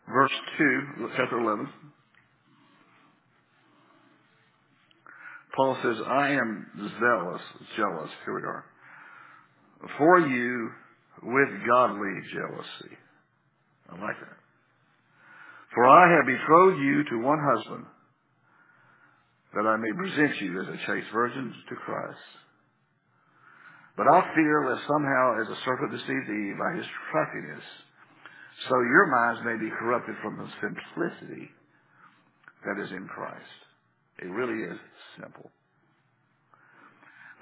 Verse 0.07 0.31
2, 0.57 1.09
chapter 1.17 1.39
11. 1.39 1.67
Paul 5.55 5.77
says, 5.83 5.95
I 6.07 6.31
am 6.31 6.67
zealous, 6.99 7.41
jealous, 7.77 8.09
here 8.25 8.35
we 8.35 8.41
are, 8.41 8.65
for 9.97 10.19
you 10.19 10.69
with 11.23 11.49
godly 11.67 12.13
jealousy. 12.33 12.95
I 13.89 14.01
like 14.01 14.19
that. 14.19 14.37
For 15.73 15.85
I 15.85 16.15
have 16.15 16.25
betrothed 16.25 16.79
you 16.79 17.03
to 17.03 17.25
one 17.25 17.39
husband, 17.39 17.85
that 19.55 19.65
I 19.67 19.77
may 19.77 19.91
present 19.97 20.41
you 20.41 20.61
as 20.61 20.67
a 20.67 20.77
chaste 20.85 21.07
virgin 21.13 21.53
to 21.69 21.75
Christ. 21.75 22.17
But 23.95 24.07
I 24.07 24.21
fear 24.33 24.69
lest 24.69 24.87
somehow, 24.87 25.41
as 25.41 25.49
a 25.49 25.61
serpent 25.65 25.91
deceived 25.91 26.29
Eve 26.29 26.57
by 26.57 26.77
his 26.77 26.85
craftiness, 27.11 27.63
so 28.69 28.75
your 28.75 29.07
minds 29.07 29.41
may 29.45 29.57
be 29.57 29.71
corrupted 29.79 30.15
from 30.21 30.37
the 30.37 30.49
simplicity 30.61 31.49
that 32.65 32.81
is 32.81 32.91
in 32.91 33.07
Christ. 33.07 33.59
It 34.19 34.29
really 34.29 34.63
is 34.63 34.79
simple. 35.19 35.51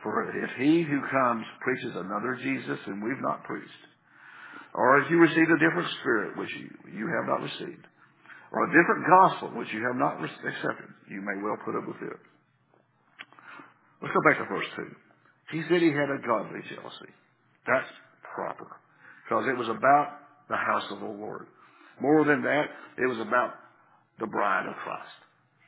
For 0.03 0.29
if 0.29 0.49
he 0.57 0.81
who 0.81 0.99
comes 1.11 1.45
preaches 1.61 1.95
another 1.95 2.37
Jesus 2.41 2.79
and 2.87 3.03
we've 3.03 3.21
not 3.21 3.43
preached, 3.43 3.83
or 4.73 4.99
if 4.99 5.11
you 5.11 5.17
received 5.19 5.51
a 5.51 5.59
different 5.59 5.89
spirit 6.01 6.37
which 6.37 6.49
you, 6.57 6.69
you 6.97 7.07
have 7.07 7.27
not 7.27 7.43
received, 7.43 7.85
or 8.51 8.65
a 8.65 8.73
different 8.73 9.05
gospel 9.05 9.49
which 9.49 9.71
you 9.73 9.85
have 9.85 9.95
not 9.95 10.23
accepted, 10.23 10.89
you 11.09 11.21
may 11.21 11.37
well 11.43 11.57
put 11.63 11.75
up 11.75 11.87
with 11.87 12.01
it. 12.01 12.19
Let's 14.01 14.13
go 14.13 14.21
back 14.25 14.39
to 14.39 14.45
verse 14.45 14.65
2. 14.75 14.85
He 15.51 15.61
said 15.69 15.81
he 15.81 15.93
had 15.93 16.09
a 16.09 16.25
godly 16.25 16.61
jealousy. 16.73 17.13
That's 17.67 17.87
proper. 18.33 18.67
Because 19.23 19.45
it 19.47 19.57
was 19.57 19.69
about 19.69 20.17
the 20.49 20.57
house 20.57 20.89
of 20.91 20.99
the 20.99 21.05
Lord. 21.05 21.45
More 22.01 22.25
than 22.25 22.41
that, 22.41 22.65
it 22.97 23.07
was 23.07 23.19
about 23.19 23.53
the 24.19 24.27
bride 24.27 24.65
of 24.67 24.75
Christ. 24.83 25.19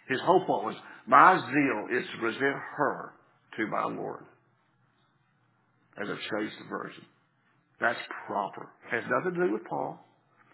His 0.10 0.20
point 0.26 0.48
was, 0.48 0.76
my 1.08 1.38
zeal 1.38 1.98
is 1.98 2.06
to 2.12 2.20
present 2.20 2.58
her 2.78 3.14
to 3.58 3.68
my 3.68 3.86
Lord 3.86 4.24
as 6.02 6.10
a 6.10 6.16
chaste 6.16 6.58
virgin. 6.70 7.06
That's 7.80 8.00
proper. 8.28 8.70
Has 8.90 9.04
nothing 9.10 9.40
to 9.40 9.48
do 9.48 9.54
with 9.54 9.66
Paul. 9.66 10.00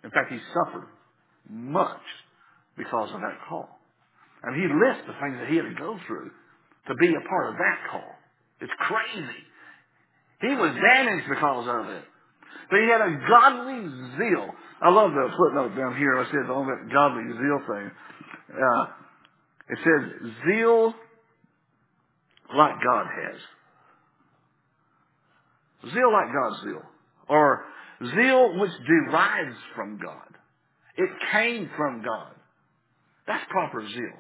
In 0.04 0.10
fact, 0.12 0.32
he 0.32 0.40
suffered 0.54 0.88
much 1.50 2.02
because 2.78 3.10
of 3.14 3.22
that 3.22 3.38
call. 3.48 3.70
And 4.44 4.56
he 4.56 4.68
lists 4.68 5.04
the 5.08 5.14
things 5.20 5.38
that 5.40 5.50
he 5.50 5.58
had 5.58 5.66
to 5.66 5.76
go 5.76 5.98
through 6.08 6.32
to 6.88 6.96
be 6.96 7.10
a 7.14 7.28
part 7.28 7.50
of 7.50 7.56
that 7.56 7.78
call. 7.92 8.12
It's 8.62 8.72
crazy. 8.80 9.44
He 10.42 10.56
was 10.56 10.74
damaged 10.76 11.28
because 11.28 11.68
of 11.68 11.90
it. 11.92 12.04
But 12.70 12.80
he 12.80 12.88
had 12.88 13.02
a 13.02 13.12
godly 13.28 13.82
zeal. 14.18 14.50
I 14.82 14.90
love 14.90 15.12
the 15.12 15.28
footnote 15.38 15.76
down 15.76 15.98
here. 15.98 16.16
It 16.22 16.28
says 16.32 16.50
on 16.50 16.68
that 16.68 16.94
godly 16.94 17.28
zeal 17.36 17.60
thing. 17.68 17.92
Uh, 18.56 18.86
it 19.70 19.80
says 19.84 20.32
zeal 20.48 20.94
like 22.56 22.76
God 22.84 23.06
has. 23.08 23.40
Zeal 25.94 26.12
like 26.12 26.28
God's 26.34 26.62
zeal. 26.64 26.82
Or 27.28 27.66
zeal 28.16 28.60
which 28.60 28.72
derives 28.88 29.58
from 29.76 30.00
God. 30.04 30.38
It 30.98 31.10
came 31.32 31.70
from 31.78 32.02
God. 32.04 32.34
That's 33.28 33.44
proper 33.50 33.88
zeal. 33.88 34.20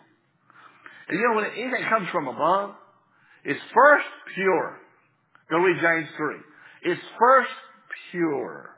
And 1.09 1.19
you 1.19 1.27
know, 1.27 1.35
when 1.35 1.45
anything 1.45 1.89
comes 1.89 2.07
from 2.11 2.27
above, 2.27 2.75
it's 3.43 3.59
first 3.73 4.05
pure. 4.35 4.77
Go 5.49 5.57
read 5.57 5.81
James 5.81 6.07
3. 6.15 6.35
It's 6.83 7.01
first 7.19 7.49
pure. 8.11 8.69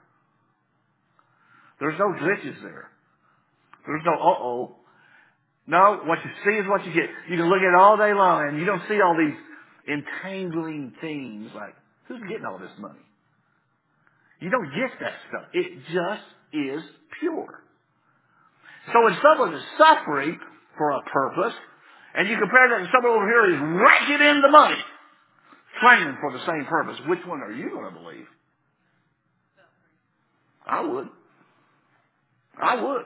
There's 1.79 1.99
no 1.99 2.13
glitches 2.13 2.61
there. 2.61 2.89
There's 3.85 4.03
no 4.05 4.13
uh-oh. 4.13 4.75
No, 5.67 6.01
what 6.05 6.19
you 6.25 6.31
see 6.45 6.57
is 6.57 6.67
what 6.67 6.85
you 6.85 6.93
get. 6.93 7.09
You 7.29 7.37
can 7.37 7.49
look 7.49 7.59
at 7.59 7.73
it 7.73 7.79
all 7.79 7.97
day 7.97 8.13
long 8.13 8.47
and 8.49 8.57
you 8.59 8.65
don't 8.65 8.81
see 8.89 8.99
all 9.01 9.15
these 9.15 9.37
entangling 9.87 10.93
things 11.01 11.51
like, 11.55 11.75
who's 12.07 12.21
getting 12.29 12.45
all 12.45 12.57
this 12.57 12.71
money? 12.79 12.99
You 14.39 14.49
don't 14.49 14.69
get 14.69 14.91
that 14.99 15.13
stuff. 15.29 15.45
It 15.53 15.79
just 15.93 16.23
is 16.51 16.81
pure. 17.19 17.63
So 18.91 19.03
when 19.03 19.15
someone 19.21 19.53
is 19.53 19.63
suffering 19.77 20.39
for 20.77 20.91
a 20.91 21.01
purpose, 21.03 21.53
and 22.15 22.27
you 22.27 22.37
compare 22.37 22.67
that 22.69 22.79
to 22.79 22.89
someone 22.91 23.13
over 23.13 23.27
here 23.27 23.55
who's 23.55 23.81
raking 23.81 24.27
in 24.27 24.41
the 24.41 24.49
money, 24.49 24.81
claiming 25.79 26.17
for 26.19 26.33
the 26.33 26.45
same 26.45 26.65
purpose, 26.65 26.97
which 27.07 27.19
one 27.25 27.41
are 27.41 27.51
you 27.51 27.69
going 27.69 27.93
to 27.93 27.99
believe? 27.99 28.25
I 30.65 30.81
would. 30.81 31.07
I 32.61 32.81
would. 32.81 33.05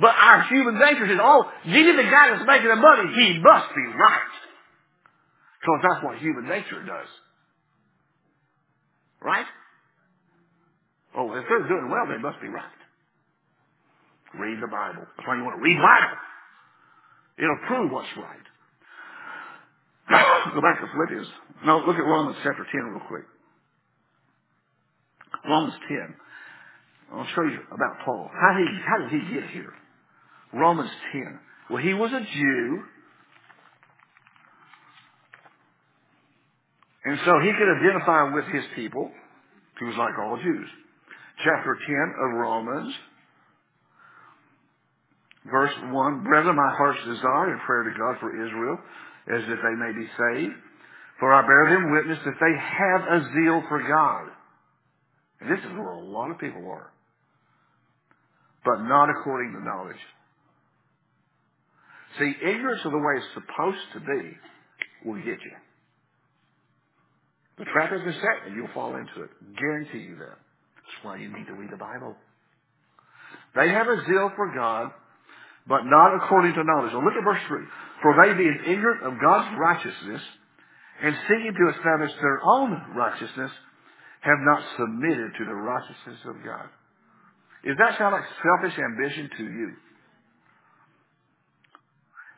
But 0.00 0.14
our 0.14 0.42
human 0.46 0.78
nature 0.78 1.06
says, 1.08 1.18
oh, 1.20 1.50
Jesus, 1.66 1.96
the 1.96 2.06
guy 2.06 2.30
that's 2.30 2.46
making 2.46 2.68
the 2.68 2.76
money, 2.76 3.10
he 3.18 3.40
must 3.42 3.74
be 3.74 3.82
right. 3.98 4.34
Because 5.60 5.80
that's 5.82 6.04
what 6.04 6.18
human 6.18 6.46
nature 6.46 6.82
does. 6.86 7.10
Right? 9.20 9.46
Oh, 11.16 11.34
if 11.34 11.44
they're 11.48 11.66
doing 11.66 11.90
well, 11.90 12.06
they 12.06 12.22
must 12.22 12.40
be 12.40 12.46
right. 12.46 12.78
Read 14.38 14.62
the 14.62 14.68
Bible. 14.68 15.02
That's 15.16 15.26
why 15.26 15.36
you 15.36 15.42
want 15.42 15.56
to 15.58 15.62
read 15.62 15.76
the 15.76 15.82
Bible. 15.82 16.16
It'll 17.38 17.66
prove 17.66 17.90
what's 17.90 18.08
right. 18.16 18.46
Go 20.54 20.60
back 20.60 20.80
to 20.80 20.86
Philippians. 20.94 21.26
No, 21.66 21.78
look 21.78 21.96
at 21.96 22.06
Romans 22.06 22.36
chapter 22.44 22.64
10 22.70 22.80
real 22.84 23.02
quick. 23.08 23.24
Romans 25.44 25.74
10. 25.88 26.14
I'll 27.14 27.26
show 27.34 27.42
you 27.42 27.58
about 27.72 27.98
Paul. 28.04 28.30
How 28.32 28.56
he, 28.58 28.66
how 28.86 28.98
did 28.98 29.10
he 29.10 29.34
get 29.34 29.50
here? 29.50 29.72
Romans 30.52 30.90
10. 31.12 31.38
Well, 31.70 31.82
he 31.82 31.94
was 31.94 32.10
a 32.12 32.20
Jew. 32.20 32.82
And 37.04 37.18
so 37.24 37.32
he 37.40 37.52
could 37.52 37.68
identify 37.68 38.34
with 38.34 38.44
his 38.52 38.64
people. 38.74 39.10
He 39.78 39.84
was 39.84 39.94
like 39.96 40.18
all 40.18 40.36
Jews. 40.42 40.68
Chapter 41.44 41.78
10 41.86 42.14
of 42.20 42.38
Romans, 42.38 42.94
Verse 45.50 45.72
1, 45.80 46.24
Brethren, 46.24 46.56
my 46.56 46.74
heart's 46.76 47.00
desire 47.06 47.52
and 47.52 47.60
prayer 47.62 47.84
to 47.84 47.98
God 47.98 48.20
for 48.20 48.34
Israel 48.34 48.78
is 49.28 49.42
that 49.48 49.60
they 49.62 49.76
may 49.76 49.92
be 49.96 50.06
saved. 50.12 50.54
For 51.20 51.32
I 51.32 51.42
bear 51.42 51.74
them 51.74 51.92
witness 51.92 52.18
that 52.24 52.38
they 52.40 52.54
have 52.54 53.00
a 53.08 53.24
zeal 53.32 53.62
for 53.68 53.82
God. 53.82 54.30
And 55.40 55.50
this 55.50 55.64
is 55.64 55.72
where 55.72 55.92
a 55.92 56.04
lot 56.04 56.30
of 56.30 56.38
people 56.38 56.68
are. 56.70 56.92
But 58.64 58.82
not 58.82 59.08
according 59.10 59.52
to 59.52 59.64
knowledge. 59.64 60.02
See, 62.18 62.34
ignorance 62.42 62.80
of 62.84 62.92
the 62.92 62.98
way 62.98 63.14
it's 63.16 63.34
supposed 63.34 63.84
to 63.94 64.00
be 64.00 64.36
will 65.04 65.18
get 65.18 65.38
you. 65.38 65.56
The 67.58 67.64
trap 67.64 67.90
has 67.90 68.02
been 68.02 68.14
set 68.14 68.46
and 68.46 68.56
you'll 68.56 68.72
fall 68.74 68.94
into 68.94 69.22
it. 69.22 69.30
Guarantee 69.58 69.98
you 69.98 70.16
that. 70.16 70.38
That's 70.38 70.98
why 71.02 71.16
you 71.18 71.28
need 71.28 71.46
to 71.46 71.54
read 71.54 71.70
the 71.70 71.76
Bible. 71.76 72.16
They 73.54 73.68
have 73.68 73.88
a 73.88 74.04
zeal 74.06 74.30
for 74.36 74.54
God, 74.54 74.90
but 75.66 75.82
not 75.84 76.14
according 76.16 76.54
to 76.54 76.64
knowledge. 76.64 76.92
Now 76.92 77.02
look 77.02 77.18
at 77.18 77.24
verse 77.24 77.42
3. 77.48 77.58
For 78.02 78.14
they 78.14 78.34
being 78.34 78.58
ignorant 78.66 79.02
of 79.02 79.20
God's 79.20 79.50
righteousness 79.58 80.22
and 81.02 81.14
seeking 81.26 81.54
to 81.54 81.74
establish 81.76 82.12
their 82.20 82.40
own 82.44 82.94
righteousness 82.94 83.50
have 84.20 84.38
not 84.42 84.62
submitted 84.78 85.30
to 85.38 85.44
the 85.44 85.54
righteousness 85.54 86.18
of 86.26 86.36
God. 86.44 86.66
Does 87.64 87.76
that 87.78 87.98
sound 87.98 88.14
like 88.14 88.24
selfish 88.42 88.78
ambition 88.78 89.30
to 89.38 89.44
you? 89.44 89.68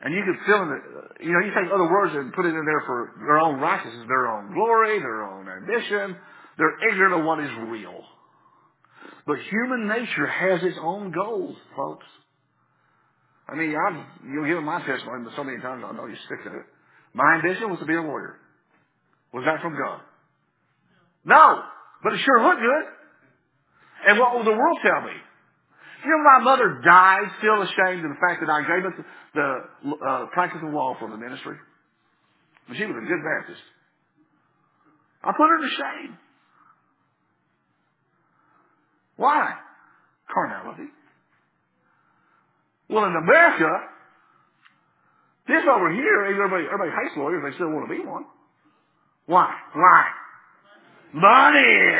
And 0.01 0.13
you 0.15 0.23
can 0.23 0.37
fill 0.45 0.63
in 0.63 0.69
the, 0.69 1.25
you 1.25 1.31
know, 1.31 1.45
you 1.45 1.53
take 1.53 1.71
other 1.71 1.85
words 1.85 2.13
and 2.15 2.33
put 2.33 2.45
it 2.45 2.55
in 2.55 2.65
there 2.65 2.83
for 2.85 3.13
their 3.19 3.39
own 3.39 3.59
righteousness, 3.59 4.05
their 4.07 4.27
own 4.27 4.53
glory, 4.53 4.99
their 4.99 5.23
own 5.23 5.47
ambition. 5.47 6.17
They're 6.57 6.89
ignorant 6.89 7.19
of 7.19 7.25
what 7.25 7.39
is 7.39 7.51
real. 7.69 8.01
But 9.27 9.37
human 9.49 9.87
nature 9.87 10.25
has 10.25 10.63
its 10.63 10.77
own 10.81 11.11
goals, 11.11 11.55
folks. 11.75 12.05
I 13.47 13.55
mean, 13.55 13.75
I've, 13.75 14.05
you'll 14.25 14.45
hear 14.45 14.61
my 14.61 14.79
testimony 14.85 15.29
so 15.35 15.43
many 15.43 15.59
times, 15.61 15.83
I 15.85 15.93
know 15.93 16.07
you 16.07 16.15
stick 16.25 16.43
to 16.45 16.49
it. 16.49 16.65
My 17.13 17.35
ambition 17.35 17.69
was 17.69 17.79
to 17.79 17.85
be 17.85 17.95
a 17.95 18.01
lawyer. 18.01 18.37
Was 19.33 19.43
that 19.45 19.61
from 19.61 19.77
God? 19.77 20.01
No! 21.25 21.61
But 22.03 22.13
it 22.13 22.19
sure 22.25 22.41
looked 22.41 22.61
good. 22.61 22.85
And 24.07 24.19
what 24.19 24.35
will 24.35 24.43
the 24.43 24.57
world 24.57 24.77
tell 24.81 25.01
me? 25.01 25.13
You 26.03 26.09
know, 26.09 26.23
my 26.23 26.39
mother 26.43 26.81
died 26.83 27.29
still 27.37 27.61
ashamed 27.61 28.03
of 28.05 28.11
the 28.11 28.21
fact 28.21 28.41
that 28.41 28.49
I 28.49 28.61
gave 28.61 28.85
up 28.85 28.93
the, 29.33 30.05
uh, 30.05 30.25
practice 30.33 30.61
of 30.63 30.73
law 30.73 30.95
for 30.99 31.09
the 31.09 31.17
ministry. 31.17 31.57
And 32.67 32.77
she 32.77 32.85
was 32.85 32.95
a 32.97 33.05
good 33.05 33.21
Baptist. 33.23 33.61
I 35.23 35.31
put 35.33 35.49
her 35.49 35.61
to 35.61 35.69
shame. 35.69 36.17
Why? 39.17 39.53
Carnality. 40.33 40.89
Well, 42.89 43.05
in 43.05 43.15
America, 43.15 43.69
this 45.47 45.63
over 45.69 45.93
here, 45.93 46.25
everybody, 46.25 46.65
everybody 46.65 46.91
hates 46.91 47.15
lawyers. 47.17 47.43
They 47.45 47.55
still 47.55 47.69
want 47.69 47.87
to 47.87 47.95
be 47.95 48.03
one. 48.03 48.25
Why? 49.27 49.53
Why? 49.73 50.05
Money! 51.13 51.91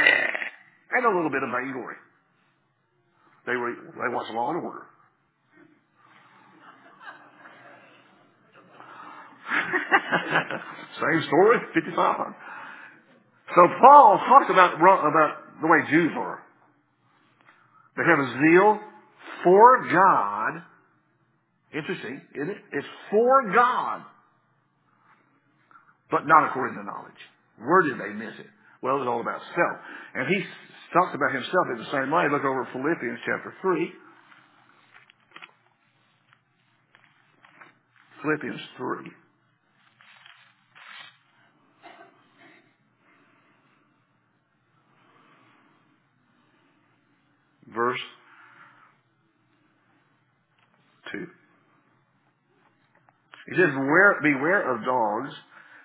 And 0.92 1.06
a 1.06 1.10
little 1.10 1.30
bit 1.30 1.44
of 1.44 1.50
vainglory. 1.52 1.96
They 3.46 3.56
were, 3.56 3.74
they 3.74 4.14
watch 4.14 4.28
Law 4.34 4.52
and 4.52 4.64
Order. 4.64 4.86
Same 11.02 11.24
story, 11.28 11.58
fifty 11.74 11.92
five. 11.96 12.34
So 13.56 13.68
Paul 13.82 14.20
talks 14.28 14.50
about, 14.50 14.76
about 14.76 15.38
the 15.62 15.68
way 15.68 15.80
Jews 15.90 16.12
are. 16.16 16.44
They 17.98 18.04
have 18.04 18.20
a 18.20 18.32
zeal 18.40 18.80
for 19.44 19.88
God. 19.92 20.64
Interesting, 21.74 22.22
isn't 22.36 22.50
it? 22.50 22.58
It's 22.72 22.88
for 23.10 23.52
God. 23.54 24.04
But 26.10 26.28
not 26.28 26.50
according 26.50 26.78
to 26.78 26.84
knowledge. 26.84 27.12
Where 27.60 27.82
did 27.82 28.00
they 28.00 28.14
miss 28.14 28.34
it? 28.40 28.48
Well, 28.82 28.96
it 28.96 29.00
was 29.00 29.08
all 29.08 29.22
about 29.22 29.42
self. 29.56 29.78
And 30.16 30.28
he 30.28 30.42
talks 30.94 31.14
about 31.14 31.34
himself 31.34 31.68
in 31.72 31.78
the 31.78 31.92
same 31.92 32.12
way. 32.12 32.26
Look 32.32 32.44
over 32.44 32.68
Philippians 32.74 33.20
chapter 33.26 33.54
3. 33.62 33.94
Philippians 38.24 38.62
3. 38.78 39.12
Verse 47.74 48.00
2. 51.14 51.28
He 53.48 53.56
says, 53.56 53.70
beware, 53.74 54.20
beware 54.22 54.76
of 54.76 54.84
dogs, 54.84 55.34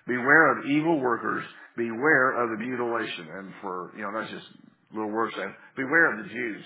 beware 0.05 0.57
of 0.57 0.65
evil 0.65 0.99
workers, 0.99 1.43
beware 1.77 2.43
of 2.43 2.49
the 2.49 2.57
mutilation. 2.57 3.29
And 3.37 3.53
for, 3.61 3.93
you 3.95 4.01
know, 4.01 4.11
that's 4.11 4.31
just 4.31 4.47
a 4.91 4.95
little 4.97 5.11
words 5.11 5.33
saying, 5.37 5.53
beware 5.77 6.11
of 6.11 6.25
the 6.25 6.29
Jews. 6.33 6.65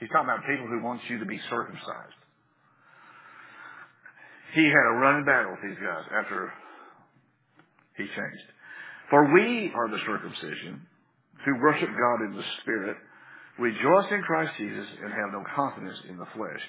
He's 0.00 0.08
talking 0.08 0.28
about 0.28 0.44
people 0.48 0.66
who 0.66 0.82
want 0.82 1.00
you 1.08 1.18
to 1.20 1.26
be 1.26 1.38
circumcised. 1.48 2.20
He 4.54 4.64
had 4.64 4.86
a 4.88 4.98
running 4.98 5.24
battle 5.24 5.52
with 5.52 5.60
these 5.62 5.80
guys 5.84 6.04
after 6.12 6.52
he 7.96 8.04
changed. 8.04 8.48
For 9.10 9.32
we 9.32 9.70
are 9.74 9.88
the 9.88 10.00
circumcision 10.06 10.82
who 11.44 11.60
worship 11.60 11.88
God 11.88 12.24
in 12.24 12.34
the 12.34 12.44
Spirit, 12.62 12.96
rejoice 13.58 14.10
in 14.10 14.22
Christ 14.22 14.52
Jesus, 14.58 14.86
and 15.02 15.12
have 15.12 15.32
no 15.32 15.44
confidence 15.54 15.98
in 16.08 16.16
the 16.16 16.26
flesh. 16.34 16.60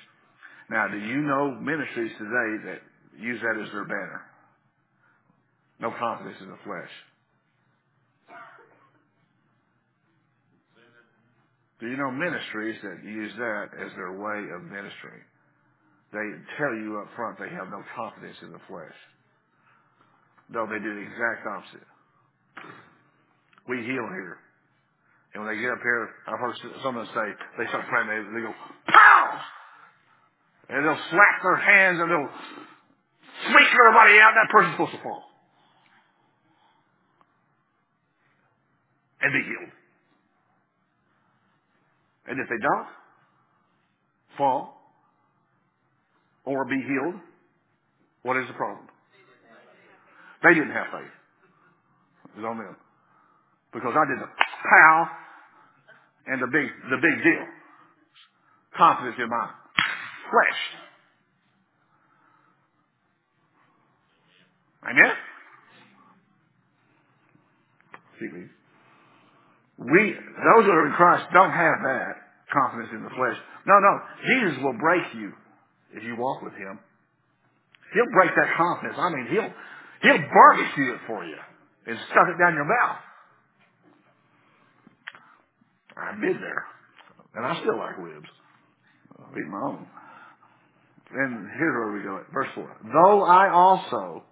Now, 0.69 0.87
do 0.87 0.97
you 0.97 1.21
know 1.21 1.55
ministries 1.55 2.11
today 2.17 2.51
that 2.71 2.79
use 3.19 3.39
that 3.41 3.61
as 3.61 3.71
their 3.71 3.85
banner? 3.85 4.21
No 5.79 5.93
confidence 5.99 6.37
in 6.41 6.49
the 6.49 6.57
flesh. 6.65 6.89
Do 11.79 11.87
you 11.87 11.97
know 11.97 12.09
ministries 12.09 12.77
that 12.81 13.03
use 13.05 13.31
that 13.37 13.69
as 13.77 13.91
their 13.95 14.17
way 14.17 14.49
of 14.49 14.63
ministering? 14.63 15.21
They 16.11 16.25
tell 16.57 16.73
you 16.73 16.97
up 16.97 17.13
front 17.15 17.37
they 17.37 17.53
have 17.53 17.69
no 17.69 17.83
confidence 17.95 18.37
in 18.41 18.51
the 18.51 18.61
flesh. 18.67 18.97
No, 20.49 20.65
they 20.65 20.79
do 20.79 20.95
the 20.95 21.01
exact 21.05 21.45
opposite. 21.45 21.87
We 23.67 23.77
heal 23.83 24.07
here. 24.09 24.39
And 25.35 25.43
when 25.45 25.53
they 25.53 25.61
get 25.61 25.69
up 25.69 25.83
here, 25.83 26.09
I've 26.25 26.39
heard 26.39 26.55
someone 26.81 27.05
say, 27.13 27.27
they 27.59 27.67
start 27.67 27.85
praying, 27.89 28.07
they, 28.07 28.23
they 28.33 28.41
go, 28.41 28.53
POW! 28.87 29.41
And 30.69 30.85
they'll 30.85 31.03
slap 31.11 31.35
their 31.43 31.61
hands 31.61 31.99
and 31.99 32.09
they'll 32.09 32.31
freak 33.53 33.69
everybody 33.69 34.17
out. 34.17 34.33
That 34.33 34.49
person's 34.49 34.73
supposed 34.73 34.95
to 34.97 35.03
fall. 35.03 35.23
And 39.27 39.33
be 39.33 39.43
healed. 39.43 39.71
And 42.27 42.39
if 42.39 42.47
they 42.47 42.55
don't 42.61 42.87
fall 44.37 44.73
or 46.45 46.63
be 46.63 46.77
healed, 46.77 47.19
what 48.23 48.37
is 48.37 48.47
the 48.47 48.53
problem? 48.53 48.87
They 50.43 50.53
didn't 50.53 50.71
have 50.71 50.87
faith. 50.93 51.11
It 52.23 52.37
was 52.37 52.45
on 52.45 52.57
them. 52.57 52.75
Because 53.73 53.93
I 53.97 54.05
did 54.07 54.21
the 54.23 54.29
pow 54.63 55.09
and 56.27 56.41
the 56.41 56.47
big, 56.47 56.67
the 56.89 56.97
big 57.01 57.23
deal. 57.23 57.45
Confidence 58.77 59.17
in 59.19 59.29
my 59.29 59.49
flesh. 60.31 60.59
Amen? 64.89 65.13
See, 68.19 68.27
please. 68.31 68.56
We, 69.77 70.13
those 70.13 70.65
that 70.65 70.73
are 70.73 70.87
in 70.87 70.93
Christ 70.93 71.25
don't 71.33 71.51
have 71.51 71.77
that 71.85 72.13
confidence 72.51 72.89
in 72.93 73.03
the 73.03 73.13
flesh. 73.13 73.37
No, 73.65 73.77
no. 73.77 73.93
Jesus 74.25 74.63
will 74.63 74.77
break 74.77 75.03
you 75.15 75.33
if 75.93 76.03
you 76.03 76.15
walk 76.17 76.41
with 76.41 76.53
Him. 76.53 76.79
He'll 77.93 78.11
break 78.11 78.31
that 78.35 78.57
confidence. 78.57 78.97
I 78.97 79.09
mean, 79.09 79.27
He'll, 79.29 79.51
He'll 80.01 80.23
barbecue 80.27 80.93
it 80.93 81.01
for 81.05 81.23
you 81.25 81.37
and 81.85 81.97
stuff 82.09 82.27
it 82.27 82.37
down 82.39 82.55
your 82.55 82.65
mouth. 82.65 82.99
I've 85.95 86.21
been 86.21 86.39
there. 86.39 86.65
And 87.35 87.45
I 87.45 87.59
still 87.61 87.77
like 87.77 87.97
ribs. 87.97 88.29
I'll 89.19 89.37
eat 89.37 89.47
my 89.47 89.61
own. 89.61 89.87
And 91.11 91.49
here's 91.57 91.73
where 91.73 91.93
we 91.93 92.03
go. 92.03 92.21
Verse 92.33 92.49
4. 92.55 92.77
Though 92.93 93.23
I 93.23 93.49
also 93.49 94.23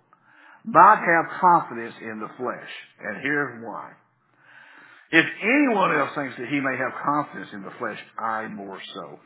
might 0.66 0.98
have 0.98 1.40
confidence 1.40 1.94
in 2.02 2.20
the 2.20 2.30
flesh. 2.38 2.70
And 3.04 3.22
here's 3.22 3.64
why. 3.64 3.92
If 5.16 5.26
anyone 5.40 5.96
else 5.96 6.12
thinks 6.14 6.36
that 6.36 6.52
he 6.52 6.60
may 6.60 6.76
have 6.76 6.92
confidence 7.00 7.48
in 7.54 7.64
the 7.64 7.72
flesh, 7.80 8.00
I 8.20 8.48
more 8.50 8.80
so. 8.94 9.20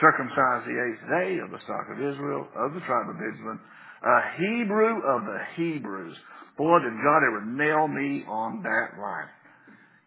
Circumcised 0.00 0.62
the 0.62 0.78
eighth 0.78 1.02
day 1.10 1.42
of 1.42 1.50
the 1.50 1.58
stock 1.64 1.90
of 1.90 1.98
Israel, 1.98 2.46
of 2.54 2.72
the 2.72 2.78
tribe 2.86 3.10
of 3.10 3.18
Benjamin, 3.18 3.58
a 3.58 4.18
Hebrew 4.38 5.02
of 5.02 5.26
the 5.26 5.40
Hebrews. 5.56 6.16
Boy, 6.56 6.78
did 6.78 6.94
God 7.02 7.26
ever 7.26 7.44
nail 7.44 7.88
me 7.88 8.22
on 8.28 8.62
that 8.62 8.94
line. 9.02 9.26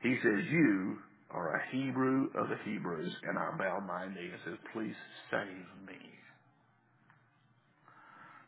He 0.02 0.16
says, 0.24 0.48
you 0.50 0.96
are 1.32 1.58
a 1.58 1.76
Hebrew 1.76 2.30
of 2.34 2.48
the 2.48 2.56
Hebrews, 2.64 3.12
and 3.28 3.38
I 3.38 3.52
bow 3.58 3.84
my 3.86 4.08
knee 4.08 4.32
and 4.32 4.40
said, 4.46 4.58
please 4.72 4.96
save 5.30 5.68
me. 5.86 6.00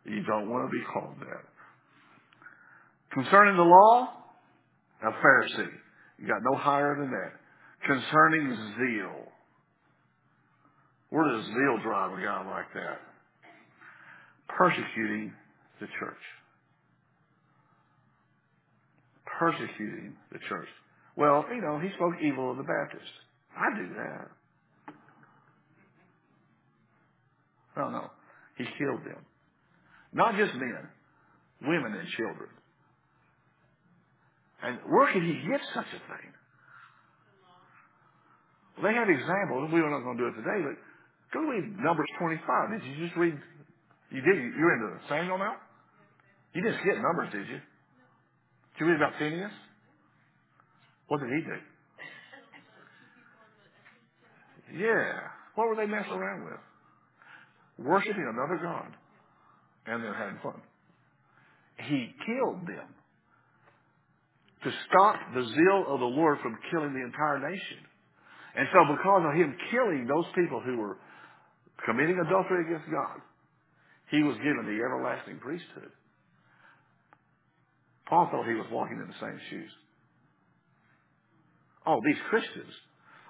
You 0.06 0.24
don't 0.24 0.50
want 0.50 0.66
to 0.66 0.72
be 0.72 0.84
called 0.94 1.20
that. 1.20 1.44
Concerning 3.12 3.58
the 3.58 3.64
law, 3.64 4.14
a 5.04 5.12
Pharisee. 5.12 5.76
You 6.20 6.28
got 6.28 6.43
no 6.43 6.57
higher 6.57 6.95
than 6.99 7.11
that. 7.11 7.32
Concerning 7.86 8.55
zeal. 8.78 9.32
Where 11.09 11.24
does 11.32 11.45
zeal 11.45 11.80
drive 11.82 12.17
a 12.17 12.22
guy 12.22 12.45
like 12.49 12.74
that? 12.74 12.99
Persecuting 14.49 15.34
the 15.80 15.88
church. 15.99 16.24
Persecuting 19.39 20.13
the 20.32 20.39
church. 20.49 20.67
Well, 21.15 21.45
you 21.53 21.61
know, 21.61 21.80
he 21.80 21.89
spoke 21.95 22.13
evil 22.22 22.51
of 22.51 22.57
the 22.57 22.63
Baptists. 22.63 23.09
I 23.57 23.78
do 23.78 23.89
that. 23.95 24.28
No, 27.78 27.89
no. 27.89 28.11
He 28.57 28.65
killed 28.78 29.03
them. 29.05 29.26
Not 30.13 30.36
just 30.36 30.53
men, 30.55 30.88
women 31.61 31.93
and 31.93 32.07
children. 32.17 32.49
And 34.64 34.80
where 34.89 35.12
could 35.14 35.24
he 35.24 35.34
get 35.47 35.62
such 35.74 35.88
a 35.88 36.01
thing? 36.12 36.30
Well, 38.76 38.91
they 38.91 38.95
had 38.95 39.10
examples. 39.10 39.72
We 39.72 39.82
were 39.82 39.89
not 39.89 40.03
going 40.03 40.18
to 40.18 40.24
do 40.24 40.28
it 40.32 40.36
today, 40.39 40.60
but 40.64 40.76
go 41.34 41.47
read 41.47 41.78
Numbers 41.80 42.07
25. 42.20 42.72
Did 42.72 42.84
you 42.84 43.07
just 43.07 43.18
read? 43.18 43.38
You 44.12 44.22
did. 44.22 44.36
You're 44.55 44.74
into 44.76 44.99
Samuel 45.07 45.38
now? 45.38 45.55
You 46.53 46.64
didn't 46.64 46.80
skip 46.82 46.95
Numbers, 46.95 47.32
did 47.32 47.47
you? 47.47 47.60
Did 47.60 48.80
you 48.80 48.86
read 48.88 48.97
about 48.97 49.14
Phineas? 49.20 49.51
What 51.07 51.22
did 51.22 51.30
he 51.30 51.41
do? 51.41 51.57
Yeah. 54.84 55.20
What 55.55 55.68
were 55.68 55.76
they 55.76 55.86
messing 55.86 56.12
around 56.12 56.45
with? 56.45 56.60
Worshipping 57.86 58.28
another 58.34 58.60
God. 58.62 58.91
And 59.88 60.03
they're 60.03 60.14
having 60.14 60.38
fun. 60.43 60.62
He 61.88 62.14
killed 62.26 62.68
them 62.68 62.93
to 64.64 64.72
stop 64.88 65.16
the 65.34 65.43
zeal 65.43 65.86
of 65.88 65.99
the 65.99 66.12
Lord 66.12 66.39
from 66.41 66.57
killing 66.72 66.93
the 66.93 67.03
entire 67.03 67.39
nation. 67.39 67.80
And 68.55 68.68
so 68.74 68.80
because 68.95 69.24
of 69.26 69.34
him 69.36 69.55
killing 69.72 70.07
those 70.07 70.26
people 70.36 70.60
who 70.60 70.78
were 70.78 70.97
committing 71.86 72.20
adultery 72.20 72.66
against 72.66 72.91
God, 72.91 73.22
he 74.12 74.24
was 74.24 74.36
given 74.38 74.66
the 74.66 74.84
everlasting 74.84 75.39
priesthood. 75.39 75.91
Paul 78.07 78.28
thought 78.32 78.47
he 78.47 78.55
was 78.55 78.66
walking 78.72 78.97
in 78.97 79.07
the 79.07 79.20
same 79.22 79.39
shoes. 79.49 79.72
Oh, 81.86 82.01
these 82.03 82.18
Christians 82.30 82.74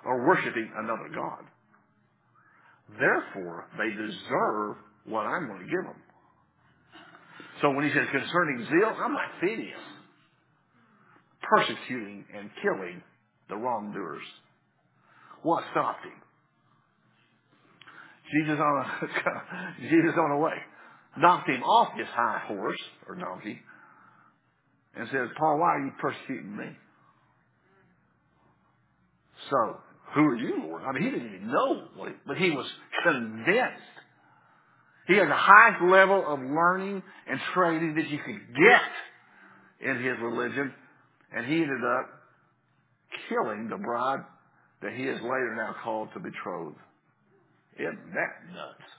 are 0.05 0.25
worshiping 0.25 0.71
another 0.77 1.09
God. 1.13 1.43
Therefore, 2.97 3.67
they 3.77 3.89
deserve 3.91 4.77
what 5.05 5.27
I'm 5.27 5.47
going 5.47 5.59
to 5.59 5.69
give 5.69 5.83
them. 5.83 6.01
So 7.61 7.71
when 7.71 7.85
he 7.85 7.93
says 7.93 8.07
concerning 8.09 8.65
zeal, 8.65 8.95
I'm 8.97 9.13
like 9.13 9.29
Phineas. 9.41 9.98
Persecuting 11.49 12.25
and 12.37 12.49
killing 12.61 13.01
the 13.49 13.55
wrongdoers. 13.55 14.23
What 15.41 15.63
stopped 15.71 16.05
him? 16.05 16.13
Jesus 18.31 18.59
on 18.59 18.85
a, 18.85 19.81
Jesus 19.89 20.13
on 20.17 20.29
the 20.31 20.37
way. 20.37 20.53
Knocked 21.17 21.49
him 21.49 21.63
off 21.63 21.97
his 21.97 22.07
high 22.07 22.43
horse 22.47 22.79
or 23.07 23.15
donkey 23.15 23.59
and 24.95 25.07
says, 25.11 25.29
Paul, 25.37 25.59
why 25.59 25.75
are 25.75 25.85
you 25.85 25.91
persecuting 25.99 26.55
me? 26.55 26.65
So, 29.49 29.77
who 30.13 30.21
are 30.21 30.35
you, 30.35 30.63
Lord? 30.67 30.83
I 30.83 30.91
mean, 30.91 31.03
he 31.03 31.09
didn't 31.09 31.35
even 31.35 31.47
know, 31.47 31.83
what 31.95 32.11
but 32.27 32.37
he 32.37 32.51
was 32.51 32.65
convinced. 33.03 33.81
He 35.07 35.15
had 35.15 35.27
the 35.27 35.35
highest 35.35 35.81
level 35.83 36.23
of 36.27 36.39
learning 36.39 37.01
and 37.27 37.39
training 37.53 37.95
that 37.95 38.07
you 38.09 38.19
could 38.19 38.41
get 38.55 39.89
in 39.89 40.03
his 40.03 40.15
religion, 40.21 40.73
and 41.35 41.45
he 41.45 41.61
ended 41.61 41.83
up 41.83 42.09
killing 43.29 43.69
the 43.69 43.77
bride 43.77 44.23
that 44.81 44.93
he 44.93 45.03
is 45.03 45.19
later 45.21 45.55
now 45.55 45.75
called 45.83 46.09
to 46.13 46.19
betroth. 46.19 46.75
Isn't 47.77 48.13
that 48.13 48.53
nuts? 48.53 48.89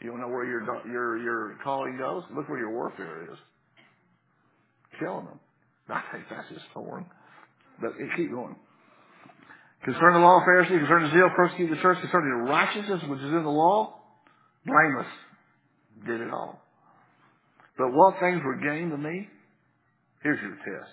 You 0.00 0.10
don't 0.10 0.20
know 0.20 0.28
where 0.28 0.44
your 0.44 0.62
your 0.86 1.18
your 1.18 1.58
calling 1.62 1.96
goes? 1.96 2.24
Look 2.34 2.48
where 2.48 2.58
your 2.58 2.72
warfare 2.72 3.28
is. 3.30 3.38
Killing 4.98 5.26
them. 5.26 5.40
I 5.88 6.02
think 6.12 6.24
that's 6.28 6.48
his 6.48 6.62
thorn. 6.74 7.06
But 7.80 7.92
keep 8.16 8.30
going. 8.30 8.56
Concerning 9.84 10.20
the 10.20 10.26
law 10.26 10.38
of 10.38 10.42
Pharisee, 10.44 10.78
concerning 10.78 11.10
zeal, 11.12 11.28
persecute 11.34 11.70
the 11.70 11.82
church, 11.82 11.98
concerning 12.00 12.30
the 12.30 12.50
righteousness 12.50 13.02
which 13.08 13.18
is 13.18 13.32
in 13.32 13.42
the 13.42 13.50
law, 13.50 13.98
blameless. 14.64 15.10
Did 16.06 16.20
it 16.20 16.32
all. 16.32 16.60
But 17.76 17.92
what 17.92 18.14
things 18.20 18.40
were 18.44 18.56
gained 18.56 18.92
to 18.92 18.98
me? 18.98 19.28
Here's 20.22 20.40
your 20.40 20.54
test. 20.56 20.92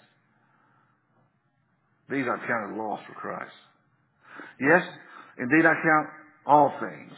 These 2.10 2.26
I 2.26 2.48
counted 2.48 2.76
lost 2.76 3.04
for 3.08 3.14
Christ. 3.14 3.54
Yes, 4.60 4.84
indeed 5.38 5.66
I 5.66 5.74
count 5.74 6.08
all 6.46 6.74
things 6.80 7.14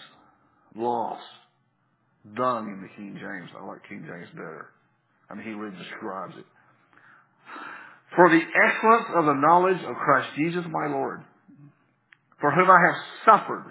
lost, 0.75 1.23
dung 2.35 2.67
in 2.67 2.81
the 2.81 2.89
King 2.95 3.15
James. 3.15 3.49
I 3.57 3.65
like 3.65 3.87
King 3.87 4.05
James 4.07 4.29
better. 4.33 4.67
I 5.29 5.35
mean, 5.35 5.45
he 5.45 5.53
really 5.53 5.75
describes 5.77 6.33
it. 6.37 6.45
For 8.15 8.29
the 8.29 8.41
excellence 8.41 9.07
of 9.15 9.25
the 9.25 9.39
knowledge 9.39 9.81
of 9.87 9.95
Christ 9.95 10.29
Jesus 10.35 10.65
my 10.69 10.87
Lord, 10.87 11.23
for 12.41 12.51
whom 12.51 12.69
I 12.69 12.79
have 12.85 12.95
suffered 13.25 13.65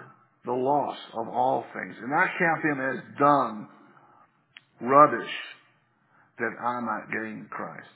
the 0.45 0.51
loss 0.51 0.97
of 1.13 1.27
all 1.27 1.63
things, 1.73 1.95
and 2.01 2.11
I 2.13 2.25
count 2.39 2.63
them 2.63 2.81
as 2.81 3.19
dung, 3.19 3.67
rubbish, 4.81 5.29
that 6.39 6.55
I 6.59 6.79
might 6.79 7.11
gain 7.11 7.45
Christ, 7.51 7.93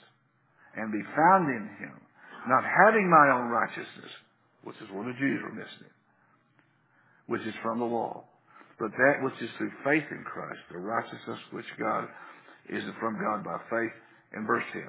and 0.75 0.91
be 0.91 1.01
found 1.15 1.49
in 1.49 1.69
him, 1.79 2.04
not 2.47 2.63
having 2.63 3.09
my 3.09 3.33
own 3.33 3.49
righteousness, 3.49 4.11
which 4.63 4.77
is 4.77 4.89
where 4.93 5.05
the 5.05 5.17
Jews 5.19 5.41
were 5.43 5.53
missing 5.53 5.91
which 7.27 7.41
is 7.41 7.53
from 7.61 7.79
the 7.79 7.85
law, 7.85 8.23
but 8.79 8.91
that 8.91 9.23
which 9.23 9.33
is 9.41 9.49
through 9.57 9.71
faith 9.83 10.05
in 10.11 10.23
Christ, 10.23 10.59
the 10.71 10.77
righteousness 10.77 11.39
which 11.51 11.65
God 11.79 12.05
is 12.69 12.83
from 12.99 13.17
God 13.19 13.43
by 13.43 13.57
faith. 13.69 13.95
In 14.35 14.45
verse 14.45 14.63
10, 14.73 14.83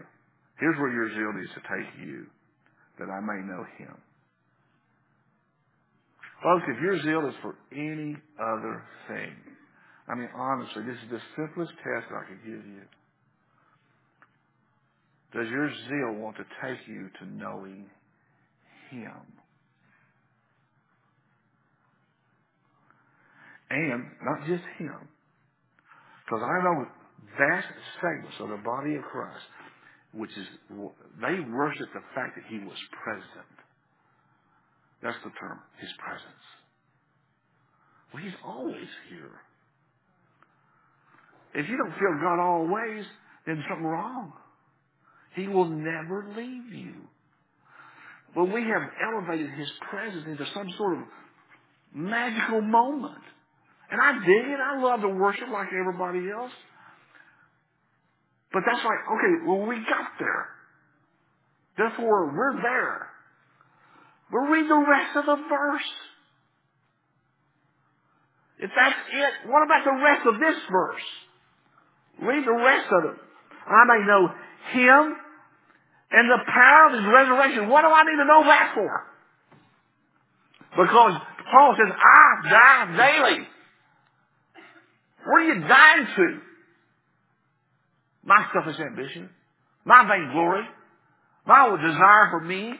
here's 0.58 0.78
where 0.78 0.92
your 0.92 1.08
zeal 1.10 1.32
needs 1.32 1.52
to 1.54 1.62
take 1.64 2.06
you, 2.06 2.26
that 2.98 3.08
I 3.08 3.20
may 3.20 3.40
know 3.46 3.64
him. 3.78 3.94
Folks, 6.42 6.64
if 6.68 6.82
your 6.82 7.00
zeal 7.02 7.28
is 7.28 7.34
for 7.42 7.54
any 7.72 8.16
other 8.40 8.82
thing, 9.08 9.32
I 10.08 10.14
mean, 10.14 10.28
honestly, 10.34 10.82
this 10.84 10.98
is 11.04 11.10
the 11.10 11.22
simplest 11.36 11.72
test 11.82 12.12
I 12.12 12.28
could 12.28 12.42
give 12.44 12.64
you. 12.66 12.82
Does 15.32 15.48
your 15.50 15.70
zeal 15.88 16.20
want 16.20 16.36
to 16.36 16.44
take 16.62 16.86
you 16.86 17.10
to 17.20 17.26
knowing 17.26 17.86
Him? 18.90 19.12
And 23.70 24.04
not 24.22 24.46
just 24.46 24.62
Him. 24.78 25.08
Because 26.24 26.42
I 26.42 26.64
know 26.64 26.86
vast 27.38 27.66
segments 28.00 28.36
of 28.40 28.48
the 28.50 28.62
body 28.64 28.94
of 28.94 29.02
Christ, 29.02 29.44
which 30.12 30.30
is, 30.30 30.46
they 31.20 31.40
worship 31.52 31.88
the 31.92 32.02
fact 32.14 32.36
that 32.36 32.44
He 32.48 32.58
was 32.58 32.78
present. 33.04 33.56
That's 35.02 35.18
the 35.24 35.30
term, 35.38 35.60
His 35.80 35.90
presence. 35.98 36.46
Well, 38.14 38.22
He's 38.22 38.38
always 38.44 38.88
here. 39.10 39.40
If 41.54 41.68
you 41.68 41.76
don't 41.76 41.92
feel 41.98 42.20
God 42.22 42.38
always, 42.38 43.04
then 43.46 43.62
something 43.68 43.86
wrong. 43.86 44.32
He 45.36 45.46
will 45.46 45.68
never 45.68 46.26
leave 46.34 46.72
you. 46.72 46.94
But 48.34 48.46
we 48.46 48.62
have 48.62 48.82
elevated 49.06 49.50
His 49.50 49.70
presence 49.90 50.24
into 50.26 50.46
some 50.54 50.68
sort 50.78 50.98
of 50.98 51.04
magical 51.94 52.62
moment. 52.62 53.22
And 53.90 54.00
I 54.00 54.12
dig 54.14 54.50
it. 54.50 54.58
I 54.58 54.82
love 54.82 55.02
to 55.02 55.08
worship 55.08 55.48
like 55.52 55.68
everybody 55.78 56.30
else. 56.30 56.50
But 58.52 58.62
that's 58.66 58.82
like, 58.84 58.98
okay, 59.12 59.46
well, 59.46 59.66
we 59.66 59.76
got 59.76 60.16
there. 60.18 60.48
Therefore, 61.76 62.32
we're 62.34 62.62
there. 62.62 63.08
But 64.30 64.38
read 64.38 64.68
the 64.68 64.84
rest 64.88 65.16
of 65.16 65.26
the 65.26 65.36
verse. 65.36 65.90
If 68.58 68.70
that's 68.74 68.96
it, 69.12 69.50
what 69.50 69.64
about 69.64 69.84
the 69.84 70.02
rest 70.02 70.26
of 70.26 70.40
this 70.40 70.56
verse? 70.72 71.06
Read 72.22 72.46
the 72.46 72.52
rest 72.52 72.88
of 72.90 73.04
it. 73.12 73.20
I 73.68 73.84
may 73.84 74.06
know 74.06 74.28
Him 74.72 75.16
and 76.10 76.30
the 76.30 76.38
power 76.46 76.86
of 76.86 76.92
His 76.92 77.06
resurrection. 77.12 77.68
What 77.68 77.82
do 77.82 77.88
I 77.88 78.02
need 78.04 78.16
to 78.16 78.24
know 78.24 78.44
that 78.44 78.72
for? 78.74 79.06
Because 80.70 81.20
Paul 81.50 81.76
says, 81.76 81.92
I 81.94 82.48
die 82.48 82.96
daily. 82.96 83.48
What 85.24 85.42
are 85.42 85.44
you 85.44 85.60
dying 85.66 86.06
to? 86.16 86.40
My 88.24 88.46
selfish 88.52 88.80
ambition, 88.80 89.30
my 89.84 90.06
vainglory, 90.08 90.64
my 91.46 91.76
desire 91.80 92.30
for 92.30 92.40
me. 92.40 92.74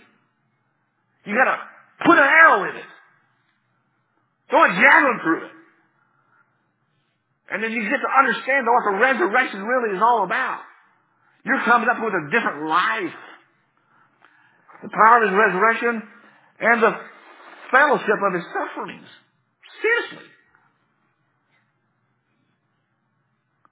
You 1.24 1.34
gotta 1.34 1.58
Put 2.04 2.18
an 2.18 2.24
arrow 2.24 2.68
in 2.68 2.76
it. 2.76 2.90
Throw 4.50 4.64
a 4.64 4.68
javelin 4.68 5.20
through 5.22 5.44
it. 5.46 5.52
And 7.50 7.62
then 7.62 7.72
you 7.72 7.82
get 7.82 8.00
to 8.02 8.10
understand 8.10 8.66
what 8.66 8.92
the 8.92 8.98
resurrection 8.98 9.62
really 9.62 9.96
is 9.96 10.02
all 10.02 10.24
about. 10.24 10.60
You're 11.46 11.62
coming 11.62 11.88
up 11.88 12.02
with 12.02 12.12
a 12.12 12.28
different 12.28 12.68
life. 12.68 13.14
The 14.82 14.88
power 14.88 15.22
of 15.22 15.30
his 15.30 15.38
resurrection 15.38 16.02
and 16.58 16.82
the 16.82 16.92
fellowship 17.70 18.18
of 18.26 18.34
his 18.34 18.42
sufferings. 18.50 19.06
Seriously. 19.80 20.28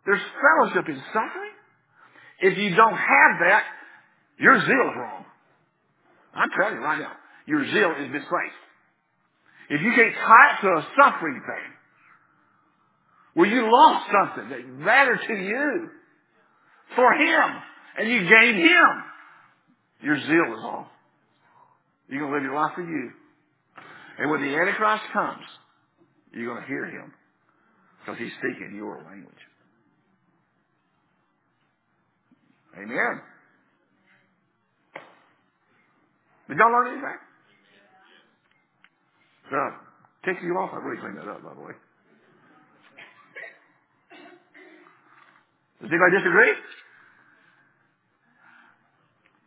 There's 0.07 0.21
fellowship 0.39 0.89
in 0.89 1.03
suffering. 1.13 1.55
If 2.41 2.59
you 2.59 2.77
don't 2.77 2.95
have 2.95 3.33
that, 3.43 3.65
your 4.39 4.61
zeal 4.61 4.91
is 4.91 4.97
wrong. 4.97 5.25
I'm 6.33 6.51
telling 6.57 6.77
you 6.77 6.81
right 6.81 7.01
now, 7.01 7.13
your 7.47 7.65
zeal 7.73 7.91
is 7.99 8.13
misplaced. 8.13 8.63
If 9.71 9.81
you 9.81 9.93
can't 9.97 10.15
tie 10.15 10.51
it 10.53 10.61
to 10.63 10.69
a 10.69 10.87
suffering 11.03 11.43
thing, 11.45 11.73
where 13.35 13.49
you 13.49 13.69
lost 13.69 14.11
something 14.13 14.51
that 14.51 14.69
mattered 14.69 15.21
to 15.27 15.35
you 15.35 15.91
for 16.97 17.13
Him, 17.13 17.63
and 17.99 18.09
you 18.09 18.21
gain 18.29 18.57
Him, 18.57 19.03
your 20.03 20.19
zeal 20.21 20.59
is 20.59 20.65
off. 20.65 20.87
You're 22.09 22.21
going 22.21 22.33
to 22.33 22.37
live 22.37 22.45
your 22.45 22.55
life 22.55 22.73
for 22.75 22.83
you. 22.83 23.11
And 24.19 24.31
when 24.31 24.43
the 24.43 24.55
Antichrist 24.55 25.03
comes, 25.13 25.43
you're 26.33 26.53
going 26.53 26.63
to 26.63 26.69
hear 26.69 26.87
him 26.87 27.13
because 28.01 28.19
he's 28.19 28.33
speaking 28.39 28.75
your 28.77 29.03
language. 29.07 29.35
Amen. 32.77 33.23
Did 36.49 36.59
y'all 36.59 36.73
learn 36.73 36.93
anything? 36.93 37.19
Uh, 39.47 39.51
God, 39.51 39.73
take 40.27 40.43
you 40.43 40.53
off. 40.59 40.71
I 40.75 40.77
really 40.79 41.01
cleaned 41.01 41.17
that 41.19 41.29
up, 41.29 41.43
by 41.43 41.55
the 41.55 41.61
way. 41.61 41.73
Does 45.81 45.91
anybody 45.91 46.17
disagree? 46.19 46.53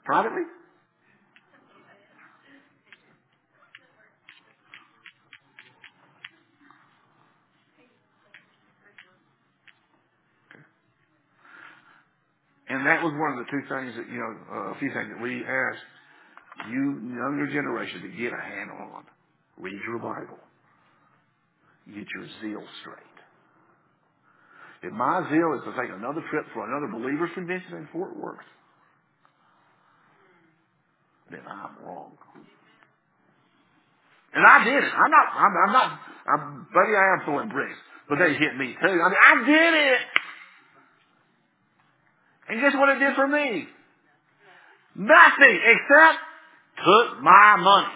Privately? 0.08 0.44
And 12.70 12.88
that 12.88 13.04
was 13.04 13.12
one 13.20 13.38
of 13.38 13.44
the 13.44 13.52
two 13.52 13.60
things 13.68 13.96
that, 13.98 14.08
you 14.08 14.20
know, 14.20 14.32
uh, 14.50 14.72
a 14.72 14.80
few 14.80 14.94
things 14.94 15.12
that 15.12 15.22
we 15.22 15.44
asked 15.44 15.84
you 16.72 17.04
younger 17.12 17.48
generation 17.52 18.02
to 18.04 18.08
get 18.08 18.32
a 18.32 18.40
handle 18.40 18.78
on. 18.96 19.04
Read 19.58 19.80
your 19.86 20.00
Bible. 20.00 20.40
Get 21.88 22.08
your 22.16 22.28
zeal 22.42 22.64
straight. 22.80 23.18
If 24.84 24.94
my 24.94 25.28
zeal 25.30 25.52
is 25.60 25.64
to 25.66 25.82
take 25.82 25.92
another 25.92 26.24
trip 26.32 26.46
for 26.54 26.64
another 26.64 26.88
believer's 26.88 27.32
convention 27.36 27.76
in 27.76 27.90
Fort 27.92 28.16
Worth, 28.16 28.40
then 31.32 31.42
I'm 31.48 31.86
wrong. 31.86 32.12
And 34.34 34.46
I 34.46 34.64
did 34.64 34.84
it. 34.84 34.92
I'm 34.94 35.12
not, 35.12 35.28
I'm, 35.34 35.54
I'm 35.66 35.74
not, 35.74 36.00
I'm, 36.28 36.68
buddy, 36.74 36.94
I 36.96 37.14
am 37.20 37.26
pulling 37.26 37.50
bricks. 37.50 37.78
But 38.10 38.20
they 38.20 38.34
hit 38.34 38.56
me 38.56 38.76
too. 38.82 38.88
I 38.88 39.10
mean, 39.10 39.22
I 39.26 39.46
did 39.46 39.74
it. 39.74 40.00
And 42.50 42.62
guess 42.62 42.74
what 42.76 42.96
it 42.96 43.00
did 43.00 43.16
for 43.16 43.28
me? 43.28 43.68
Nothing 44.96 45.60
except 45.66 46.20
took 46.86 47.22
my 47.22 47.56
money. 47.60 47.94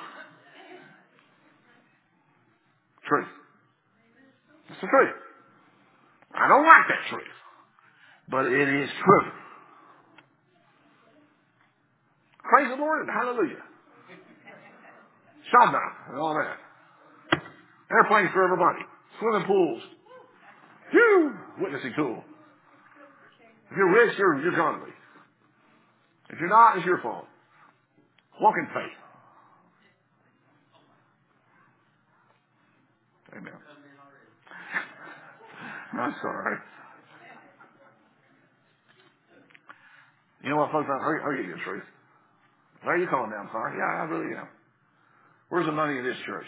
Truth. 3.08 3.28
It's 4.70 4.82
the 4.82 4.88
truth. 4.88 5.16
I 6.34 6.48
don't 6.48 6.66
like 6.66 6.88
that 6.90 7.10
truth. 7.10 7.24
But 8.30 8.46
it 8.46 8.84
is 8.84 8.90
true. 9.04 9.32
Praise 12.44 12.70
the 12.70 12.76
Lord 12.76 13.02
and 13.02 13.10
hallelujah. 13.10 13.64
Shabbat 15.54 16.10
and 16.10 16.18
all 16.18 16.34
that. 16.34 16.58
Airplanes 17.92 18.30
for 18.34 18.44
everybody. 18.44 18.80
Swimming 19.20 19.46
pools. 19.46 19.82
Phew! 20.92 21.34
Witnessing 21.60 21.94
tool. 21.96 22.24
If 23.70 23.78
you're 23.78 23.92
rich, 23.92 24.18
you're, 24.18 24.42
you're 24.42 24.56
godly. 24.56 24.92
If 26.30 26.40
you're 26.40 26.50
not, 26.50 26.78
it's 26.78 26.86
your 26.86 27.02
fault. 27.02 27.26
Walk 28.40 28.56
in 28.58 28.68
faith. 28.68 28.98
Amen. 33.38 33.54
I'm 36.02 36.16
sorry. 36.22 36.58
You 40.44 40.50
know 40.50 40.58
what, 40.58 40.72
folks? 40.72 40.90
I'll, 40.90 41.00
I'll 41.00 41.36
give 41.38 41.46
you 41.46 41.54
the 41.54 41.62
truth. 41.64 41.84
Are 42.86 42.98
you 42.98 43.08
calling 43.08 43.30
me? 43.32 43.38
I'm. 43.38 43.48
Yeah, 43.48 44.02
I 44.02 44.04
really 44.06 44.36
am. 44.36 44.48
Where's 45.50 45.66
the 45.66 45.72
money 45.72 45.98
in 45.98 46.06
this 46.06 46.18
church? 46.26 46.48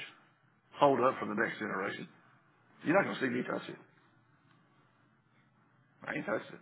Hold 0.80 1.00
up 1.02 1.16
for 1.20 1.28
the 1.28 1.36
next 1.36 1.60
generation. 1.60 2.08
You're 2.86 2.96
not 2.96 3.06
going 3.06 3.16
to 3.16 3.22
see 3.22 3.30
me 3.30 3.44
touch 3.44 3.68
it. 3.70 3.78
I 6.08 6.16
ain't 6.16 6.26
touched 6.26 6.50
it. 6.52 6.60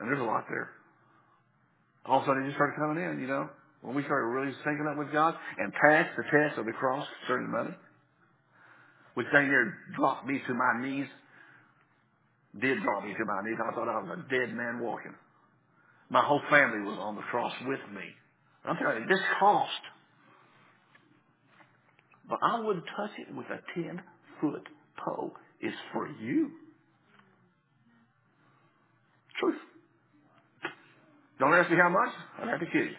And 0.00 0.08
there's 0.08 0.20
a 0.20 0.24
lot 0.24 0.44
there. 0.48 0.70
All 2.06 2.18
of 2.18 2.24
a 2.24 2.26
sudden, 2.26 2.44
it 2.44 2.46
just 2.46 2.56
started 2.56 2.76
coming 2.78 3.02
in, 3.02 3.20
you 3.20 3.26
know. 3.26 3.48
When 3.82 3.94
we 3.94 4.02
started 4.04 4.26
really 4.26 4.52
syncing 4.66 4.90
up 4.90 4.98
with 4.98 5.12
God 5.12 5.34
and 5.58 5.72
passed 5.72 6.10
the 6.16 6.24
test 6.24 6.58
of 6.58 6.66
the 6.66 6.72
cross 6.72 7.06
concerning 7.20 7.50
money, 7.50 7.74
which 9.14 9.26
thing 9.32 9.48
there 9.48 9.74
dropped 9.96 10.26
me 10.26 10.40
to 10.46 10.54
my 10.54 10.80
knees, 10.80 11.06
did 12.60 12.82
drop 12.82 13.04
me 13.04 13.14
to 13.14 13.24
my 13.24 13.42
knees. 13.44 13.58
I 13.60 13.74
thought 13.74 13.88
I 13.88 14.00
was 14.00 14.18
a 14.18 14.30
dead 14.30 14.54
man 14.54 14.80
walking. 14.80 15.14
My 16.10 16.22
whole 16.24 16.42
family 16.50 16.80
was 16.80 16.98
on 17.00 17.16
the 17.16 17.22
cross 17.22 17.52
with 17.66 17.80
me. 17.94 18.04
I'm 18.68 18.76
telling 18.76 19.02
you, 19.02 19.08
this 19.08 19.22
cost. 19.38 19.70
But 22.28 22.38
I 22.42 22.60
wouldn't 22.60 22.84
touch 22.96 23.10
it 23.18 23.34
with 23.34 23.46
a 23.46 23.60
10 23.74 24.02
foot 24.40 24.66
pole. 25.04 25.32
It's 25.60 25.76
for 25.92 26.08
you. 26.08 26.50
Truth. 29.40 29.56
Don't 31.38 31.54
ask 31.54 31.70
me 31.70 31.76
how 31.76 31.90
much. 31.90 32.12
I'd 32.42 32.48
have 32.48 32.60
to 32.60 32.66
kill 32.66 32.82
you. 32.82 32.96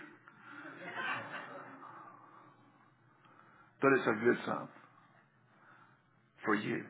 But 3.82 3.93
it's 3.93 4.07
a 4.07 4.26
good 4.26 4.38
sum 4.45 4.70
for 6.45 6.55
you 6.55 6.84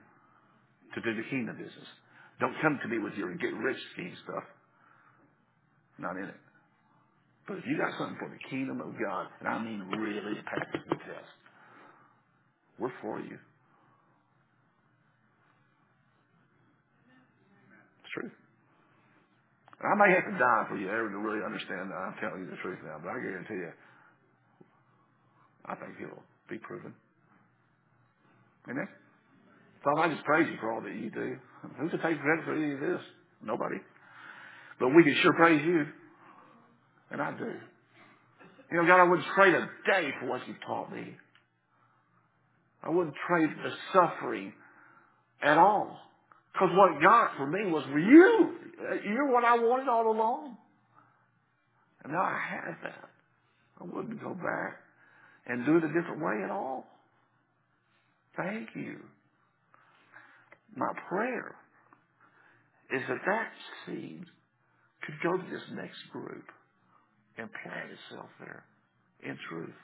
to 0.95 1.01
do 1.01 1.15
the 1.15 1.29
kingdom 1.29 1.55
business. 1.57 1.87
Don't 2.39 2.55
come 2.61 2.79
to 2.81 2.87
me 2.87 2.99
with 2.99 3.13
your 3.15 3.33
get 3.35 3.53
rich 3.55 3.77
scheme 3.93 4.13
stuff. 4.23 4.43
Not 5.99 6.17
in 6.17 6.25
it. 6.25 6.35
But 7.47 7.57
if 7.59 7.63
you 7.65 7.77
got 7.77 7.97
something 7.97 8.17
for 8.19 8.27
the 8.29 8.41
kingdom 8.49 8.81
of 8.81 8.93
God, 8.99 9.27
and 9.39 9.47
I 9.47 9.57
mean 9.63 9.87
really 9.87 10.35
passes 10.43 10.83
the 10.89 10.95
test, 10.95 11.31
we're 12.77 12.91
for 13.01 13.19
you. 13.19 13.39
It's 18.03 18.11
true. 18.13 18.31
I 19.79 19.95
may 19.95 20.11
have 20.13 20.25
to 20.25 20.37
die 20.37 20.65
for 20.69 20.77
you 20.77 20.89
ever 20.89 21.09
to 21.09 21.17
really 21.17 21.43
understand 21.45 21.91
that 21.91 21.95
I'm 21.95 22.15
telling 22.19 22.41
you 22.43 22.49
the 22.49 22.57
truth 22.61 22.79
now, 22.83 22.97
but 23.01 23.09
I 23.09 23.19
guarantee 23.21 23.61
you, 23.61 23.71
I 25.65 25.75
think 25.75 25.93
it'll 26.01 26.23
be 26.49 26.57
proven. 26.57 26.93
Amen? 28.69 28.87
So 29.83 29.97
I 29.97 30.09
just 30.09 30.23
praise 30.25 30.47
you 30.51 30.57
for 30.59 30.73
all 30.73 30.81
that 30.81 30.93
you 30.95 31.09
do. 31.11 31.37
Who's 31.79 31.91
to 31.91 31.97
take 31.97 32.19
credit 32.19 32.43
for 32.43 32.55
any 32.55 32.73
of 32.73 32.79
this? 32.79 33.01
Nobody. 33.43 33.77
But 34.79 34.89
we 34.89 35.03
can 35.03 35.15
sure 35.21 35.33
praise 35.33 35.61
you. 35.65 35.85
And 37.11 37.21
I 37.21 37.31
do. 37.37 37.51
You 38.71 38.77
know, 38.77 38.87
God, 38.87 38.99
I 38.99 39.03
wouldn't 39.03 39.27
trade 39.35 39.53
a 39.53 39.69
day 39.85 40.09
for 40.19 40.27
what 40.27 40.41
you've 40.47 40.61
taught 40.65 40.91
me. 40.93 41.15
I 42.83 42.89
wouldn't 42.89 43.15
trade 43.27 43.49
the 43.63 43.71
suffering 43.93 44.53
at 45.41 45.57
all. 45.57 45.99
Because 46.53 46.69
what 46.73 47.01
God 47.01 47.29
for 47.37 47.47
me 47.47 47.71
was 47.71 47.83
for 47.91 47.99
you. 47.99 48.55
You're 49.05 49.31
what 49.31 49.43
I 49.43 49.57
wanted 49.57 49.87
all 49.87 50.11
along. 50.11 50.57
And 52.03 52.13
now 52.13 52.21
I 52.21 52.39
have 52.51 52.75
that. 52.83 53.09
I 53.79 53.83
wouldn't 53.83 54.21
go 54.21 54.33
back 54.33 54.77
and 55.45 55.65
do 55.65 55.77
it 55.77 55.83
a 55.83 55.87
different 55.87 56.21
way 56.21 56.43
at 56.43 56.51
all. 56.51 56.85
Thank 58.35 58.69
you. 58.75 58.97
My 60.75 60.91
prayer 61.09 61.55
is 62.93 63.01
that 63.07 63.17
that 63.25 63.47
seed 63.85 64.25
could 65.03 65.15
go 65.23 65.37
to 65.37 65.43
this 65.51 65.63
next 65.73 65.97
group 66.11 66.43
and 67.37 67.49
plant 67.63 67.91
itself 67.91 68.29
there 68.39 68.63
in 69.23 69.37
truth. 69.49 69.75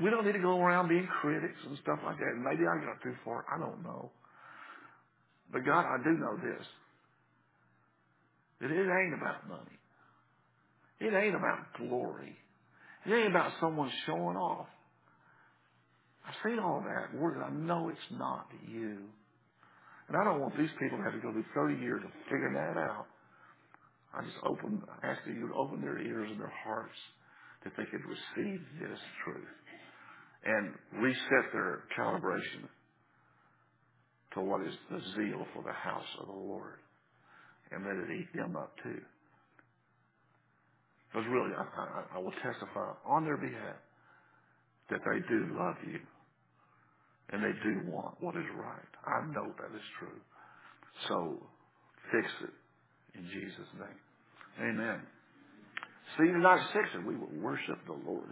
We 0.00 0.10
don't 0.10 0.24
need 0.24 0.32
to 0.32 0.38
go 0.38 0.60
around 0.60 0.88
being 0.88 1.08
critics 1.20 1.58
and 1.66 1.76
stuff 1.82 1.98
like 2.04 2.18
that. 2.18 2.34
Maybe 2.36 2.64
I 2.64 2.84
got 2.84 3.02
too 3.02 3.14
far. 3.24 3.44
I 3.52 3.58
don't 3.58 3.82
know. 3.82 4.10
But 5.52 5.66
God, 5.66 5.84
I 5.84 5.98
do 6.02 6.10
know 6.10 6.36
this. 6.36 6.66
That 8.60 8.70
it 8.70 8.88
ain't 8.88 9.14
about 9.14 9.48
money. 9.48 9.78
It 11.00 11.12
ain't 11.12 11.34
about 11.34 11.58
glory. 11.76 12.36
It 13.04 13.12
ain't 13.12 13.30
about 13.30 13.52
someone 13.60 13.90
showing 14.06 14.36
off. 14.36 14.68
I 16.24 16.32
see 16.44 16.58
all 16.58 16.82
that. 16.86 17.18
Lord, 17.18 17.36
I 17.44 17.50
know 17.50 17.88
it's 17.88 18.18
not 18.18 18.46
you. 18.68 18.98
And 20.08 20.16
I 20.16 20.24
don't 20.24 20.40
want 20.40 20.56
these 20.56 20.70
people 20.80 20.98
to 20.98 21.04
have 21.04 21.12
to 21.12 21.18
go 21.18 21.32
through 21.32 21.44
30 21.54 21.82
years 21.82 22.02
of 22.04 22.10
figuring 22.24 22.54
that 22.54 22.80
out. 22.80 23.06
I 24.14 24.22
just 24.22 24.36
open, 24.44 24.82
ask 25.02 25.20
that 25.26 25.34
you 25.34 25.48
to 25.48 25.54
open 25.54 25.80
their 25.80 25.98
ears 25.98 26.28
and 26.30 26.40
their 26.40 26.52
hearts 26.64 26.96
that 27.64 27.72
they 27.76 27.84
could 27.84 28.02
receive 28.04 28.60
this 28.80 28.98
truth 29.24 29.54
and 30.44 30.74
reset 31.02 31.52
their 31.52 31.84
calibration 31.98 32.68
to 34.34 34.40
what 34.40 34.66
is 34.66 34.74
the 34.90 35.00
zeal 35.16 35.46
for 35.54 35.62
the 35.62 35.72
house 35.72 36.08
of 36.20 36.26
the 36.26 36.32
Lord 36.32 36.78
and 37.70 37.84
let 37.84 37.96
it 37.96 38.20
eat 38.20 38.28
them 38.36 38.56
up 38.56 38.72
too. 38.82 39.00
Because 41.12 41.26
really, 41.30 41.52
I, 41.56 41.62
I, 41.62 42.16
I 42.16 42.18
will 42.18 42.34
testify 42.42 42.92
on 43.06 43.24
their 43.24 43.36
behalf 43.36 43.76
that 44.90 45.00
they 45.04 45.20
do 45.28 45.56
love 45.58 45.76
you 45.86 46.00
and 47.30 47.42
they 47.42 47.52
do 47.62 47.90
want 47.90 48.16
what 48.20 48.36
is 48.36 48.44
right. 48.56 48.92
I 49.06 49.26
know 49.32 49.52
that 49.58 49.74
is 49.76 49.86
true. 49.98 50.20
So 51.08 51.38
fix 52.12 52.28
it 52.44 52.54
in 53.14 53.24
Jesus' 53.32 53.70
name. 53.78 54.68
Amen. 54.70 55.00
At 56.44 56.60
6 56.72 56.88
and 56.94 57.06
we 57.06 57.16
will 57.16 57.32
worship 57.40 57.78
the 57.86 57.92
Lord. 57.92 58.28